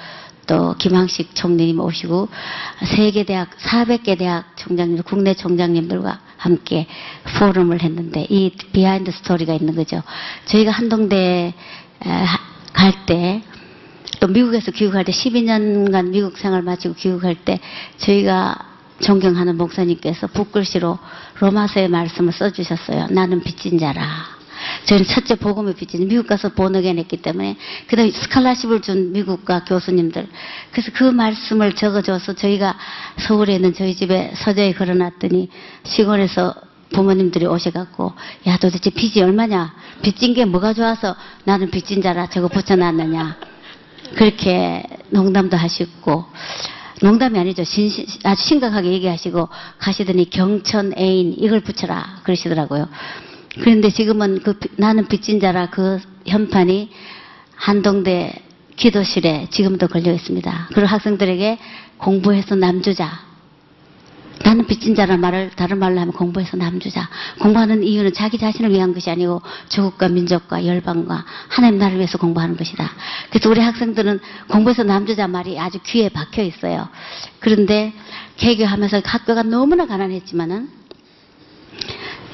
또 0.48 0.76
김황식 0.78 1.36
총리님 1.36 1.80
오시고 1.80 2.28
세계 2.96 3.24
대학 3.24 3.50
400개 3.58 4.18
대학 4.18 4.58
총장님 4.58 5.04
국내 5.04 5.34
총장님들과 5.34 6.20
함께 6.44 6.88
포럼을 7.40 7.82
했는데 7.82 8.26
이 8.30 8.52
behind 8.72 9.12
story가 9.12 9.54
있는 9.54 9.76
거죠. 9.76 10.02
저희가 10.46 10.72
한동대 10.72 11.54
갈 12.74 13.06
때 13.06 13.42
또 14.20 14.28
미국에서 14.28 14.72
귀국할 14.72 15.04
때 15.04 15.12
12년간 15.12 16.10
미국 16.10 16.38
생활 16.38 16.62
마치고 16.62 16.96
귀국할 16.96 17.36
때 17.36 17.60
저희가 17.98 18.56
존경하는 19.02 19.58
목사님께서 19.58 20.28
붓글씨로 20.28 20.98
로마서의 21.40 21.90
말씀을 21.90 22.32
써주셨어요. 22.32 23.08
나는 23.10 23.42
빚진 23.44 23.78
자라. 23.78 24.33
저희는 24.86 25.06
첫째 25.08 25.36
복음의 25.36 25.76
빚진 25.76 26.08
미국 26.08 26.28
가서 26.28 26.50
번역해 26.50 26.94
냈기 26.94 27.18
때문에 27.18 27.58
그다음에 27.88 28.12
스칼라십을 28.12 28.82
준 28.82 29.12
미국과 29.14 29.64
교수님들 29.66 30.28
그래서 30.72 30.92
그 30.94 31.04
말씀을 31.06 31.74
적어줘서 31.74 32.34
저희가 32.34 32.78
서울에 33.20 33.56
있는 33.56 33.74
저희 33.74 33.96
집에 33.96 34.32
서재에 34.36 34.74
걸어놨더니 34.74 35.50
시골에서 35.84 36.54
부모님들이 36.92 37.46
오셔갖고 37.48 38.14
야 38.48 38.58
도대체 38.58 38.90
빚이 38.92 39.22
얼마냐 39.22 39.74
빚진 40.04 40.34
게 40.34 40.46
뭐가 40.46 40.74
좋아서 40.74 41.16
나는 41.44 41.72
빚진 41.72 42.02
자라 42.02 42.28
저거 42.30 42.48
붙여놨느냐 42.48 43.38
그렇게 44.16 44.84
농담도 45.10 45.58
하시고 45.58 46.26
농담이 47.02 47.38
아니죠. 47.40 47.64
신- 47.64 47.92
아주 48.24 48.44
심각하게 48.44 48.92
얘기하시고 48.92 49.50
가시더니 49.80 50.30
경천 50.30 50.94
애인 50.98 51.36
이걸 51.38 51.60
붙여라 51.62 52.20
그러시더라고요. 52.24 52.88
그런데 53.62 53.90
지금은 53.90 54.42
그 54.42 54.54
비- 54.58 54.70
나는 54.78 55.08
빚진 55.08 55.40
자라 55.40 55.70
그 55.70 56.00
현판이 56.26 56.90
한동대 57.56 58.34
기도실에 58.76 59.48
지금도 59.52 59.88
걸려 59.88 60.12
있습니다. 60.12 60.70
그리고 60.74 60.88
학생들에게 60.88 61.60
공부해서 61.98 62.56
남주자. 62.56 63.34
나는 64.44 64.66
빚진 64.66 64.96
자란 64.96 65.22
말을 65.22 65.52
다른 65.56 65.78
말로 65.78 66.00
하면 66.02 66.12
공부해서 66.14 66.58
남주자. 66.58 67.08
공부하는 67.40 67.84
이유는 67.84 68.14
자기 68.14 68.38
자신을 68.40 68.72
위한 68.72 68.94
것이 68.94 69.10
아니고 69.10 69.42
조국과 69.70 70.10
민족과 70.10 70.66
열방과 70.66 71.24
하나님 71.50 71.78
나라를 71.78 72.00
위해서 72.00 72.18
공부하는 72.18 72.58
것이다. 72.58 72.90
그래서 73.30 73.50
우리 73.50 73.62
학생들은 73.62 74.20
공부해서 74.50 74.84
남주자 74.84 75.28
말이 75.28 75.58
아주 75.60 75.78
귀에 75.86 76.10
박혀 76.10 76.42
있어요. 76.42 76.90
그런데 77.40 77.94
개교하면서 78.38 79.02
학교가 79.06 79.44
너무나 79.44 79.86
가난했지만은 79.86 80.83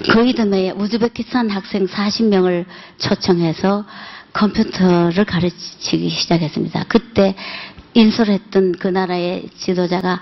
그 0.08 0.26
이듬해에 0.26 0.72
우즈베키스탄 0.72 1.50
학생 1.50 1.86
40명을 1.88 2.66
초청해서 2.97 3.86
컴퓨터를 4.34 5.26
가르치기 5.26 6.10
시작했습니다. 6.10 6.86
그때 6.88 7.36
인솔했던 7.93 8.74
그 8.80 8.88
나라의 8.88 9.50
지도자가 9.58 10.22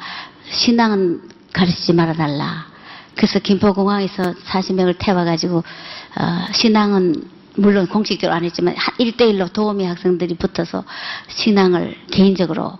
신앙은 0.50 1.30
가르치지 1.54 1.94
말아달라. 1.94 2.68
그래서 3.16 3.40
김포공항에서 3.40 4.34
40명을 4.34 4.96
태워가지고 4.98 5.58
어, 5.58 6.48
신앙은 6.54 7.30
물론 7.56 7.88
공식적으로 7.88 8.36
안 8.36 8.44
했지만 8.44 8.76
1대1로 8.76 9.52
도우미 9.52 9.86
학생들이 9.86 10.36
붙어서 10.36 10.84
신앙을 11.28 11.98
개인적으로 12.12 12.78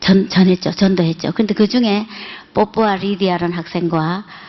전, 0.00 0.28
전했죠. 0.28 0.72
전도했죠. 0.72 1.32
근데 1.32 1.54
그 1.54 1.66
중에 1.66 2.06
뽀뽀와 2.54 2.96
리디아라는 2.96 3.56
학생과 3.56 3.98
아, 4.00 4.45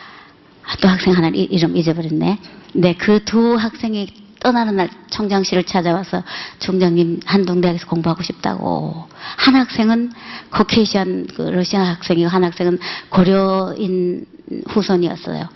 또 0.80 0.88
학생 0.88 1.14
하나 1.14 1.28
이- 1.28 1.44
이름 1.50 1.76
잊어버렸네. 1.76 2.38
네, 2.74 2.94
그 2.94 3.20
두 3.24 3.54
학생이 3.56 4.08
떠나는 4.40 4.76
날 4.76 4.88
총장실을 5.10 5.64
찾아와서 5.64 6.22
총장님 6.60 7.20
한동대학에서 7.26 7.86
공부하고 7.88 8.22
싶다고. 8.22 9.08
한 9.36 9.56
학생은 9.56 10.12
코케이션 10.52 11.26
그 11.34 11.42
러시아 11.42 11.82
학생이고 11.82 12.28
한 12.28 12.44
학생은 12.44 12.78
고려인 13.10 14.24
후손이었어요. 14.68 15.48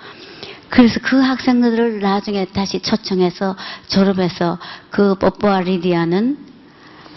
그래서 0.68 0.98
그 1.02 1.20
학생들을 1.20 2.00
나중에 2.00 2.46
다시 2.46 2.80
초청해서 2.80 3.56
졸업해서 3.88 4.58
그 4.90 5.14
뽀뽀와 5.16 5.60
리디아는 5.60 6.38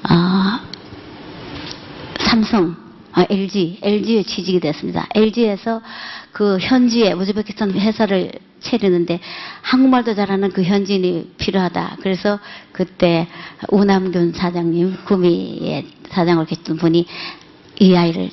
아, 0.04 0.60
삼성, 2.20 2.76
아, 3.14 3.26
LG, 3.30 3.80
LG에 3.82 4.24
취직이 4.24 4.60
됐습니다. 4.60 5.08
LG에서 5.16 5.82
그 6.36 6.58
현지에 6.60 7.14
우즈베키스탄 7.14 7.72
회사를 7.72 8.34
차리는데 8.60 9.22
한국말도 9.62 10.16
잘하는 10.16 10.52
그 10.52 10.64
현지인이 10.64 11.36
필요하다. 11.38 12.00
그래서 12.02 12.40
그때 12.74 13.30
우남균 13.70 14.34
사장님, 14.34 14.98
구미의 15.06 15.88
사장을 16.10 16.46
계셨던 16.46 16.76
분이 16.76 17.06
이 17.80 17.96
아이를 17.96 18.32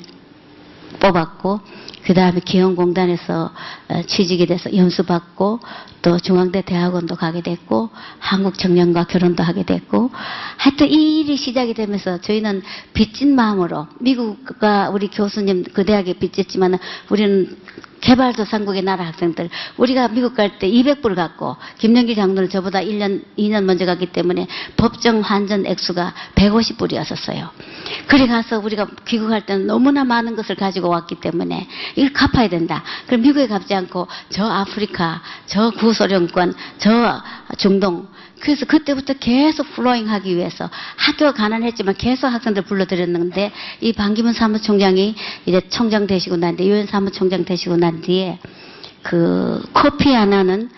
뽑았고 0.99 1.61
그 2.03 2.13
다음에 2.13 2.41
기영공단에서 2.43 3.53
어, 3.87 4.01
취직이 4.05 4.47
돼서 4.47 4.75
연수받고 4.75 5.61
또 6.03 6.19
중앙대 6.19 6.61
대학원도 6.61 7.15
가게 7.15 7.41
됐고 7.41 7.89
한국 8.19 8.59
청년과 8.59 9.05
결혼도 9.05 9.41
하게 9.41 9.63
됐고 9.63 10.11
하여튼 10.57 10.87
이 10.87 11.21
일이 11.21 11.37
시작이 11.37 11.73
되면서 11.73 12.19
저희는 12.19 12.61
빚진 12.93 13.35
마음으로 13.35 13.87
미국과 13.99 14.89
우리 14.89 15.07
교수님 15.07 15.63
그 15.73 15.85
대학에 15.85 16.13
빚졌지만 16.13 16.77
우리는 17.09 17.57
개발도상국의 18.01 18.81
나라 18.83 19.05
학생들 19.05 19.49
우리가 19.77 20.09
미국 20.09 20.35
갈 20.35 20.59
때 20.59 20.69
200불 20.69 21.15
갖고 21.15 21.55
김영기 21.77 22.15
장로는 22.15 22.49
저보다 22.49 22.81
1년 22.81 23.23
2년 23.37 23.63
먼저 23.63 23.85
갔기 23.85 24.07
때문에 24.07 24.45
법정 24.75 25.21
환전 25.21 25.65
액수가 25.65 26.13
150불이었었어요. 26.35 27.49
그래 28.07 28.27
가서 28.27 28.59
우리가 28.59 28.87
귀국할 29.07 29.45
때는 29.45 29.67
너무나 29.67 30.03
많은 30.03 30.35
것을 30.35 30.55
가지고 30.55 30.89
왔기 30.89 31.21
때문에 31.21 31.67
이걸 31.95 32.11
갚아야 32.11 32.49
된다. 32.49 32.83
그럼 33.07 33.21
미국에 33.21 33.47
가지 33.47 33.73
않고 33.73 34.07
저 34.29 34.45
아프리카, 34.45 35.21
저 35.47 35.71
구 35.71 35.92
소련권, 35.93 36.55
저 36.77 37.21
중동. 37.57 38.07
그래서 38.39 38.65
그때부터 38.65 39.13
계속 39.13 39.71
플로잉 39.73 40.09
하기 40.09 40.35
위해서 40.35 40.69
학교가 40.97 41.31
가난했지만 41.31 41.95
계속 41.95 42.27
학생들 42.27 42.63
불러들였는데 42.63 43.51
이 43.79 43.93
반기문 43.93 44.33
사무총장이 44.33 45.15
이제 45.45 45.61
총장 45.69 46.07
되시고 46.07 46.35
난 46.35 46.57
뒤에 46.57 46.67
유엔 46.67 46.85
사무총장 46.87 47.45
되시고 47.45 47.77
난 47.77 48.01
뒤에 48.01 48.39
그 49.01 49.63
코피 49.71 50.13
하나는 50.13 50.69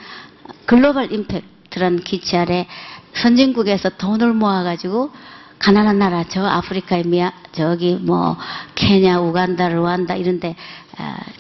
글로벌 0.68 1.11
임팩트라는 1.11 2.01
기치 2.03 2.38
아래 2.38 2.68
선진국에서 3.13 3.89
돈을 3.97 4.34
모아가지고 4.34 5.11
가난한 5.57 5.97
나라 5.97 6.24
저 6.28 6.45
아프리카의 6.45 7.05
미아 7.05 7.32
저기 7.53 7.95
뭐 7.95 8.38
케냐, 8.76 9.20
우간다, 9.22 9.70
루안다 9.70 10.16
이런데 10.16 10.49
아, 10.49 10.85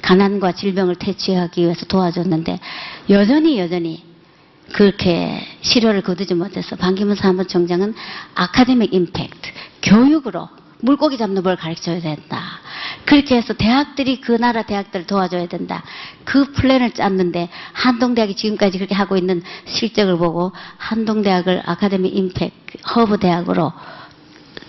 가난과 0.01 0.53
질병을 0.53 0.95
퇴치하기 0.95 1.61
위해서 1.61 1.85
도와줬는데 1.85 2.59
여전히 3.09 3.59
여전히 3.59 4.03
그렇게 4.73 5.45
실효를 5.61 6.01
거두지 6.01 6.33
못해서 6.33 6.75
반기문 6.75 7.15
사무총장은 7.15 7.93
Academic 8.33 8.93
Impact 8.93 9.51
교육으로 9.83 10.49
물고기 10.81 11.17
잡는 11.17 11.43
걸 11.43 11.55
가르쳐야 11.55 11.99
된다. 11.99 12.59
그렇게 13.05 13.37
해서 13.37 13.53
대학들이 13.53 14.21
그 14.21 14.31
나라 14.33 14.63
대학들을 14.63 15.07
도와줘야 15.07 15.47
된다. 15.47 15.83
그 16.23 16.51
플랜을 16.51 16.91
짰는데 16.91 17.49
한동대학이 17.73 18.35
지금까지 18.35 18.77
그렇게 18.77 18.95
하고 18.95 19.15
있는 19.15 19.41
실적을 19.65 20.17
보고 20.17 20.51
한동대학을 20.77 21.63
Academic 21.65 22.09
Impact 22.09 22.53
허브 22.95 23.17
대학으로 23.17 23.71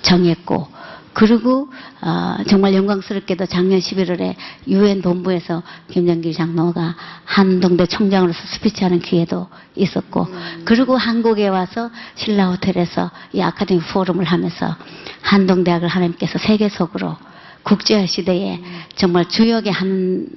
정했고 0.03 0.69
그리고 1.17 1.71
어, 2.03 2.37
정말 2.47 2.75
영광스럽게도 2.75 3.47
작년 3.47 3.79
11월에 3.79 4.35
유엔 4.69 5.01
본부에서 5.01 5.63
김영길 5.89 6.35
장로가 6.35 6.95
한동대 7.25 7.87
총장으로서 7.87 8.39
스피치하는 8.49 8.99
기회도 8.99 9.49
있었고 9.77 10.29
그리고 10.67 10.95
한국에 10.99 11.49
와서 11.49 11.89
신라 12.17 12.51
호텔에서 12.51 13.11
이 13.33 13.41
아카데미 13.41 13.81
포럼을 13.81 14.25
하면서 14.25 14.77
한동대학을 15.23 15.89
하나님께서 15.89 16.39
세계적으로 16.39 17.17
국제화 17.63 18.05
시대에 18.05 18.61
정말 18.95 19.27
주역의 19.27 19.73
한 19.73 20.29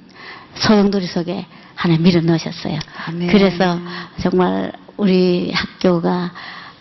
소용돌이 0.54 1.04
속에 1.04 1.44
하나 1.74 1.98
밀어 1.98 2.22
넣으셨어요. 2.22 2.78
아멘. 3.06 3.28
그래서 3.28 3.78
정말 4.22 4.72
우리 4.96 5.52
학교가 5.52 6.30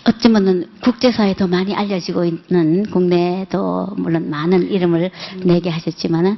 어쩌면은 0.10 0.70
국제사회에 0.82 1.36
더 1.36 1.48
많이 1.48 1.76
알려지고 1.76 2.26
있는 2.26 2.90
국내에도 2.90 3.88
물론 3.98 4.30
많은 4.30 4.72
이름을 4.72 5.12
내게 5.44 5.70
하셨지만은 5.70 6.38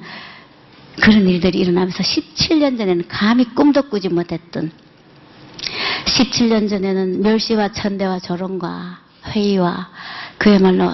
그런 1.01 1.27
일들이 1.27 1.59
일어나면서 1.59 2.03
17년 2.03 2.77
전에는 2.77 3.07
감히 3.07 3.45
꿈도 3.45 3.83
꾸지 3.83 4.09
못했던 4.09 4.71
17년 6.05 6.69
전에는 6.69 7.21
멸시와 7.21 7.71
천대와 7.71 8.19
조롱과 8.19 8.99
회의와 9.33 9.89
그야말로 10.37 10.91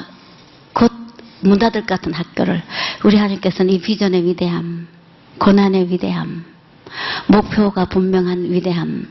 곧 0.73 1.07
문 1.41 1.59
닫을 1.59 1.81
것 1.81 1.87
같은 1.87 2.13
학교를 2.13 2.63
우리 3.03 3.17
하나님께서는 3.17 3.73
이 3.73 3.79
비전의 3.79 4.25
위대함, 4.25 4.87
고난의 5.37 5.89
위대함, 5.89 6.45
목표가 7.27 7.85
분명한 7.85 8.51
위대함, 8.51 9.07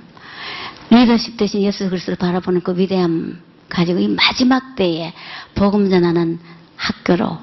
리더십 0.90 1.36
대신 1.36 1.62
예수 1.62 1.88
그리스도를 1.88 2.16
바라보는 2.16 2.62
그 2.62 2.76
위대함 2.76 3.40
가지고 3.68 3.98
이 3.98 4.08
마지막 4.08 4.76
때에 4.76 5.12
복음 5.54 5.90
전하는 5.90 6.38
학교로 6.76 7.38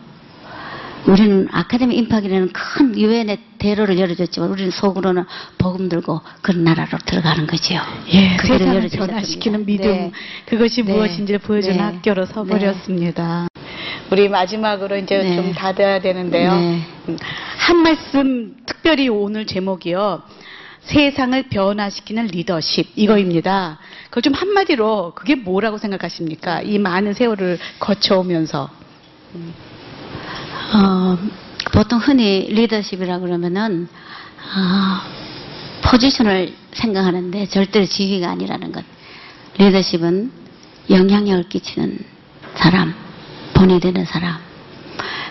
우리는 1.06 1.50
아카데미 1.52 1.96
임팍이라는 1.98 2.54
큰 2.54 2.98
유엔의 2.98 3.38
대로를 3.58 4.00
열어줬지만 4.00 4.50
우리는 4.50 4.72
속으로는 4.72 5.26
복음 5.58 5.90
들고 5.90 6.22
그런 6.42 6.64
나라로 6.64 6.98
들어가는 7.06 7.46
거지요. 7.46 7.82
예, 8.14 8.38
그 8.38 8.48
세상을. 8.48 8.90
변화시키는 8.90 9.66
믿음 9.66 9.86
네. 9.86 10.12
그것이 10.46 10.84
네. 10.84 10.94
무엇인지를 10.94 11.40
보여주는 11.40 11.76
네. 11.76 11.84
학교로 11.84 12.26
서버렸습니다. 12.26 13.48
우리 14.12 14.30
마지막으로 14.30 14.96
이제 14.98 15.18
네. 15.18 15.36
좀 15.36 15.54
닫아야 15.54 16.00
되는데요. 16.00 16.56
네. 16.56 16.82
음, 17.10 17.18
한 17.58 17.78
말씀 17.78 18.56
특별히 18.66 19.10
오늘 19.10 19.46
제목이요. 19.46 20.22
세상을 20.84 21.44
변화시키는 21.50 22.28
리더십 22.28 22.92
이거입니다. 22.96 23.80
그걸 24.14 24.22
좀 24.22 24.34
한마디로 24.36 25.14
그게 25.16 25.34
뭐라고 25.34 25.80
생각하십니까? 25.80 26.62
이 26.62 26.78
많은 26.78 27.16
세월을 27.16 27.58
거쳐오면서 27.80 28.70
어, 30.74 31.18
보통 31.74 31.98
흔히 31.98 32.48
리더십이라 32.48 33.18
그러면은 33.18 33.88
아, 34.54 35.04
포지션을 35.84 36.54
생각하는데 36.74 37.48
절대로 37.48 37.88
지위가 37.88 38.30
아니라는 38.30 38.72
것. 38.72 38.86
리더십은 39.58 40.32
영향력을 40.92 41.50
끼치는 41.50 41.98
사람, 42.54 42.94
본이 43.56 43.80
되는 43.80 44.06
사람. 44.06 44.53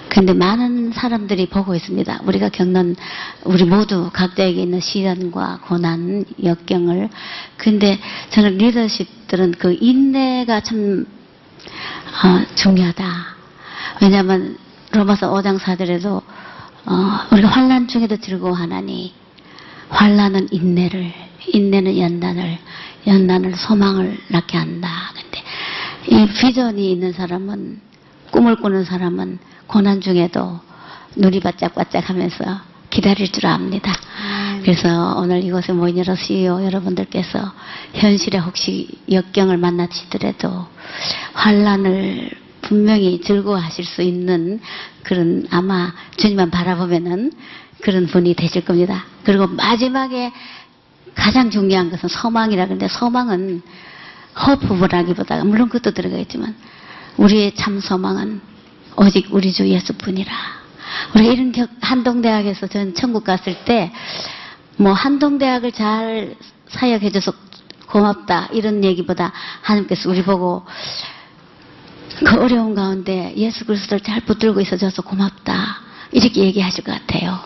근데 0.08 0.34
많은 0.34 0.92
사람들이 0.92 1.46
보고 1.46 1.74
있습니다. 1.74 2.20
우리가 2.24 2.50
겪는 2.50 2.96
우리 3.44 3.64
모두 3.64 4.10
각자에게 4.12 4.62
있는 4.62 4.80
시련과 4.80 5.60
고난, 5.64 6.24
역경을. 6.42 7.08
근데 7.56 7.98
저는 8.30 8.58
리더십들은 8.58 9.52
그 9.52 9.76
인내가 9.80 10.60
참 10.60 11.06
어, 12.24 12.54
중요하다. 12.54 13.04
왜냐하면 14.02 14.58
로마서 14.90 15.32
5장 15.32 15.58
4절에도 15.58 16.22
어, 16.84 17.20
우리가 17.30 17.48
환란 17.48 17.88
중에도 17.88 18.16
즐거워하나니 18.16 19.14
환란은 19.88 20.48
인내를, 20.50 21.12
인내는 21.46 21.98
연단을, 21.98 22.58
연단을 23.06 23.56
소망을 23.56 24.18
낳게 24.28 24.58
한다. 24.58 24.90
근데 25.14 25.42
이 26.08 26.26
비전이 26.28 26.90
있는 26.90 27.12
사람은 27.12 27.80
꿈을 28.30 28.56
꾸는 28.56 28.84
사람은 28.84 29.38
고난 29.72 30.02
중에도 30.02 30.60
눈이 31.16 31.40
바짝바짝 31.40 32.10
하면서 32.10 32.60
기다릴 32.90 33.32
줄 33.32 33.46
압니다. 33.46 33.90
그래서 34.60 35.16
오늘 35.16 35.42
이곳에 35.42 35.72
모인 35.72 35.96
여러 35.96 36.14
CEO 36.14 36.62
여러분들께서 36.62 37.52
현실에 37.94 38.36
혹시 38.36 38.90
역경을 39.10 39.56
만나시더라도 39.56 40.66
환란을 41.32 42.30
분명히 42.60 43.22
즐거워하실 43.22 43.86
수 43.86 44.02
있는 44.02 44.60
그런 45.04 45.46
아마 45.50 45.94
주님만 46.18 46.50
바라보면은 46.50 47.32
그런 47.80 48.06
분이 48.06 48.34
되실 48.34 48.66
겁니다. 48.66 49.06
그리고 49.24 49.46
마지막에 49.46 50.32
가장 51.14 51.50
중요한 51.50 51.90
것은 51.90 52.10
소망이라 52.10 52.66
그러는데 52.66 52.88
소망은 52.88 53.62
허프라기보다 54.36 55.44
물론 55.44 55.70
그것도 55.70 55.94
들어가겠지만 55.94 56.54
우리의 57.16 57.54
참 57.54 57.80
소망은 57.80 58.52
오직 58.96 59.28
우리 59.30 59.52
주 59.52 59.68
예수뿐이라. 59.68 60.32
우리가 61.14 61.32
이런 61.32 61.52
격, 61.52 61.70
한동대학에서 61.80 62.66
전 62.66 62.94
천국 62.94 63.24
갔을 63.24 63.64
때 63.64 63.92
뭐 64.76 64.92
한동대학을 64.92 65.72
잘 65.72 66.34
사역해줘서 66.68 67.32
고맙다 67.88 68.48
이런 68.52 68.84
얘기보다 68.84 69.32
하나님께서 69.60 70.08
우리 70.08 70.22
보고 70.22 70.64
그 72.24 72.40
어려운 72.40 72.74
가운데 72.74 73.32
예수 73.36 73.64
그리스도를 73.64 74.00
잘 74.00 74.20
붙들고 74.22 74.60
있어줘서 74.60 75.02
고맙다 75.02 75.80
이렇게 76.10 76.42
얘기하실 76.42 76.84
것 76.84 76.92
같아요. 76.92 77.38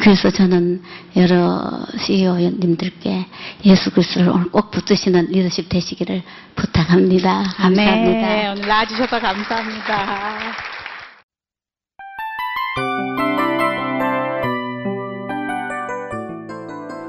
그래서 0.00 0.30
저는 0.30 0.82
여러 1.16 1.84
CEO님들께 1.98 3.26
예수 3.66 3.90
그리스도를 3.90 4.30
오늘 4.30 4.50
꼭 4.50 4.70
붙드시는 4.70 5.26
리더십 5.30 5.68
되시기를 5.68 6.22
부탁합니다. 6.56 7.42
감사합니다. 7.56 8.26
네, 8.26 8.48
오늘 8.48 8.66
나와주셔서 8.66 9.20
감사합니다. 9.20 10.73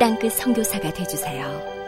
땅끝 0.00 0.32
선교사가 0.32 0.90
되주세요. 0.94 1.79